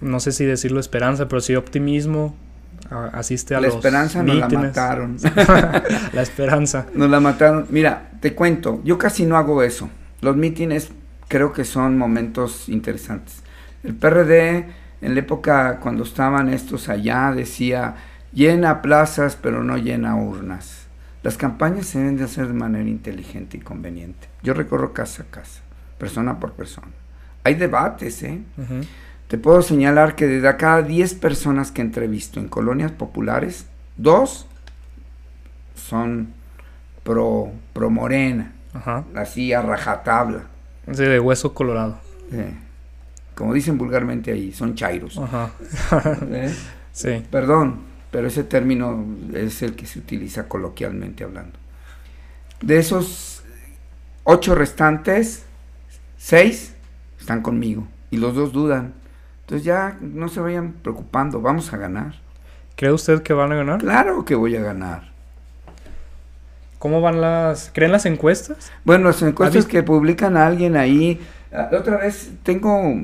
no 0.00 0.18
sé 0.20 0.32
si 0.32 0.46
decirlo 0.46 0.80
esperanza, 0.80 1.28
pero 1.28 1.40
sí 1.40 1.54
optimismo? 1.54 2.34
asiste 3.12 3.54
a 3.54 3.60
la 3.60 3.68
esperanza 3.68 4.20
nos 4.22 4.36
la 4.36 4.48
mataron. 4.48 5.16
la 6.12 6.22
esperanza. 6.22 6.86
Nos 6.94 7.08
la 7.08 7.20
mataron. 7.20 7.66
Mira, 7.70 8.10
te 8.20 8.34
cuento, 8.34 8.80
yo 8.82 8.98
casi 8.98 9.26
no 9.26 9.36
hago 9.36 9.62
eso. 9.62 9.88
Los 10.22 10.36
mítines 10.36 10.90
creo 11.28 11.52
que 11.52 11.64
son 11.64 11.96
momentos 11.96 12.68
interesantes. 12.68 13.44
El 13.82 13.94
PRD, 13.94 14.66
en 15.00 15.14
la 15.14 15.20
época 15.20 15.78
cuando 15.80 16.04
estaban 16.04 16.48
estos 16.48 16.88
allá, 16.88 17.32
decía, 17.34 17.96
llena 18.32 18.82
plazas 18.82 19.36
pero 19.40 19.64
no 19.64 19.76
llena 19.76 20.14
urnas. 20.16 20.86
Las 21.22 21.36
campañas 21.36 21.86
se 21.86 21.98
deben 21.98 22.16
de 22.16 22.24
hacer 22.24 22.46
de 22.48 22.54
manera 22.54 22.88
inteligente 22.88 23.58
y 23.58 23.60
conveniente. 23.60 24.28
Yo 24.42 24.54
recorro 24.54 24.92
casa 24.92 25.22
a 25.24 25.26
casa, 25.26 25.60
persona 25.98 26.40
por 26.40 26.52
persona. 26.52 26.88
Hay 27.44 27.54
debates, 27.54 28.22
¿eh? 28.22 28.40
Te 29.28 29.38
puedo 29.38 29.62
señalar 29.62 30.16
que 30.16 30.26
de 30.26 30.56
cada 30.56 30.82
10 30.82 31.14
personas 31.14 31.70
que 31.70 31.82
entrevisto 31.82 32.40
en 32.40 32.48
colonias 32.48 32.90
populares, 32.92 33.66
dos 33.96 34.46
son 35.74 36.32
pro, 37.04 37.52
pro 37.72 37.90
morena, 37.90 38.52
Ajá. 38.74 39.04
así 39.14 39.52
a 39.52 39.62
rajatabla. 39.62 40.44
Sí, 40.92 41.04
de 41.04 41.20
hueso 41.20 41.54
colorado. 41.54 41.98
Eh, 42.32 42.54
como 43.40 43.54
dicen 43.54 43.78
vulgarmente 43.78 44.32
ahí, 44.32 44.52
son 44.52 44.74
chairos. 44.74 45.16
Ajá. 45.16 45.52
¿eh? 46.30 46.54
Sí. 46.92 47.24
Perdón, 47.30 47.76
pero 48.10 48.26
ese 48.28 48.44
término 48.44 49.02
es 49.32 49.62
el 49.62 49.74
que 49.76 49.86
se 49.86 49.98
utiliza 49.98 50.46
coloquialmente 50.46 51.24
hablando. 51.24 51.58
De 52.60 52.76
esos 52.76 53.42
ocho 54.24 54.54
restantes, 54.54 55.46
seis 56.18 56.74
están 57.18 57.40
conmigo 57.40 57.88
y 58.10 58.18
los 58.18 58.34
dos 58.34 58.52
dudan. 58.52 58.92
Entonces 59.40 59.64
ya 59.64 59.96
no 60.02 60.28
se 60.28 60.40
vayan 60.40 60.74
preocupando, 60.74 61.40
vamos 61.40 61.72
a 61.72 61.78
ganar. 61.78 62.16
¿Cree 62.76 62.92
usted 62.92 63.22
que 63.22 63.32
van 63.32 63.52
a 63.52 63.54
ganar? 63.54 63.80
Claro 63.80 64.26
que 64.26 64.34
voy 64.34 64.54
a 64.54 64.60
ganar. 64.60 65.12
¿Cómo 66.78 67.00
van 67.00 67.22
las... 67.22 67.70
¿Creen 67.72 67.92
las 67.92 68.04
encuestas? 68.04 68.70
Bueno, 68.84 69.06
las 69.06 69.22
encuestas 69.22 69.64
que 69.64 69.82
publican 69.82 70.36
a 70.36 70.46
alguien 70.46 70.76
ahí. 70.76 71.18
ah, 71.54 71.70
La 71.72 71.78
otra 71.78 71.96
vez 71.96 72.32
tengo. 72.42 72.94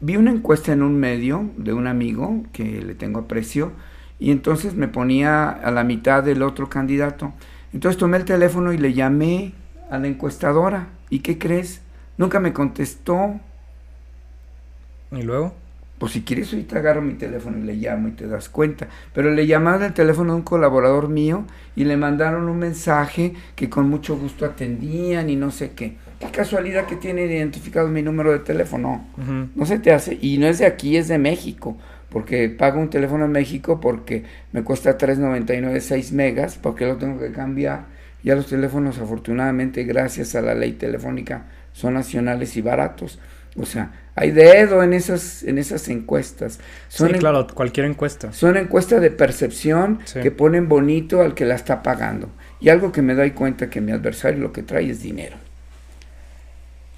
Vi 0.00 0.16
una 0.16 0.30
encuesta 0.30 0.72
en 0.72 0.82
un 0.82 0.98
medio 0.98 1.50
de 1.56 1.72
un 1.72 1.86
amigo 1.86 2.44
que 2.52 2.82
le 2.82 2.94
tengo 2.94 3.20
aprecio. 3.20 3.72
Y 4.18 4.30
entonces 4.30 4.74
me 4.74 4.88
ponía 4.88 5.48
a 5.48 5.70
la 5.70 5.84
mitad 5.84 6.22
del 6.22 6.42
otro 6.42 6.68
candidato. 6.68 7.32
Entonces 7.72 7.98
tomé 7.98 8.18
el 8.18 8.24
teléfono 8.24 8.72
y 8.72 8.78
le 8.78 8.92
llamé 8.92 9.52
a 9.90 9.98
la 9.98 10.06
encuestadora. 10.06 10.88
¿Y 11.10 11.20
qué 11.20 11.38
crees? 11.38 11.80
Nunca 12.18 12.40
me 12.40 12.52
contestó. 12.52 13.40
¿Y 15.12 15.22
luego? 15.22 15.54
Pues 15.98 16.12
si 16.12 16.22
quieres 16.22 16.52
ahorita 16.52 16.78
agarro 16.78 17.00
mi 17.00 17.14
teléfono 17.14 17.58
y 17.58 17.62
le 17.62 17.74
llamo 17.74 18.08
y 18.08 18.12
te 18.12 18.26
das 18.26 18.50
cuenta. 18.50 18.88
Pero 19.14 19.30
le 19.30 19.46
llamaron 19.46 19.82
el 19.82 19.94
teléfono 19.94 20.34
a 20.34 20.36
un 20.36 20.42
colaborador 20.42 21.08
mío 21.08 21.44
y 21.74 21.84
le 21.84 21.96
mandaron 21.96 22.48
un 22.48 22.58
mensaje 22.58 23.34
que 23.54 23.70
con 23.70 23.88
mucho 23.88 24.16
gusto 24.16 24.44
atendían 24.44 25.30
y 25.30 25.36
no 25.36 25.50
sé 25.50 25.72
qué. 25.72 25.96
Qué 26.20 26.26
casualidad 26.28 26.86
que 26.86 26.96
tiene 26.96 27.24
identificado 27.26 27.88
mi 27.88 28.02
número 28.02 28.32
de 28.32 28.38
teléfono. 28.40 29.06
No 29.54 29.66
se 29.66 29.78
te 29.78 29.92
hace. 29.92 30.18
Y 30.20 30.38
no 30.38 30.46
es 30.46 30.58
de 30.58 30.66
aquí, 30.66 30.96
es 30.96 31.08
de 31.08 31.18
México. 31.18 31.76
Porque 32.08 32.48
pago 32.48 32.80
un 32.80 32.88
teléfono 32.88 33.24
en 33.26 33.32
México 33.32 33.80
porque 33.80 34.24
me 34.52 34.62
cuesta 34.62 34.96
3.99 34.96 35.80
6 35.80 36.12
megas 36.12 36.56
porque 36.56 36.86
lo 36.86 36.96
tengo 36.96 37.18
que 37.18 37.32
cambiar. 37.32 37.86
Ya 38.22 38.34
los 38.34 38.46
teléfonos 38.46 38.98
afortunadamente 38.98 39.84
gracias 39.84 40.34
a 40.34 40.40
la 40.40 40.54
ley 40.54 40.72
telefónica 40.72 41.44
son 41.72 41.94
nacionales 41.94 42.56
y 42.56 42.62
baratos. 42.62 43.18
O 43.58 43.66
sea, 43.66 43.92
hay 44.14 44.30
dedo 44.30 44.82
en 44.82 44.92
esas, 44.94 45.42
en 45.42 45.58
esas 45.58 45.88
encuestas. 45.88 46.60
Son 46.88 47.08
Sí, 47.08 47.14
en- 47.14 47.20
claro, 47.20 47.46
cualquier 47.54 47.86
encuesta. 47.86 48.32
son 48.32 48.56
encuestas 48.56 49.00
de 49.00 49.10
percepción 49.10 49.98
Sí. 50.04 50.20
que 50.20 50.30
ponen 50.30 50.68
bonito 50.68 51.20
al 51.22 51.34
que 51.34 51.44
la 51.44 51.54
está 51.56 51.82
pagando. 51.82 52.30
Y 52.60 52.68
algo 52.70 52.92
que 52.92 53.02
me 53.02 53.14
doy 53.14 53.32
cuenta 53.32 53.68
que 53.68 53.80
mi 53.80 53.92
adversario 53.92 54.40
lo 54.40 54.52
que 54.52 54.62
trae 54.62 54.88
es 54.90 55.02
dinero. 55.02 55.36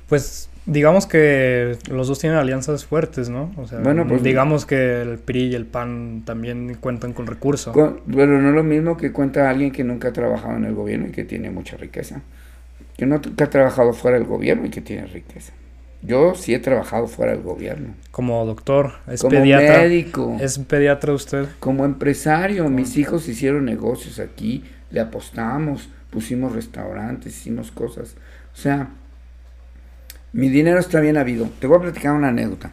Pues 0.09 0.49
digamos 0.67 1.07
que 1.07 1.77
los 1.91 2.09
dos 2.09 2.19
tienen 2.19 2.39
alianzas 2.39 2.85
fuertes, 2.85 3.29
¿no? 3.29 3.53
O 3.57 3.67
sea, 3.67 3.79
Bueno, 3.81 4.07
pues- 4.07 4.23
digamos 4.23 4.67
que 4.67 5.03
el 5.03 5.19
PRI 5.19 5.49
y 5.49 5.55
el 5.55 5.67
PAN 5.67 6.23
también 6.25 6.77
cuentan 6.81 7.13
con 7.13 7.27
recursos. 7.27 7.73
Con- 7.73 8.01
Pero 8.11 8.41
no 8.41 8.49
es 8.51 8.55
lo 8.55 8.65
mismo 8.65 8.97
que 8.97 9.13
cuenta 9.13 9.49
alguien 9.49 9.71
que 9.71 9.85
nunca 9.85 10.09
ha 10.09 10.13
trabajado 10.13 10.57
en 10.57 10.65
el 10.65 10.75
gobierno 10.75 11.09
y 11.09 11.11
que 11.13 11.25
tiene 11.25 11.51
mucha 11.51 11.77
riqueza. 11.77 12.23
Que 12.97 13.07
no 13.07 13.21
que 13.21 13.45
ha 13.45 13.51
trabajado 13.51 13.93
fuera 13.93 14.19
del 14.19 14.27
gobierno 14.27 14.67
y 14.67 14.71
que 14.71 14.81
tiene 14.81 15.07
riqueza. 15.07 15.53
Yo 16.03 16.35
sí 16.37 16.55
he 16.55 16.59
trabajado 16.61 17.07
fuera 17.09 17.33
del 17.33 17.43
gobierno. 17.43 17.95
Como 18.13 18.45
doctor, 18.47 18.93
es 19.09 19.21
como 19.21 19.33
pediatra. 19.37 19.79
médico, 19.83 20.37
¿Es 20.41 20.59
pediatra 20.59 21.13
usted? 21.13 21.47
como 21.61 21.85
empresario. 21.85 22.69
Mis 22.69 22.97
hijos 22.97 23.29
hicieron 23.29 23.65
negocios 23.65 24.19
aquí, 24.21 24.65
le 24.91 25.01
apostamos, 25.01 25.89
pusimos 26.11 26.53
restaurantes, 26.55 27.37
hicimos 27.37 27.71
cosas. 27.73 28.15
O 28.55 28.57
sea, 28.57 28.91
mi 30.33 30.49
dinero 30.49 30.79
está 30.79 31.01
bien 31.01 31.17
habido. 31.17 31.49
Te 31.59 31.67
voy 31.67 31.79
a 31.79 31.83
platicar 31.83 32.15
una 32.15 32.29
anécdota. 32.29 32.73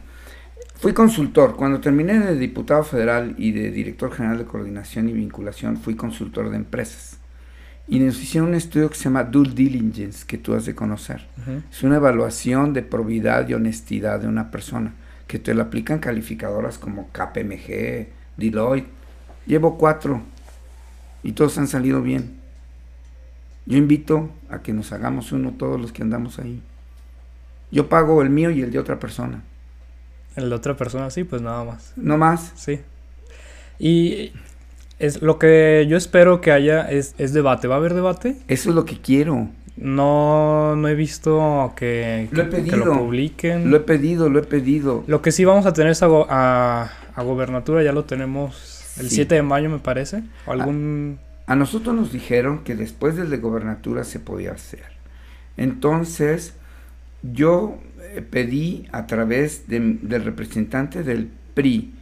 Fui 0.78 0.92
consultor. 0.92 1.56
Cuando 1.56 1.80
terminé 1.80 2.18
de 2.18 2.36
diputado 2.36 2.84
federal 2.84 3.34
y 3.38 3.52
de 3.52 3.70
director 3.70 4.12
general 4.12 4.38
de 4.38 4.44
coordinación 4.44 5.08
y 5.08 5.14
vinculación, 5.14 5.78
fui 5.78 5.96
consultor 5.96 6.50
de 6.50 6.56
empresas. 6.56 7.18
Y 7.88 8.00
nos 8.00 8.20
hicieron 8.20 8.50
un 8.50 8.56
estudio 8.56 8.90
que 8.90 8.96
se 8.96 9.04
llama 9.04 9.24
Due 9.24 9.48
Diligence, 9.54 10.26
que 10.26 10.38
tú 10.38 10.54
has 10.54 10.66
de 10.66 10.74
conocer. 10.74 11.26
Es 11.70 11.82
una 11.82 11.96
evaluación 11.96 12.72
de 12.72 12.82
probidad 12.82 13.48
y 13.48 13.54
honestidad 13.54 14.20
de 14.20 14.28
una 14.28 14.50
persona, 14.50 14.92
que 15.26 15.38
te 15.38 15.54
lo 15.54 15.62
aplican 15.62 15.98
calificadoras 15.98 16.78
como 16.78 17.08
KPMG, 17.12 18.08
Deloitte. 18.36 18.88
Llevo 19.46 19.78
cuatro 19.78 20.20
y 21.22 21.32
todos 21.32 21.56
han 21.58 21.68
salido 21.68 22.02
bien. 22.02 22.34
Yo 23.64 23.78
invito 23.78 24.30
a 24.50 24.58
que 24.62 24.72
nos 24.72 24.92
hagamos 24.92 25.32
uno 25.32 25.52
todos 25.52 25.80
los 25.80 25.92
que 25.92 26.02
andamos 26.02 26.38
ahí. 26.38 26.60
Yo 27.70 27.88
pago 27.88 28.22
el 28.22 28.30
mío 28.30 28.50
y 28.50 28.62
el 28.62 28.70
de 28.70 28.78
otra 28.78 28.98
persona. 28.98 29.42
El 30.36 30.48
de 30.50 30.54
otra 30.54 30.76
persona, 30.76 31.10
sí, 31.10 31.24
pues 31.24 31.42
nada 31.42 31.64
más. 31.64 31.92
No 31.96 32.16
más. 32.18 32.52
Sí. 32.56 32.80
Y 33.78 34.32
es 34.98 35.22
lo 35.22 35.38
que 35.38 35.86
yo 35.88 35.96
espero 35.96 36.40
que 36.40 36.52
haya 36.52 36.82
es, 36.90 37.14
es 37.18 37.32
debate. 37.32 37.68
¿Va 37.68 37.74
a 37.74 37.78
haber 37.78 37.94
debate? 37.94 38.36
Eso 38.48 38.70
es 38.70 38.74
lo 38.74 38.84
que 38.84 39.00
quiero. 39.00 39.48
No, 39.76 40.74
no 40.76 40.88
he 40.88 40.94
visto 40.94 41.72
que, 41.76 42.28
Lo 42.32 42.42
he 42.42 42.44
que- 42.48 42.50
que 42.50 42.62
pedido. 42.62 42.76
lo 42.86 42.98
publiquen. 42.98 43.70
Lo 43.70 43.76
he 43.76 43.80
pedido, 43.80 44.28
lo 44.30 44.38
he 44.38 44.42
pedido. 44.44 45.04
Lo 45.06 45.20
que 45.20 45.32
sí 45.32 45.44
vamos 45.44 45.66
a 45.66 45.72
tener 45.74 45.92
es 45.92 46.02
a, 46.02 46.06
go- 46.06 46.26
a, 46.30 46.90
a 47.14 47.22
gobernatura, 47.22 47.82
ya 47.82 47.92
lo 47.92 48.04
tenemos 48.04 48.94
el 48.98 49.10
Sí. 49.10 49.16
7 49.16 49.34
de 49.34 49.42
mayo 49.42 49.68
me 49.68 49.78
parece. 49.78 50.22
O 50.46 50.52
algún... 50.52 51.18
A 51.46 51.54
nosotros 51.56 51.94
nos 51.94 52.10
dijeron 52.10 52.64
que 52.64 52.74
después 52.74 53.16
del 53.16 53.28
de 53.30 53.36
gobernatura 53.36 54.02
se 54.04 54.18
podía 54.18 54.52
hacer. 54.52 54.82
Entonces, 55.58 56.54
yo 57.22 57.78
eh, 58.14 58.22
pedí 58.22 58.86
a 58.92 59.06
través 59.06 59.66
de- 59.68 59.98
del 60.02 60.24
representante 60.24 61.02
del 61.02 61.28
PRI 61.54 61.92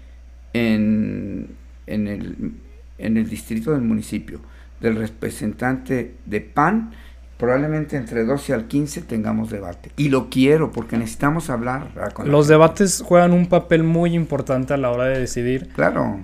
en, 0.52 1.48
en, 1.86 2.08
el, 2.08 2.52
en 2.98 3.16
el 3.16 3.28
distrito 3.28 3.72
del 3.72 3.82
municipio, 3.82 4.40
del 4.80 4.96
representante 4.96 6.14
de 6.26 6.40
PAN, 6.40 6.92
probablemente 7.38 7.96
entre 7.96 8.24
12 8.24 8.52
al 8.54 8.66
15 8.66 9.02
tengamos 9.02 9.50
debate. 9.50 9.90
Y 9.96 10.08
lo 10.08 10.30
quiero 10.30 10.70
porque 10.72 10.96
necesitamos 10.96 11.50
hablar. 11.50 11.88
con 12.14 12.30
Los 12.30 12.46
debates 12.48 13.02
juegan 13.04 13.32
un 13.32 13.46
papel 13.46 13.82
muy 13.82 14.14
importante 14.14 14.74
a 14.74 14.76
la 14.76 14.90
hora 14.90 15.04
de 15.06 15.18
decidir 15.18 15.68
Claro. 15.74 16.20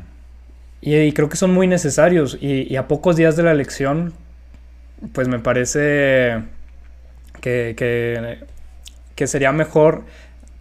y, 0.80 0.97
y 0.97 1.12
creo 1.12 1.28
que 1.28 1.36
son 1.36 1.53
muy 1.53 1.66
necesarios 1.66 2.38
y, 2.41 2.62
y 2.72 2.76
a 2.76 2.86
pocos 2.86 3.16
días 3.16 3.36
de 3.36 3.43
la 3.43 3.51
elección 3.53 4.12
pues 5.12 5.28
me 5.28 5.38
parece 5.38 6.43
que, 7.41 7.74
que, 7.76 8.38
que 9.21 9.27
sería 9.27 9.53
mejor 9.53 10.03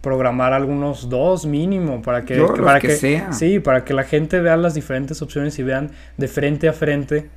programar 0.02 0.52
algunos 0.52 1.08
dos 1.08 1.46
mínimo 1.46 2.02
para 2.02 2.26
que, 2.26 2.36
Yo, 2.36 2.52
que- 2.52 2.58
los 2.60 2.66
para 2.66 2.78
que 2.78 2.88
que 2.88 2.96
sea. 2.96 3.32
sí 3.32 3.58
para 3.58 3.84
que 3.86 3.94
la 3.94 4.04
gente 4.04 4.38
vea 4.40 4.56
las 4.58 4.74
diferentes 4.74 5.22
opciones 5.22 5.58
y 5.58 5.62
vean 5.62 5.90
de 6.18 6.28
frente 6.28 6.68
a 6.68 6.72
frente 6.74 7.28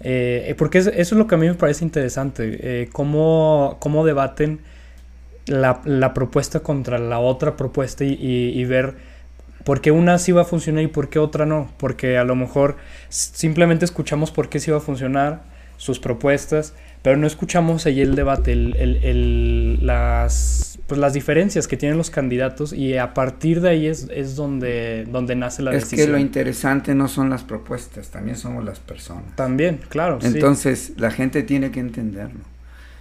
eh, 0.00 0.54
porque 0.58 0.78
es- 0.78 0.88
eso 0.88 1.14
es 1.14 1.18
lo 1.18 1.26
que 1.28 1.36
a 1.36 1.38
mí 1.38 1.46
me 1.46 1.54
parece 1.54 1.84
interesante 1.84 2.58
eh, 2.62 2.88
cómo, 2.92 3.76
cómo 3.78 4.04
debaten 4.04 4.58
la, 5.46 5.80
la 5.84 6.14
propuesta 6.14 6.60
contra 6.60 6.98
la 6.98 7.20
otra 7.20 7.56
propuesta 7.56 8.04
y, 8.04 8.14
y- 8.14 8.60
y 8.60 8.64
ver 8.64 8.94
por 9.64 9.80
qué 9.80 9.92
una 9.92 10.18
sí 10.18 10.32
va 10.32 10.42
a 10.42 10.44
funcionar 10.44 10.82
y 10.82 10.88
por 10.88 11.08
qué 11.08 11.20
otra 11.20 11.46
no. 11.46 11.70
Porque 11.78 12.18
a 12.18 12.24
lo 12.24 12.34
mejor 12.34 12.76
simplemente 13.08 13.84
escuchamos 13.84 14.32
por 14.32 14.48
qué 14.48 14.58
sí 14.58 14.70
va 14.72 14.78
a 14.78 14.80
funcionar 14.80 15.42
sus 15.76 15.98
propuestas, 16.00 16.74
pero 17.02 17.16
no 17.16 17.26
escuchamos 17.28 17.86
ahí 17.86 18.00
el 18.00 18.14
debate, 18.16 18.52
el, 18.52 18.74
el- 18.76 18.96
el- 19.04 19.86
las, 19.86 20.71
pues 20.92 21.00
las 21.00 21.14
diferencias 21.14 21.68
que 21.68 21.78
tienen 21.78 21.96
los 21.96 22.10
candidatos 22.10 22.74
y 22.74 22.98
a 22.98 23.14
partir 23.14 23.62
de 23.62 23.70
ahí 23.70 23.86
es, 23.86 24.08
es 24.12 24.36
donde, 24.36 25.06
donde 25.10 25.34
nace 25.34 25.62
la 25.62 25.70
es 25.70 25.84
que 25.86 25.96
decisión. 25.96 26.12
lo 26.12 26.18
interesante 26.18 26.94
no 26.94 27.08
son 27.08 27.30
las 27.30 27.44
propuestas, 27.44 28.10
también 28.10 28.36
somos 28.36 28.62
las 28.62 28.78
personas. 28.78 29.34
También, 29.34 29.80
claro. 29.88 30.20
sí. 30.20 30.26
Entonces, 30.26 30.92
la 30.98 31.10
gente 31.10 31.44
tiene 31.44 31.70
que 31.70 31.80
entenderlo. 31.80 32.40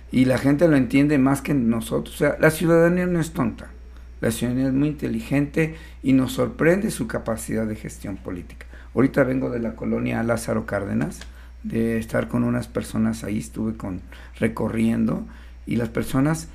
Y 0.09 0.23
la 0.23 0.37
gente 0.37 0.69
lo 0.69 0.77
entiende 0.77 1.17
más 1.17 1.41
que 1.41 1.53
nosotros. 1.53 2.15
O 2.15 2.17
sea, 2.17 2.37
la 2.39 2.49
ciudadanía 2.49 3.07
no 3.07 3.19
es 3.19 3.31
tonta. 3.31 3.67
La 4.21 4.31
ciudadanía 4.31 4.67
es 4.67 4.73
muy 4.73 4.87
inteligente 4.87 5.75
y 6.01 6.13
nos 6.13 6.31
sorprende 6.31 6.91
su 6.91 7.07
capacidad 7.07 7.67
de 7.67 7.75
gestión 7.75 8.15
política. 8.15 8.67
Ahorita 8.95 9.25
vengo 9.25 9.49
de 9.49 9.59
la 9.59 9.75
colonia 9.75 10.23
Lázaro 10.23 10.65
Cárdenas, 10.65 11.19
de 11.63 11.97
estar 11.97 12.29
con 12.29 12.45
unas 12.45 12.69
personas 12.69 13.25
ahí, 13.25 13.39
estuve 13.39 13.75
con 13.75 13.99
recorriendo 14.39 15.25
y 15.65 15.75
las 15.75 15.89
personas 15.89 16.47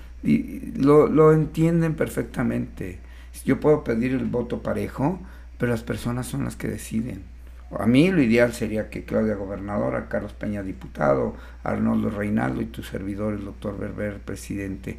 lo, 0.76 1.08
lo 1.08 1.32
entienden 1.32 1.94
perfectamente. 1.94 2.98
Yo 3.44 3.60
puedo 3.60 3.84
pedir 3.84 4.12
el 4.12 4.24
voto 4.24 4.62
parejo, 4.62 5.20
pero 5.58 5.72
las 5.72 5.82
personas 5.82 6.26
son 6.26 6.44
las 6.44 6.56
que 6.56 6.68
deciden. 6.68 7.22
A 7.70 7.86
mí 7.86 8.10
lo 8.10 8.22
ideal 8.22 8.52
sería 8.52 8.90
que 8.90 9.04
Claudia 9.04 9.34
gobernadora, 9.34 10.08
Carlos 10.08 10.32
Peña 10.32 10.62
diputado, 10.62 11.34
Arnoldo 11.64 12.10
Reinaldo 12.10 12.62
y 12.62 12.66
tu 12.66 12.82
servidor, 12.82 13.34
el 13.34 13.44
doctor 13.44 13.76
Berber, 13.78 14.20
presidente. 14.20 14.98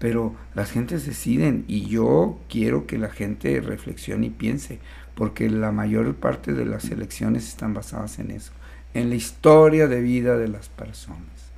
Pero 0.00 0.34
las 0.54 0.72
gentes 0.72 1.06
deciden 1.06 1.64
y 1.68 1.86
yo 1.86 2.40
quiero 2.48 2.86
que 2.86 2.98
la 2.98 3.10
gente 3.10 3.60
reflexione 3.60 4.26
y 4.26 4.30
piense, 4.30 4.80
porque 5.14 5.48
la 5.48 5.72
mayor 5.72 6.14
parte 6.14 6.52
de 6.52 6.64
las 6.64 6.90
elecciones 6.90 7.46
están 7.46 7.74
basadas 7.74 8.18
en 8.18 8.32
eso, 8.32 8.52
en 8.94 9.10
la 9.10 9.14
historia 9.14 9.86
de 9.86 10.00
vida 10.00 10.36
de 10.36 10.48
las 10.48 10.68
personas. 10.68 11.52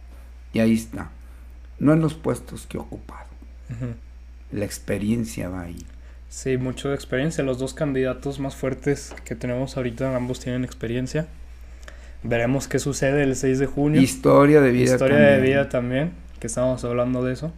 Y 0.53 0.59
ahí 0.59 0.75
está. 0.75 1.11
No 1.83 1.93
en 1.93 2.01
los 2.01 2.15
puestos 2.15 2.65
que 2.69 2.77
he 2.77 2.81
ocupado. 2.81 3.27
La 4.53 4.65
experiencia 4.65 5.49
va 5.49 5.63
ahí. 5.63 5.85
Sí, 6.29 6.57
mucho 6.57 6.95
experiencia. 6.95 7.43
Los 7.43 7.59
dos 7.59 7.75
candidatos 7.75 8.39
más 8.39 8.55
fuertes 8.55 9.13
que 9.25 9.35
tenemos 9.35 9.77
ahorita, 9.77 10.15
ambos 10.15 10.39
tienen 10.39 10.63
experiencia. 10.63 11.27
Veremos 12.23 12.69
qué 12.69 12.79
sucede 12.79 13.25
el 13.25 13.35
6 13.35 13.59
de 13.59 13.67
junio. 13.67 14.01
Historia 14.01 14.61
de 14.61 14.71
vida. 14.71 14.93
Historia 14.93 15.19
de 15.19 15.41
vida 15.41 15.69
también, 15.69 16.13
que 16.39 16.47
estamos 16.47 16.85
hablando 16.85 17.25
de 17.25 17.33
eso. 17.33 17.53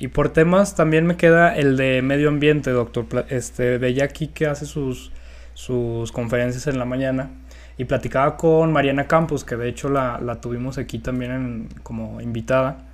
Y 0.00 0.08
por 0.08 0.30
temas 0.32 0.74
también 0.74 1.06
me 1.06 1.16
queda 1.16 1.54
el 1.54 1.76
de 1.76 2.02
medio 2.02 2.28
ambiente, 2.28 2.72
doctor. 2.72 3.24
Este, 3.28 3.78
veía 3.78 4.02
aquí 4.02 4.26
que 4.26 4.48
hace 4.48 4.66
sus, 4.66 5.12
sus 5.54 6.10
conferencias 6.10 6.66
en 6.66 6.80
la 6.80 6.84
mañana 6.84 7.30
y 7.78 7.84
platicaba 7.84 8.36
con 8.36 8.72
Mariana 8.72 9.06
Campos, 9.06 9.44
que 9.44 9.54
de 9.54 9.68
hecho 9.68 9.90
la, 9.90 10.18
la 10.20 10.40
tuvimos 10.40 10.76
aquí 10.76 10.98
también 10.98 11.68
como 11.84 12.20
invitada, 12.20 12.85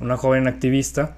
una 0.00 0.16
joven 0.16 0.48
activista. 0.48 1.16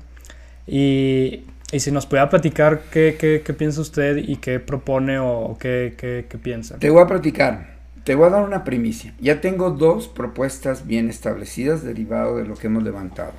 Y, 0.66 1.45
y 1.72 1.81
si 1.81 1.91
nos 1.91 2.07
pudiera 2.07 2.28
platicar 2.28 2.83
qué, 2.91 3.16
qué, 3.18 3.43
qué, 3.45 3.55
piensa 3.55 3.81
usted 3.81 4.16
y 4.16 4.37
qué 4.37 4.61
propone 4.61 5.18
o 5.18 5.57
qué, 5.59 5.95
qué, 5.97 6.26
qué 6.28 6.39
piensa. 6.39 6.78
Te 6.78 6.91
voy 6.91 7.03
a 7.03 7.07
platicar, 7.07 7.76
te 8.05 8.14
voy 8.14 8.26
a 8.26 8.31
dar 8.31 8.43
una 8.43 8.64
primicia. 8.64 9.14
Ya 9.20 9.41
tengo 9.41 9.70
dos 9.70 10.09
propuestas 10.09 10.87
bien 10.87 11.09
establecidas 11.09 11.83
derivado 11.83 12.37
de 12.37 12.45
lo 12.45 12.55
que 12.55 12.66
hemos 12.66 12.83
levantado. 12.83 13.33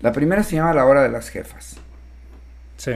La 0.00 0.12
primera 0.12 0.42
se 0.42 0.56
llama 0.56 0.74
La 0.74 0.84
Hora 0.84 1.02
de 1.02 1.08
las 1.08 1.30
Jefas. 1.30 1.76
Sí. 2.76 2.92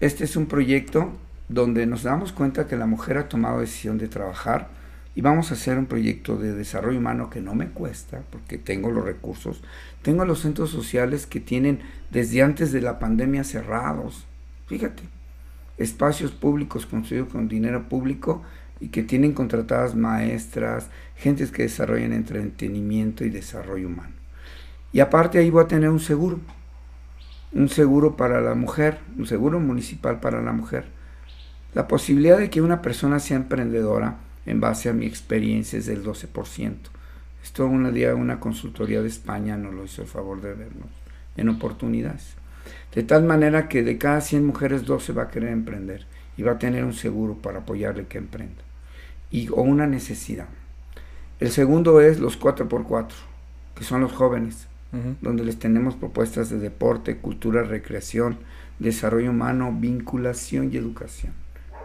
Este 0.00 0.24
es 0.24 0.36
un 0.36 0.46
proyecto 0.46 1.12
donde 1.48 1.86
nos 1.86 2.02
damos 2.02 2.32
cuenta 2.32 2.66
que 2.66 2.76
la 2.76 2.86
mujer 2.86 3.18
ha 3.18 3.28
tomado 3.28 3.60
decisión 3.60 3.98
de 3.98 4.08
trabajar 4.08 4.68
y 5.14 5.20
vamos 5.20 5.50
a 5.50 5.54
hacer 5.54 5.78
un 5.78 5.86
proyecto 5.86 6.36
de 6.36 6.54
desarrollo 6.54 6.98
humano 6.98 7.28
que 7.28 7.40
no 7.40 7.54
me 7.54 7.68
cuesta 7.68 8.22
porque 8.30 8.56
tengo 8.56 8.90
los 8.90 9.04
recursos. 9.04 9.62
Tengo 10.00 10.24
los 10.24 10.40
centros 10.40 10.70
sociales 10.70 11.26
que 11.26 11.40
tienen 11.40 11.80
desde 12.10 12.42
antes 12.42 12.72
de 12.72 12.80
la 12.80 12.98
pandemia 12.98 13.44
cerrados. 13.44 14.24
Fíjate, 14.66 15.02
espacios 15.76 16.32
públicos 16.32 16.86
construidos 16.86 17.28
con 17.28 17.48
dinero 17.48 17.88
público 17.88 18.42
y 18.80 18.88
que 18.88 19.02
tienen 19.02 19.32
contratadas 19.32 19.94
maestras, 19.94 20.88
gentes 21.16 21.52
que 21.52 21.64
desarrollan 21.64 22.12
entretenimiento 22.12 23.24
y 23.24 23.30
desarrollo 23.30 23.88
humano. 23.88 24.14
Y 24.92 25.00
aparte 25.00 25.38
ahí 25.38 25.50
voy 25.50 25.64
a 25.64 25.68
tener 25.68 25.90
un 25.90 26.00
seguro, 26.00 26.40
un 27.52 27.68
seguro 27.68 28.16
para 28.16 28.40
la 28.40 28.54
mujer, 28.54 28.98
un 29.18 29.26
seguro 29.26 29.60
municipal 29.60 30.20
para 30.20 30.42
la 30.42 30.52
mujer. 30.52 30.86
La 31.74 31.86
posibilidad 31.86 32.38
de 32.38 32.50
que 32.50 32.62
una 32.62 32.82
persona 32.82 33.20
sea 33.20 33.36
emprendedora 33.36 34.16
en 34.46 34.60
base 34.60 34.88
a 34.88 34.92
mi 34.92 35.06
experiencia 35.06 35.78
es 35.78 35.86
del 35.86 36.04
12%. 36.04 36.74
Esto 37.42 37.66
un 37.66 37.92
día 37.92 38.14
una 38.14 38.40
consultoría 38.40 39.02
de 39.02 39.08
España 39.08 39.56
nos 39.56 39.74
lo 39.74 39.84
hizo 39.84 40.02
el 40.02 40.08
favor 40.08 40.40
de 40.40 40.54
vernos 40.54 40.88
en 41.36 41.48
oportunidades. 41.48 42.34
De 42.94 43.02
tal 43.02 43.24
manera 43.24 43.68
que 43.68 43.82
de 43.82 43.98
cada 43.98 44.20
100 44.20 44.46
mujeres 44.46 44.84
12 44.84 45.12
va 45.12 45.24
a 45.24 45.30
querer 45.30 45.50
emprender 45.50 46.06
y 46.36 46.42
va 46.42 46.52
a 46.52 46.58
tener 46.58 46.84
un 46.84 46.94
seguro 46.94 47.34
para 47.34 47.60
apoyarle 47.60 48.06
que 48.06 48.18
emprenda. 48.18 48.62
Y, 49.30 49.48
o 49.48 49.62
una 49.62 49.86
necesidad. 49.86 50.48
El 51.40 51.50
segundo 51.50 52.00
es 52.00 52.20
los 52.20 52.38
4x4, 52.38 53.08
que 53.74 53.84
son 53.84 54.02
los 54.02 54.12
jóvenes 54.12 54.68
donde 55.22 55.42
les 55.42 55.58
tenemos 55.58 55.94
propuestas 55.96 56.50
de 56.50 56.58
deporte, 56.58 57.16
cultura, 57.16 57.62
recreación, 57.62 58.36
desarrollo 58.78 59.30
humano, 59.30 59.74
vinculación 59.74 60.70
y 60.70 60.76
educación, 60.76 61.32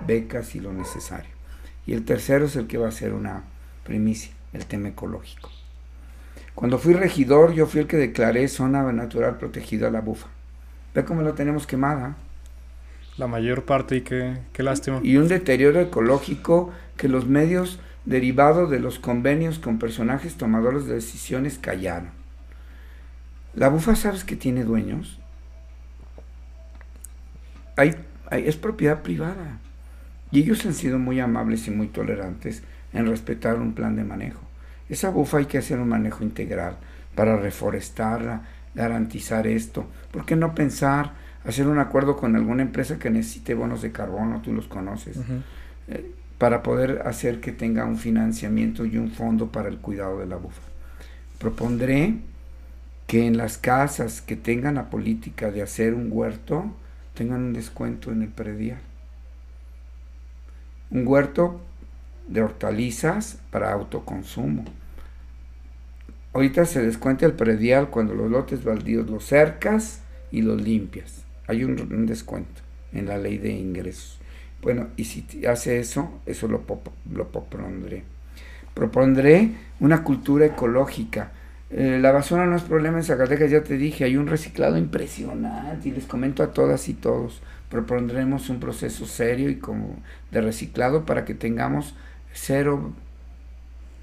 becas 0.06 0.56
y 0.56 0.60
lo 0.60 0.74
necesario. 0.74 1.37
Y 1.88 1.94
el 1.94 2.06
tercero 2.06 2.46
es 2.46 2.56
el 2.56 2.68
que 2.68 2.78
va 2.78 2.90
a 2.90 2.92
ser 2.92 3.14
una 3.14 3.44
primicia, 3.84 4.32
el 4.54 4.66
tema 4.66 4.90
ecológico. 4.90 5.50
Cuando 6.54 6.78
fui 6.78 6.94
regidor, 6.94 7.54
yo 7.54 7.66
fui 7.66 7.82
el 7.82 7.88
que 7.88 7.98
declaré 7.98 8.48
zona 8.48 8.92
natural 8.92 9.38
protegida 9.38 9.88
a 9.88 9.92
la 9.92 10.02
bufa. 10.02 10.28
Ve 10.94 11.06
cómo 11.06 11.22
lo 11.22 11.34
tenemos 11.34 11.66
quemada. 11.66 12.16
La 13.18 13.28
mayor 13.28 13.64
parte 13.64 13.96
y 13.96 14.02
qué, 14.02 14.38
qué 14.54 14.64
lástima. 14.64 15.00
Y 15.02 15.18
un 15.18 15.28
deterioro 15.28 15.80
ecológico 15.80 16.72
que 16.98 17.08
los 17.08 17.26
medios 17.26 17.80
derivados 18.06 18.70
de 18.70 18.80
los 18.80 19.00
convenios 19.00 19.60
con 19.60 19.80
personajes 19.80 20.36
tomadores 20.36 20.86
de 20.86 20.96
decisiones 20.96 21.58
callaron. 21.58 22.10
La 23.54 23.70
bufa, 23.70 23.96
¿sabes 23.96 24.24
que 24.24 24.36
tiene 24.36 24.64
dueños? 24.64 25.20
Hay, 27.76 27.96
es 28.32 28.56
propiedad 28.56 29.02
privada. 29.02 29.60
Y 30.32 30.42
ellos 30.42 30.66
han 30.66 30.74
sido 30.74 31.00
muy 31.00 31.20
amables 31.20 31.68
y 31.68 31.72
muy 31.72 31.88
tolerantes 31.88 32.64
en 32.94 33.08
respetar 33.08 33.56
un 33.60 33.74
plan 33.74 33.96
de 33.96 34.04
manejo. 34.04 34.42
Esa 34.90 35.10
bufa 35.10 35.40
hay 35.40 35.46
que 35.46 35.58
hacer 35.58 35.80
un 35.80 35.90
manejo 35.90 36.24
integral 36.24 36.78
para 37.16 37.38
reforestarla, 37.38 38.44
garantizar 38.76 39.48
esto. 39.48 39.88
¿Por 40.12 40.26
qué 40.26 40.36
no 40.36 40.56
pensar 40.56 41.14
hacer 41.46 41.68
un 41.68 41.80
acuerdo 41.80 42.18
con 42.18 42.36
alguna 42.36 42.62
empresa 42.62 43.00
que 43.00 43.10
necesite 43.10 43.54
bonos 43.54 43.82
de 43.82 43.92
carbono, 43.92 44.42
tú 44.42 44.54
los 44.54 44.68
conoces, 44.68 45.18
eh, 45.88 46.12
para 46.38 46.62
poder 46.62 47.02
hacer 47.06 47.40
que 47.40 47.52
tenga 47.52 47.86
un 47.86 47.98
financiamiento 47.98 48.86
y 48.86 48.98
un 48.98 49.12
fondo 49.12 49.52
para 49.52 49.70
el 49.70 49.78
cuidado 49.78 50.20
de 50.20 50.28
la 50.28 50.36
bufa? 50.36 50.62
Propondré 51.40 52.16
que 53.08 53.26
en 53.26 53.38
las 53.38 53.58
casas 53.58 54.22
que 54.22 54.36
tengan 54.36 54.76
la 54.76 54.90
política 54.90 55.52
de 55.52 55.62
hacer 55.62 55.94
un 55.94 56.10
huerto 56.12 56.66
tengan 57.14 57.42
un 57.42 57.54
descuento 57.54 58.12
en 58.12 58.22
el 58.22 58.30
predial. 58.30 58.80
Un 60.92 61.08
huerto 61.08 61.62
de 62.28 62.42
hortalizas 62.42 63.40
para 63.52 63.72
autoconsumo. 63.72 64.66
Ahorita 66.34 66.66
se 66.66 66.82
descuenta 66.82 67.26
el 67.26 67.34
predial 67.34 67.90
cuando 67.90 68.14
los 68.14 68.30
lotes 68.30 68.64
baldíos 68.64 69.10
los 69.10 69.26
cercas 69.26 70.02
y 70.32 70.42
los 70.42 70.62
limpias. 70.62 71.24
Hay 71.48 71.64
un, 71.64 72.06
descuento 72.06 72.62
en 72.94 73.08
la 73.08 73.18
ley 73.18 73.38
de 73.38 73.52
ingresos. 73.52 74.20
Bueno, 74.62 74.88
y 74.98 75.06
si 75.06 75.46
hace 75.46 75.80
eso, 75.80 76.20
eso 76.26 76.48
lo, 76.48 76.64
lo 77.12 77.28
propondré. 77.30 78.04
Propondré 78.74 79.52
una 79.80 80.04
cultura 80.04 80.46
ecológica 80.46 81.32
eh, 81.70 82.00
la 82.02 82.14
basura 82.14 82.46
no 82.46 82.56
es 82.56 82.64
problema 82.64 82.98
en 82.98 83.04
Zacatecas, 83.04 83.52
ya 83.52 83.62
te 83.62 83.78
dije, 83.78 84.06
hay 84.06 84.16
un 84.16 84.28
reciclado 84.28 84.78
impresionante 84.78 85.90
y 85.90 85.92
les 85.92 86.06
comento 86.06 86.44
a 86.44 86.54
todas 86.54 86.88
y 86.88 86.94
todos. 86.94 87.42
Propondremos 87.70 88.50
un 88.50 88.60
proceso 88.60 89.06
serio 89.06 89.50
y 89.50 89.58
como 89.58 89.98
de 90.32 90.42
reciclado 90.42 91.06
para 91.06 91.26
que 91.26 91.34
tengamos 91.34 91.96
cero 92.34 92.94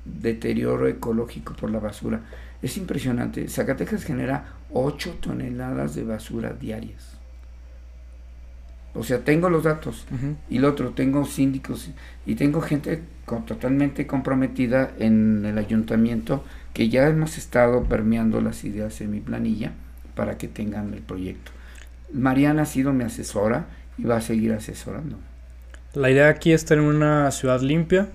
deterioro 0.04 0.86
ecológico 0.86 1.54
por 1.54 1.70
la 1.70 1.78
basura. 1.78 2.20
Es 2.62 2.76
impresionante. 2.76 3.48
Zacatecas 3.48 4.04
genera 4.04 4.54
8 4.72 5.18
toneladas 5.20 5.94
de 5.94 6.04
basura 6.04 6.52
diarias. 6.52 7.14
O 8.94 9.02
sea, 9.02 9.24
tengo 9.24 9.50
los 9.50 9.64
datos. 9.64 10.06
Y 10.48 10.58
lo 10.58 10.70
otro, 10.70 10.90
tengo 10.90 11.24
síndicos 11.24 11.90
y 12.26 12.34
tengo 12.36 12.60
gente 12.60 13.02
totalmente 13.46 14.06
comprometida 14.06 14.92
en 14.98 15.44
el 15.44 15.58
ayuntamiento 15.58 16.44
que 16.72 16.88
ya 16.88 17.08
hemos 17.08 17.38
estado 17.38 17.84
permeando 17.84 18.40
las 18.40 18.62
ideas 18.64 19.00
en 19.00 19.10
mi 19.10 19.20
planilla 19.20 19.72
para 20.14 20.38
que 20.38 20.48
tengan 20.48 20.94
el 20.94 21.00
proyecto. 21.00 21.50
Mariana 22.14 22.62
ha 22.62 22.66
sido 22.66 22.92
mi 22.92 23.04
asesora 23.04 23.66
y 23.98 24.04
va 24.04 24.16
a 24.16 24.20
seguir 24.20 24.52
asesorando. 24.52 25.18
La 25.94 26.10
idea 26.10 26.28
aquí 26.28 26.52
es 26.52 26.64
tener 26.64 26.84
una 26.84 27.30
ciudad 27.30 27.60
limpia 27.60 28.08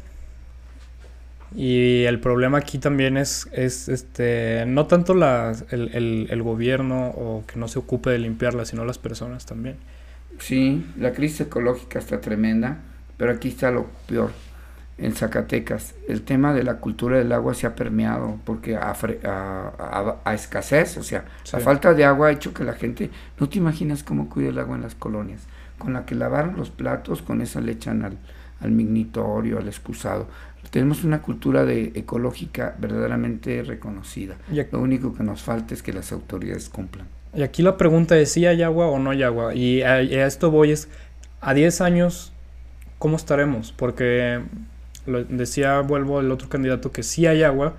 y 1.55 2.03
el 2.03 2.19
problema 2.19 2.57
aquí 2.57 2.77
también 2.77 3.17
es, 3.17 3.47
es 3.53 3.87
este, 3.89 4.65
no 4.67 4.87
tanto 4.87 5.13
la, 5.13 5.55
el, 5.71 6.27
el 6.29 6.43
gobierno 6.43 7.07
o 7.09 7.43
que 7.47 7.57
no 7.57 7.67
se 7.67 7.79
ocupe 7.79 8.09
de 8.09 8.19
limpiarla, 8.19 8.65
sino 8.65 8.85
las 8.85 8.97
personas 8.97 9.45
también. 9.45 9.77
Sí, 10.39 10.85
la 10.97 11.13
crisis 11.13 11.41
ecológica 11.41 11.99
está 11.99 12.21
tremenda, 12.21 12.79
pero 13.17 13.31
aquí 13.31 13.49
está 13.49 13.71
lo 13.71 13.87
peor 14.07 14.31
en 15.01 15.13
Zacatecas, 15.13 15.95
el 16.07 16.23
tema 16.23 16.53
de 16.53 16.63
la 16.63 16.75
cultura 16.75 17.17
del 17.17 17.31
agua 17.31 17.53
se 17.53 17.65
ha 17.65 17.75
permeado 17.75 18.37
porque 18.43 18.75
a, 18.75 18.93
a, 20.23 20.33
escasez, 20.33 20.97
o 20.97 21.03
sea, 21.03 21.25
la 21.53 21.59
falta 21.59 21.93
de 21.93 22.03
agua 22.03 22.27
ha 22.27 22.31
hecho 22.31 22.53
que 22.53 22.63
la 22.63 22.73
gente, 22.73 23.09
no 23.39 23.47
te 23.47 23.57
imaginas 23.57 24.03
cómo 24.03 24.29
cuida 24.29 24.49
el 24.49 24.59
agua 24.59 24.75
en 24.75 24.81
las 24.81 24.95
colonias, 24.95 25.41
con 25.77 25.93
la 25.93 26.05
que 26.05 26.15
lavaron 26.15 26.57
los 26.57 26.69
platos, 26.69 27.21
con 27.21 27.41
esa 27.41 27.61
le 27.61 27.71
echan 27.71 28.03
al, 28.03 28.17
al 28.59 28.71
mignitorio, 28.71 29.57
al 29.57 29.67
excusado. 29.67 30.27
Tenemos 30.69 31.03
una 31.05 31.21
cultura 31.21 31.63
de 31.63 31.93
ecológica 31.95 32.75
verdaderamente 32.77 33.63
reconocida. 33.63 34.35
Lo 34.71 34.81
único 34.81 35.15
que 35.15 35.23
nos 35.23 35.41
falta 35.41 35.73
es 35.73 35.81
que 35.81 35.93
las 35.93 36.11
autoridades 36.11 36.69
cumplan. 36.69 37.07
Y 37.33 37.41
aquí 37.43 37.63
la 37.63 37.77
pregunta 37.77 38.17
es 38.17 38.33
si 38.33 38.45
hay 38.45 38.61
agua 38.63 38.87
o 38.87 38.99
no 38.99 39.11
hay 39.11 39.23
agua. 39.23 39.55
Y 39.55 39.81
a, 39.81 39.93
a 39.93 40.01
esto 40.01 40.51
voy 40.51 40.71
es, 40.71 40.89
a 41.39 41.53
10 41.53 41.81
años, 41.81 42.33
¿cómo 42.97 43.15
estaremos? 43.15 43.71
Porque 43.71 44.41
decía, 45.30 45.80
vuelvo 45.82 46.20
al 46.20 46.32
otro 46.32 46.49
candidato, 46.49 46.91
que 46.91 47.03
sí 47.03 47.26
hay 47.28 47.43
agua 47.43 47.76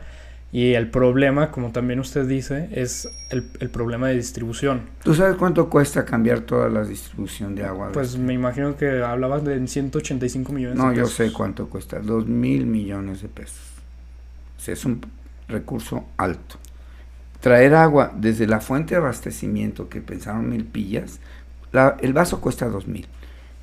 y 0.53 0.75
el 0.75 0.91
problema, 0.91 1.53
como 1.53 1.71
también 1.71 2.01
usted 2.01 2.27
dice, 2.27 2.69
es 2.73 3.09
el, 3.31 3.71
problema 3.71 4.09
de 4.09 4.17
distribución. 4.17 4.83
¿Tú 5.05 5.15
sabes 5.15 5.37
cuánto 5.37 5.71
cuesta 5.71 6.05
cambiar 6.05 6.41
toda 6.41 6.69
la 6.69 6.83
distribución 6.83 7.55
de 7.55 7.65
agua? 7.65 7.91
Pues 7.93 8.19
me 8.19 8.35
imagino 8.35 8.77
que 8.77 9.01
hablabas 9.01 9.45
de 9.45 9.65
185 9.65 10.53
millones 10.53 10.77
no, 10.77 10.91
de 10.91 10.97
pesos. 10.97 11.19
No, 11.19 11.25
yo 11.25 11.31
sé 11.31 11.33
cuánto 11.33 11.69
cuesta, 11.69 12.01
2 12.01 12.27
mil 12.27 12.67
millones 12.67 13.23
de 13.23 13.29
pesos. 13.29 13.61
O 14.59 14.61
sea, 14.61 14.75
es 14.75 14.85
un 14.85 15.01
recurso 15.47 16.05
alto. 16.17 16.57
traer 17.41 17.75
agua 17.75 18.13
desde 18.17 18.49
la 18.49 18.61
fuente 18.61 18.95
de 18.95 19.01
abastecimiento 19.01 19.89
que 19.89 20.01
pensaron 20.01 20.49
mil 20.49 20.65
pillas, 20.65 21.21
el 22.01 22.13
vaso 22.13 22.41
cuesta 22.41 22.69
dos 22.69 22.89
mil 22.89 23.07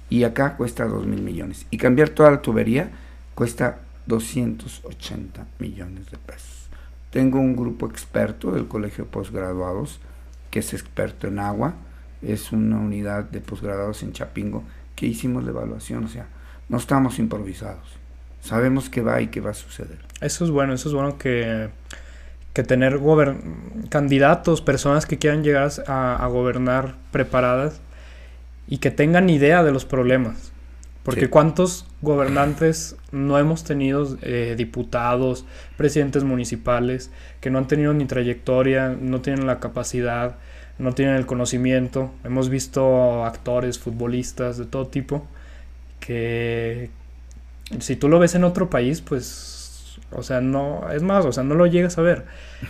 y 0.10 0.24
acá 0.24 0.56
cuesta 0.56 0.86
dos 0.86 1.06
mil 1.06 1.22
millones. 1.22 1.66
Y 1.70 1.78
cambiar 1.78 2.10
toda 2.10 2.32
la 2.32 2.42
tubería 2.42 2.92
cuesta 3.38 3.78
280 4.08 5.46
millones 5.60 6.10
de 6.10 6.18
pesos. 6.18 6.70
Tengo 7.12 7.40
un 7.40 7.56
grupo 7.56 7.86
experto 7.86 8.52
del 8.52 8.68
Colegio 8.68 9.04
de 9.04 9.12
Postgraduados 9.12 10.00
que 10.50 10.58
es 10.58 10.74
experto 10.74 11.28
en 11.28 11.38
agua, 11.38 11.76
es 12.24 12.52
una 12.52 12.78
unidad 12.78 13.26
de 13.26 13.40
posgraduados 13.40 14.02
en 14.02 14.14
Chapingo 14.14 14.64
que 14.96 15.06
hicimos 15.06 15.44
la 15.44 15.52
evaluación, 15.52 16.06
o 16.06 16.08
sea, 16.08 16.26
no 16.68 16.78
estamos 16.78 17.20
improvisados, 17.20 18.00
sabemos 18.42 18.90
qué 18.90 19.04
va 19.04 19.22
y 19.22 19.28
qué 19.28 19.40
va 19.40 19.52
a 19.52 19.54
suceder. 19.54 20.00
Eso 20.20 20.44
es 20.44 20.50
bueno, 20.50 20.74
eso 20.74 20.90
es 20.90 20.96
bueno 20.96 21.20
que, 21.20 21.70
que 22.54 22.64
tener 22.64 23.00
candidatos, 23.90 24.62
personas 24.62 25.06
que 25.06 25.20
quieran 25.20 25.44
llegar 25.44 25.70
a, 25.86 26.26
gobernar 26.26 26.96
preparadas 27.12 27.82
y 28.68 28.80
que 28.80 28.90
tengan 28.90 29.30
idea 29.30 29.64
de 29.64 29.72
los 29.72 29.86
problemas. 29.86 30.57
Porque 31.08 31.30
cuántos 31.30 31.86
gobernantes 32.02 32.98
no 33.14 33.40
hemos 33.40 33.64
tenido, 33.64 34.18
eh, 34.24 34.56
diputados, 34.58 35.46
presidentes 35.78 36.26
municipales, 36.26 37.12
que 37.40 37.50
no 37.50 37.60
han 37.60 37.68
tenido 37.70 37.94
ni 37.94 38.04
trayectoria, 38.04 38.90
no 38.90 39.22
tienen 39.22 39.48
la 39.48 39.62
capacidad, 39.62 40.36
no 40.80 40.92
tienen 40.92 41.16
el 41.16 41.26
conocimiento. 41.26 42.12
Hemos 42.26 42.50
visto 42.50 43.24
actores, 43.24 43.80
futbolistas 43.80 44.58
de 44.58 44.66
todo 44.66 44.88
tipo, 44.88 45.26
que 46.02 46.90
si 47.80 47.96
tú 47.96 48.10
lo 48.10 48.20
ves 48.20 48.36
en 48.36 48.44
otro 48.44 48.70
país, 48.70 49.00
pues, 49.00 50.00
o 50.12 50.24
sea, 50.24 50.42
no, 50.42 50.92
es 50.92 51.04
más, 51.04 51.26
o 51.26 51.32
sea, 51.32 51.44
no 51.44 51.56
lo 51.56 51.68
llegas 51.68 51.98
a 51.98 52.02
ver. 52.02 52.26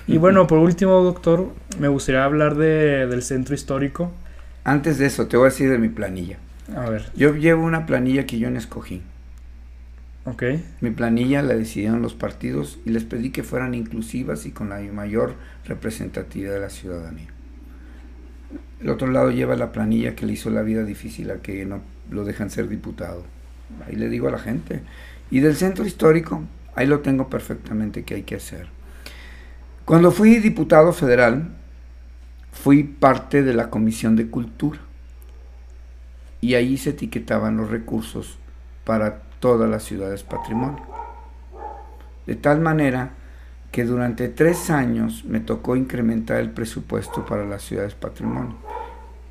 Y 0.06 0.18
bueno, 0.20 0.46
por 0.46 0.60
último, 0.60 1.02
doctor, 1.02 1.48
me 1.80 1.88
gustaría 1.88 2.24
hablar 2.24 2.54
de, 2.54 3.08
del 3.08 3.24
centro 3.24 3.56
histórico. 3.56 4.12
Antes 4.64 5.00
de 5.00 5.08
eso, 5.08 5.26
te 5.26 5.38
voy 5.38 5.48
a 5.48 5.50
decir 5.50 5.72
de 5.72 5.80
mi 5.80 5.90
planilla. 5.90 6.38
A 6.76 6.90
ver. 6.90 7.10
Yo 7.16 7.36
llevo 7.36 7.64
una 7.64 7.86
planilla 7.86 8.26
que 8.26 8.40
yo 8.40 8.50
no 8.50 8.58
escogí. 8.58 9.02
Ok. 10.26 10.44
Mi 10.82 10.92
planilla 10.92 11.42
la 11.42 11.56
decidieron 11.56 12.02
los 12.02 12.14
partidos 12.14 12.80
y 12.86 12.90
les 12.90 13.06
pedí 13.06 13.30
que 13.30 13.44
fueran 13.44 13.74
inclusivas 13.74 14.46
y 14.46 14.52
con 14.52 14.70
la 14.70 14.80
mayor 14.80 15.36
representatividad 15.66 16.54
de 16.54 16.60
la 16.60 16.70
ciudadanía. 16.70 17.28
El 18.82 18.90
otro 18.90 19.08
lado 19.08 19.32
lleva 19.32 19.56
la 19.56 19.72
planilla 19.72 20.16
que 20.16 20.26
le 20.26 20.34
hizo 20.34 20.50
la 20.50 20.62
vida 20.62 20.84
difícil 20.84 21.32
a 21.32 21.38
que 21.38 21.66
no 21.66 21.82
lo 22.12 22.26
dejan 22.26 22.50
ser 22.50 22.68
diputado. 22.68 23.24
Ahí 23.86 23.96
le 23.96 24.10
digo 24.10 24.28
a 24.28 24.32
la 24.32 24.40
gente. 24.40 24.82
Y 25.32 25.40
del 25.40 25.56
centro 25.56 25.86
histórico, 25.86 26.44
ahí 26.76 26.88
lo 26.88 27.00
tengo 27.00 27.30
perfectamente 27.30 28.04
que 28.04 28.16
hay 28.16 28.24
que 28.24 28.36
hacer. 28.36 28.68
Cuando 29.86 30.12
fui 30.12 30.40
diputado 30.40 30.92
federal, 30.92 31.48
fui 32.52 32.84
parte 32.84 33.44
de 33.44 33.54
la 33.54 33.70
Comisión 33.70 34.16
de 34.16 34.28
Cultura. 34.28 34.80
Y 36.48 36.56
ahí 36.56 36.78
se 36.78 36.92
etiquetaban 36.92 37.58
los 37.58 37.70
recursos 37.70 38.38
para 38.86 39.20
todas 39.42 39.70
las 39.70 39.84
ciudades 39.84 40.24
patrimonio. 40.24 40.82
De 42.26 42.38
tal 42.38 42.62
manera 42.62 43.10
que 43.70 43.84
durante 43.84 44.30
tres 44.30 44.70
años 44.70 45.26
me 45.26 45.42
tocó 45.42 45.76
incrementar 45.76 46.40
el 46.40 46.52
presupuesto 46.52 47.26
para 47.26 47.44
las 47.44 47.64
ciudades 47.64 47.96
patrimonio 47.96 48.56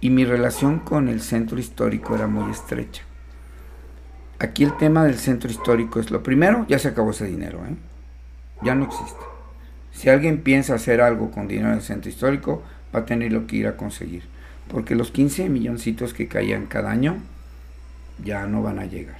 y 0.03 0.11
mi 0.11 0.27
relación 0.27 0.81
con 0.81 1.09
el 1.09 1.23
centro 1.23 1.59
histórico 1.59 2.14
era 2.14 2.27
muy 2.27 2.51
estrecha. 2.51 3.03
Aquí 4.39 4.64
el 4.64 4.77
tema 4.77 5.03
del 5.03 5.17
centro 5.17 5.51
histórico 5.51 6.01
es 6.01 6.11
lo 6.11 6.23
primero, 6.23 6.67
ya 6.69 6.79
se 6.79 6.89
acabó 6.89 7.12
ese 7.12 7.25
dinero, 7.25 7.64
¿eh? 7.67 7.77
ya 8.61 8.75
no 8.75 8.85
existe. 8.85 9.25
Si 9.91 10.11
alguien 10.11 10.43
piensa 10.43 10.75
hacer 10.75 11.01
algo 11.01 11.31
con 11.31 11.49
dinero 11.49 11.71
del 11.71 11.81
centro 11.81 12.11
histórico, 12.11 12.62
va 12.95 13.01
a 13.01 13.07
tener 13.07 13.33
lo 13.33 13.47
que 13.47 13.57
ir 13.57 13.69
a 13.69 13.79
conseguir, 13.79 14.25
porque 14.69 14.95
los 14.95 15.11
15 15.11 15.49
milloncitos 15.49 16.14
que 16.14 16.29
caían 16.29 16.67
cada 16.67 16.91
año 16.91 17.19
ya 18.25 18.47
no 18.47 18.62
van 18.62 18.79
a 18.79 18.87
llegar. 18.87 19.19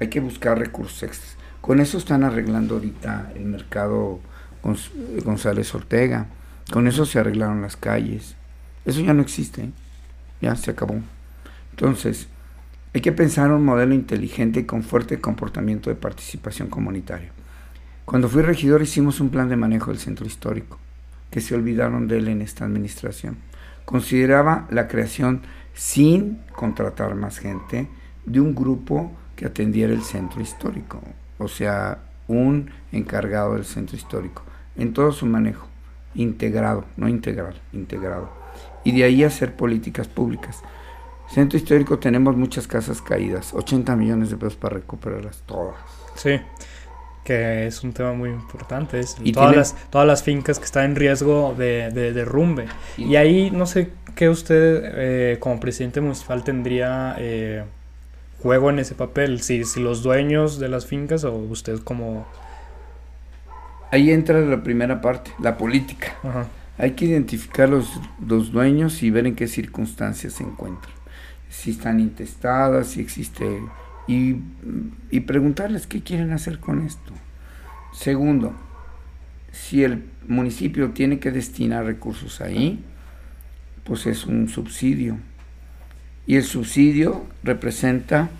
Hay 0.00 0.08
que 0.08 0.20
buscar 0.20 0.58
recursos 0.58 1.02
extras. 1.02 1.36
Con 1.60 1.80
eso 1.80 1.98
están 1.98 2.24
arreglando 2.24 2.74
ahorita 2.74 3.32
el 3.34 3.44
mercado 3.44 4.20
González 5.24 5.74
Ortega. 5.74 6.26
Con 6.70 6.88
eso 6.88 7.06
se 7.06 7.18
arreglaron 7.18 7.62
las 7.62 7.76
calles. 7.76 8.34
Eso 8.84 9.00
ya 9.00 9.14
no 9.14 9.22
existe. 9.22 9.70
Ya 10.40 10.56
se 10.56 10.70
acabó. 10.70 10.96
Entonces, 11.70 12.28
hay 12.92 13.00
que 13.00 13.12
pensar 13.12 13.50
un 13.50 13.64
modelo 13.64 13.94
inteligente 13.94 14.66
con 14.66 14.82
fuerte 14.82 15.20
comportamiento 15.20 15.90
de 15.90 15.96
participación 15.96 16.68
comunitaria. 16.68 17.32
Cuando 18.04 18.28
fui 18.28 18.42
regidor 18.42 18.82
hicimos 18.82 19.20
un 19.20 19.30
plan 19.30 19.48
de 19.48 19.56
manejo 19.56 19.90
del 19.90 19.98
centro 19.98 20.26
histórico, 20.26 20.78
que 21.30 21.40
se 21.40 21.54
olvidaron 21.54 22.06
de 22.06 22.18
él 22.18 22.28
en 22.28 22.42
esta 22.42 22.64
administración. 22.64 23.38
Consideraba 23.84 24.66
la 24.70 24.88
creación 24.88 25.42
sin 25.74 26.40
contratar 26.54 27.14
más 27.14 27.38
gente 27.38 27.88
de 28.24 28.40
un 28.40 28.54
grupo 28.54 29.12
que 29.36 29.46
atendiera 29.46 29.92
el 29.92 30.02
centro 30.02 30.40
histórico 30.40 31.00
o 31.38 31.48
sea, 31.48 31.98
un 32.28 32.70
encargado 32.92 33.54
del 33.54 33.64
centro 33.64 33.96
histórico, 33.96 34.42
en 34.76 34.92
todo 34.92 35.12
su 35.12 35.26
manejo, 35.26 35.66
integrado, 36.14 36.84
no 36.96 37.08
integral, 37.08 37.60
integrado. 37.72 38.30
Y 38.84 38.92
de 38.92 39.04
ahí 39.04 39.24
hacer 39.24 39.54
políticas 39.54 40.08
públicas. 40.08 40.62
Centro 41.28 41.58
histórico 41.58 41.98
tenemos 41.98 42.36
muchas 42.36 42.66
casas 42.66 43.00
caídas, 43.00 43.54
80 43.54 43.96
millones 43.96 44.30
de 44.30 44.36
pesos 44.36 44.56
para 44.56 44.76
recuperarlas 44.76 45.42
todas. 45.46 45.76
Sí, 46.16 46.40
que 47.24 47.66
es 47.66 47.82
un 47.82 47.92
tema 47.92 48.12
muy 48.12 48.30
importante. 48.30 49.00
Es 49.00 49.16
y 49.22 49.32
todas, 49.32 49.56
las, 49.56 49.76
todas 49.90 50.06
las 50.06 50.22
fincas 50.22 50.58
que 50.58 50.66
están 50.66 50.84
en 50.84 50.96
riesgo 50.96 51.54
de, 51.56 51.90
derrumbe. 51.90 52.66
Y, 52.96 53.16
ahí 53.16 53.50
no 53.50 53.66
sé 53.66 53.90
qué 54.14 54.28
usted 54.28 54.82
eh, 54.84 55.38
como 55.40 55.58
presidente 55.60 56.00
municipal 56.00 56.44
tendría... 56.44 57.16
Eh, 57.18 57.64
juego 58.44 58.68
en 58.68 58.78
ese 58.78 58.94
papel? 58.94 59.40
Si, 59.40 59.64
si 59.64 59.80
los 59.80 60.02
dueños 60.02 60.58
de 60.58 60.68
las 60.68 60.84
fincas 60.84 61.24
o 61.24 61.34
usted 61.34 61.78
como... 61.80 62.26
Ahí 63.90 64.10
entra 64.10 64.38
la 64.40 64.62
primera 64.62 65.00
parte, 65.00 65.30
la 65.40 65.56
política. 65.56 66.14
Hay 66.76 66.90
que 66.90 67.06
identificar 67.06 67.70
los, 67.70 67.88
los 68.26 68.52
dueños 68.52 69.02
y 69.02 69.10
ver 69.10 69.26
en 69.26 69.34
qué 69.34 69.46
circunstancias 69.46 70.34
se 70.34 70.44
encuentran. 70.44 70.92
Si 71.48 71.70
están 71.70 72.00
intestadas, 72.00 72.88
si 72.88 73.00
existe... 73.00 73.60
Y, 74.06 74.34
preguntarles 75.20 75.86
qué 75.86 76.02
quieren 76.02 76.32
hacer 76.32 76.58
con 76.58 76.82
esto. 76.82 77.12
Segundo, 77.92 78.52
si 79.52 79.84
el 79.84 80.04
municipio 80.26 80.90
tiene 80.90 81.18
que 81.18 81.30
destinar 81.30 81.84
recursos 81.84 82.40
ahí, 82.40 82.84
pues 83.84 84.06
es 84.06 84.26
un 84.26 84.48
subsidio 84.48 85.18
y 86.26 86.36
el 86.36 86.44
subsidio 86.44 87.26
representa 87.42 88.30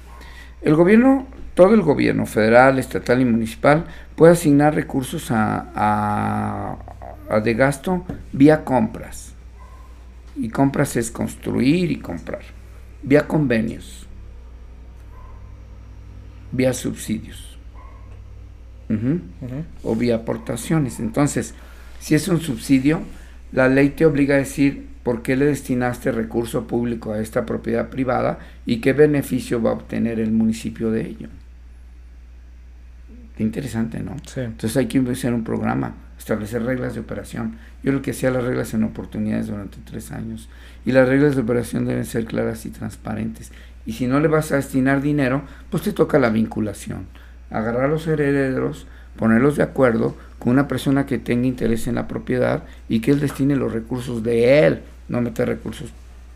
el 0.63 0.75
gobierno, 0.75 1.27
todo 1.55 1.75
el 1.75 1.83
gobierno 1.83 2.25
federal, 2.27 2.79
estatal 2.79 3.21
y 3.21 3.25
municipal 3.25 3.85
puede 4.17 4.33
asignar 4.33 4.75
recursos 4.75 5.29
a, 5.31 6.79
de 7.43 7.55
gasto 7.55 8.05
vía 8.33 8.65
compras. 8.65 9.35
Y 10.37 10.49
compras 10.49 10.97
es 10.97 11.11
construir 11.11 11.93
y 11.93 11.97
comprar. 11.97 12.43
Vía 13.03 13.29
convenios. 13.29 14.04
Vía 16.55 16.73
subsidios. 16.73 17.59
O 19.83 19.97
vía 19.97 20.17
aportaciones. 20.17 21.01
Entonces, 21.01 21.55
si 21.99 22.15
es 22.15 22.29
un 22.29 22.41
subsidio, 22.41 23.01
la 23.51 23.69
ley 23.69 23.91
te 23.91 24.07
obliga 24.07 24.37
a 24.37 24.39
decir 24.39 24.87
por 25.03 25.23
qué 25.23 25.37
le 25.37 25.47
destinaste 25.47 26.13
recurso 26.13 26.67
público 26.67 27.13
a 27.13 27.21
esta 27.21 27.45
propiedad 27.45 27.91
privada 27.91 28.39
y 28.67 28.81
qué 28.81 28.93
beneficio 28.93 29.61
va 29.61 29.71
a 29.71 29.75
obtener 29.75 30.21
el 30.21 30.31
municipio 30.31 30.91
de 30.91 31.09
ello. 31.09 31.29
Qué 33.37 33.43
interesante, 33.43 34.01
¿no? 34.01 34.15
Entonces 34.37 34.77
hay 34.77 34.87
que 34.87 34.99
hacer 35.11 35.35
un 35.35 35.43
programa, 35.43 35.95
establecer 36.25 36.63
reglas 36.63 36.95
de 36.95 37.01
operación. 37.01 37.59
Yo 37.83 37.93
lo 37.93 38.01
que 38.01 38.13
hacía 38.13 38.31
las 38.31 38.45
reglas 38.45 38.73
en 38.73 38.83
oportunidades 38.85 39.49
durante 39.49 39.77
tres 39.85 40.11
años. 40.11 40.49
Y 40.87 40.93
las 40.93 41.07
reglas 41.07 41.37
de 41.37 41.43
operación 41.43 41.85
deben 41.85 42.07
ser 42.07 42.25
claras 42.25 42.65
y 42.65 42.71
transparentes. 42.71 43.53
Y 43.85 43.93
si 43.93 44.07
no 44.07 44.19
le 44.21 44.29
vas 44.29 44.51
a 44.51 44.57
destinar 44.57 45.03
dinero, 45.03 45.43
pues 45.71 45.83
te 45.83 45.93
toca 45.93 46.19
la 46.19 46.31
vinculación. 46.31 47.07
Agarrar 47.51 47.85
a 47.85 47.89
los 47.89 48.07
herederos, 48.07 48.87
ponerlos 49.17 49.57
de 49.57 49.65
acuerdo 49.65 50.17
con 50.39 50.53
una 50.53 50.67
persona 50.67 51.05
que 51.05 51.19
tenga 51.19 51.47
interés 51.47 51.87
en 51.87 51.97
la 51.97 52.09
propiedad 52.09 52.65
y 52.89 53.01
que 53.01 53.11
él 53.11 53.21
destine 53.21 53.55
los 53.55 53.73
recursos 53.73 54.23
de 54.23 54.67
él 54.67 54.83
no 55.09 55.21
meter 55.21 55.49
recursos 55.49 55.91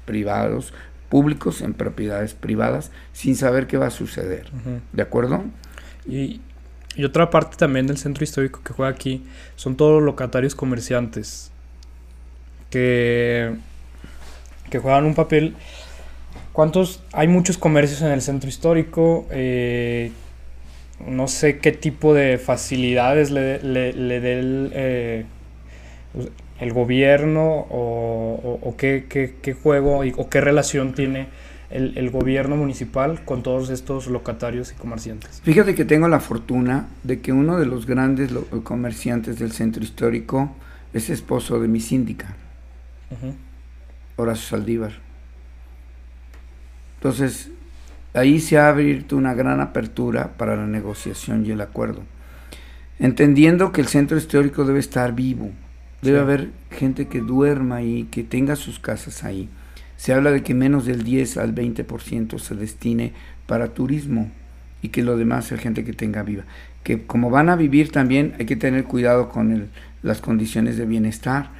privados, 0.05 0.75
públicos 1.09 1.63
en 1.63 1.73
propiedades 1.73 2.35
privadas 2.35 2.91
sin 3.15 3.37
saber 3.37 3.67
qué 3.67 3.79
va 3.79 3.87
a 3.87 3.91
suceder. 3.91 4.51
¿De 4.93 5.03
acuerdo? 5.03 5.45
Y, 6.07 6.41
y, 6.97 7.05
otra 7.05 7.31
parte 7.31 7.57
también 7.57 7.87
del 7.87 7.99
centro 7.99 8.25
histórico 8.25 8.61
que 8.65 8.73
juega 8.73 8.91
aquí 8.91 9.25
son 9.57 9.77
todos 9.77 9.95
los 9.95 10.03
locatarios 10.03 10.55
comerciantes 10.55 11.51
que, 12.71 13.55
que 14.71 14.79
juegan 14.79 15.05
un 15.05 15.15
papel. 15.15 15.55
¿Cuántos? 16.53 17.03
Hay 17.13 17.29
muchos 17.29 17.57
comercios 17.57 18.03
en 18.03 18.09
el 18.09 18.21
centro 18.21 18.49
histórico. 18.49 19.27
Eh, 19.31 20.11
no 21.07 21.29
sé 21.29 21.59
qué 21.59 21.73
tipo 21.73 22.15
de 22.15 22.39
facilidades 22.39 23.31
le, 23.31 23.63
le, 23.63 23.93
le 23.93 24.21
dé 24.21 24.39
el, 24.41 24.73
eh, 24.75 25.25
gobierno 26.73 27.67
o, 27.71 28.75
qué, 28.77 29.07
qué, 29.09 29.53
juego 29.55 30.01
o 30.17 30.29
qué 30.29 30.41
relación 30.41 30.95
tiene 30.95 31.29
el, 31.71 32.11
gobierno 32.11 32.57
municipal 32.57 33.25
con 33.25 33.43
todos 33.43 33.71
estos 33.71 34.07
locatarios 34.07 34.73
y 34.73 34.75
comerciantes. 34.75 35.41
Fíjate 35.45 35.75
que 35.75 35.85
tengo 35.85 36.09
la 36.09 36.21
fortuna 36.21 36.89
de 37.03 37.21
que 37.21 37.33
uno 37.33 37.59
de 37.59 37.67
los 37.67 37.87
grandes 37.87 38.31
comerciantes 38.63 39.39
del 39.39 39.53
centro 39.53 39.83
histórico 39.83 40.55
es 40.93 41.11
esposo 41.11 41.61
de 41.61 41.69
mi 41.69 41.81
síndica, 41.81 42.35
Horacio 44.17 44.49
Saldívar. 44.49 44.93
Entonces, 46.97 47.51
ahí 48.15 48.41
se 48.41 48.59
ha 48.59 48.71
abierto 48.71 49.17
una 49.17 49.35
gran 49.35 49.61
apertura 49.61 50.33
para 50.37 50.57
la 50.57 50.67
negociación 50.67 51.45
y 51.45 51.51
el 51.51 51.61
acuerdo. 51.61 52.03
Entendiendo 52.99 53.71
que 53.71 53.81
el 53.81 53.87
centro 53.87 54.17
histórico 54.17 54.65
debe 54.65 54.81
estar 54.81 55.15
vivo, 55.15 55.51
debe 56.03 56.19
haber 56.19 56.51
gente 56.71 57.07
que 57.07 57.21
duerma 57.21 57.77
ahí, 57.77 58.09
que 58.11 58.25
tenga 58.25 58.57
sus 58.57 58.81
casas 58.81 59.23
ahí 59.23 59.49
se 59.99 60.15
habla 60.15 60.31
de 60.31 60.45
que 60.45 60.55
menos 60.55 60.87
del 60.87 61.03
10 61.03 61.39
al 61.39 61.55
20% 61.55 62.39
se 62.39 62.55
destine 62.55 63.13
para 63.47 63.75
turismo 63.75 64.31
y 64.81 64.89
que 64.89 65.03
lo 65.03 65.17
demás 65.17 65.51
es 65.51 65.61
gente 65.61 65.85
que 65.85 65.93
tenga 65.93 66.23
viva. 66.23 66.45
Que 66.85 67.05
como 67.05 67.31
van 67.31 67.49
a 67.49 67.57
vivir 67.57 67.91
también 67.91 68.35
hay 68.39 68.47
que 68.47 68.55
tener 68.55 68.85
cuidado 68.85 69.29
con 69.29 69.69
las 70.05 70.21
condiciones 70.21 70.79
de 70.79 70.87
bienestar, 70.87 71.51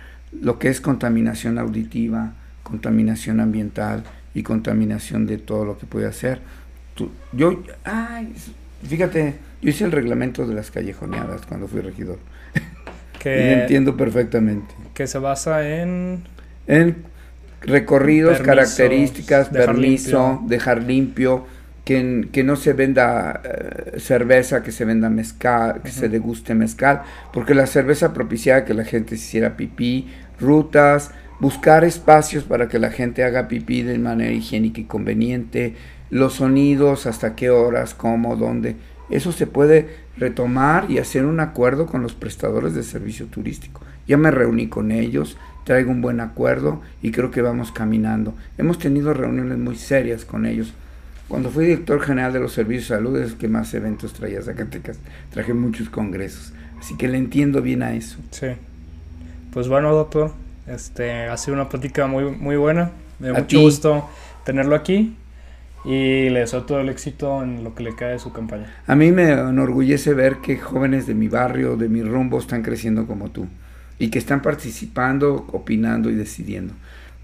lo 0.41 0.61
que 0.61 0.69
es 0.69 0.81
contaminación 0.81 1.59
auditiva, 1.59 2.35
contaminación 2.63 3.41
ambiental 3.41 4.05
y 4.35 4.45
contaminación 4.45 5.27
de 5.27 5.39
todo 5.39 5.65
lo 5.65 5.77
que 5.77 5.87
puede 5.87 6.07
hacer. 6.07 6.41
yo, 7.33 7.65
ay, 7.83 8.33
fíjate, 8.87 9.35
yo 9.61 9.71
hice 9.71 9.85
el 9.85 9.91
reglamento 9.91 10.47
de 10.47 10.55
las 10.55 10.71
callejoneadas 10.71 11.45
cuando 11.45 11.67
fui 11.67 11.81
regidor. 11.81 12.21
Que, 13.19 13.53
entiendo 13.63 13.97
perfectamente. 13.97 14.73
Que 14.95 15.09
se 15.09 15.19
basa 15.19 15.69
en... 15.69 16.23
En 16.69 17.18
recorridos, 17.63 18.41
características, 18.41 19.49
permiso, 19.49 20.43
dejar 20.47 20.83
limpio, 20.83 21.47
que, 21.85 22.29
que, 22.31 22.45
no 22.45 22.57
se 22.57 22.75
venda 22.75 23.41
eh, 23.45 23.99
cerveza, 23.99 24.63
que 24.63 24.73
se 24.73 24.85
venda 24.85 25.09
mezcal, 25.09 25.81
que 25.83 25.91
se 25.91 26.09
deguste 26.09 26.55
mezcal, 26.55 27.03
porque 27.33 27.55
la 27.55 27.67
cerveza 27.67 28.13
propiciaba 28.13 28.65
que 28.65 28.75
la 28.75 28.85
gente 28.85 29.17
se 29.17 29.25
hiciera 29.25 29.57
pipí, 29.57 30.09
rutas, 30.39 31.13
buscar 31.41 31.85
espacios 31.85 32.45
para 32.45 32.69
que 32.69 32.79
la 32.79 32.91
gente 32.91 33.25
haga 33.25 33.49
pipí 33.49 33.83
de 33.83 33.99
manera 33.99 34.33
higiénica 34.33 34.81
y 34.81 34.85
conveniente, 34.85 35.75
los 36.11 36.35
sonidos, 36.35 37.07
hasta 37.07 37.35
qué 37.35 37.51
horas, 37.51 37.95
cómo, 37.95 38.37
dónde. 38.37 38.77
Eso 39.11 39.33
se 39.33 39.47
puede 39.47 39.89
retomar 40.17 40.91
y 40.91 40.99
hacer 40.99 41.25
un 41.25 41.41
acuerdo 41.41 41.87
con 41.87 42.03
los 42.03 42.15
prestadores 42.15 42.75
de 42.75 42.83
servicio 42.83 43.27
turístico. 43.27 43.81
Ya 44.07 44.17
me 44.17 44.31
reuní 44.31 44.69
con 44.69 44.91
ellos, 44.91 45.37
traigo 45.69 45.91
un 45.91 46.01
buen 46.01 46.21
acuerdo 46.21 46.81
y 47.03 47.11
creo 47.11 47.31
que 47.31 47.43
vamos 47.43 47.73
caminando. 47.73 48.33
Hemos 48.57 48.79
tenido 48.79 49.13
reuniones 49.13 49.59
muy 49.59 49.77
serias 49.77 50.25
con 50.25 50.47
ellos. 50.47 50.73
Cuando 51.29 51.51
fui 51.51 51.67
director 51.67 52.01
general 52.01 52.33
de 52.33 52.41
los 52.41 52.55
servicios 52.55 52.89
de 52.89 52.97
salud 52.97 53.19
es 53.19 53.35
que 53.35 53.49
más 53.49 53.75
eventos 53.75 54.15
traía 54.15 54.41
Zacatecas. 54.41 54.99
Traje 55.31 55.53
muchos 55.53 55.91
congresos. 55.91 56.55
Así 56.81 56.97
que 56.97 57.07
le 57.07 57.19
entiendo 57.19 57.61
bien 57.61 57.83
a 57.83 57.93
eso. 57.93 58.17
Sí. 58.31 58.47
Pues 59.53 59.69
bueno, 59.69 59.95
doctor, 59.95 60.33
este, 60.67 61.27
ha 61.27 61.37
sido 61.37 61.53
una 61.57 61.69
plática 61.69 62.07
muy, 62.07 62.25
muy 62.25 62.57
buena. 62.57 62.93
Me 63.19 63.29
da 63.29 63.41
mucho 63.41 63.61
gusto 63.61 64.09
tenerlo 64.47 64.75
aquí 64.75 65.19
y 65.85 66.31
le 66.31 66.41
deseo 66.41 66.63
todo 66.63 66.81
el 66.81 66.89
éxito 66.89 67.43
en 67.43 67.63
lo 67.63 67.75
que 67.75 67.83
le 67.83 67.95
cae 67.95 68.13
de 68.13 68.19
su 68.19 68.33
campaña. 68.33 68.75
A 68.87 68.97
mí 68.97 69.13
me 69.13 69.33
enorgullece 69.33 70.15
ver 70.15 70.39
que 70.39 70.57
jóvenes 70.57 71.07
de 71.07 71.13
mi 71.13 71.29
barrio, 71.29 71.77
de 71.77 71.91
mi 71.91 72.03
rumbo, 72.03 72.39
están 72.39 72.63
creciendo 72.63 73.07
como 73.07 73.31
tú 73.31 73.49
y 73.99 74.11
que 74.11 74.19
están 74.19 74.43
participando, 74.43 75.47
opinando 75.53 76.11
y 76.11 76.15
decidiendo. 76.15 76.75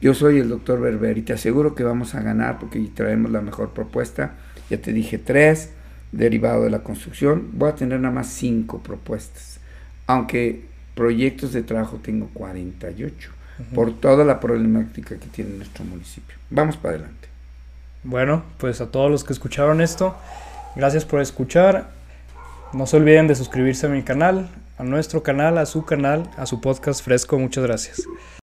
Yo 0.01 0.13
soy 0.13 0.39
el 0.39 0.49
doctor 0.49 0.81
Berber 0.81 1.17
y 1.19 1.23
te 1.23 1.33
aseguro 1.33 1.75
que 1.75 1.85
vamos 1.85 2.15
a 2.15 2.21
ganar 2.21 2.59
porque 2.59 2.81
traemos 2.95 3.31
la 3.31 3.41
mejor 3.41 3.71
propuesta. 3.71 4.35
Ya 4.69 4.79
te 4.79 4.93
dije 4.93 5.19
tres, 5.19 5.71
derivado 6.13 6.65
de 6.65 6.71
la 6.71 6.81
construcción. 6.81 7.51
Voy 7.53 7.71
a 7.71 7.75
tener 7.75 8.01
nada 8.01 8.15
más 8.15 8.29
cinco 8.29 8.83
propuestas, 8.83 9.61
aunque 10.07 10.65
proyectos 10.95 11.53
de 11.53 11.63
trabajo 11.63 11.99
tengo 12.03 12.29
48 12.35 13.31
por 13.75 13.99
toda 14.01 14.25
la 14.25 14.41
problemática 14.41 15.17
que 15.17 15.27
tiene 15.29 15.57
nuestro 15.57 15.85
municipio. 15.85 16.37
Vamos 16.51 16.77
para 16.77 16.95
adelante. 16.95 17.29
Bueno, 18.03 18.45
pues 18.59 18.81
a 18.81 18.91
todos 18.91 19.11
los 19.11 19.25
que 19.25 19.33
escucharon 19.33 19.81
esto, 19.81 20.17
gracias 20.77 21.05
por 21.05 21.21
escuchar. 21.21 21.91
No 22.73 22.87
se 22.87 22.97
olviden 22.97 23.29
de 23.29 23.35
suscribirse 23.35 23.87
a 23.87 23.91
mi 23.91 24.03
canal, 24.03 24.51
a 24.77 24.85
nuestro 24.85 25.23
canal, 25.23 25.59
a 25.59 25.67
su 25.67 25.85
canal, 25.85 26.31
a 26.37 26.47
su 26.47 26.61
podcast 26.61 27.03
fresco. 27.03 27.39
Muchas 27.39 27.65
gracias. 27.65 28.03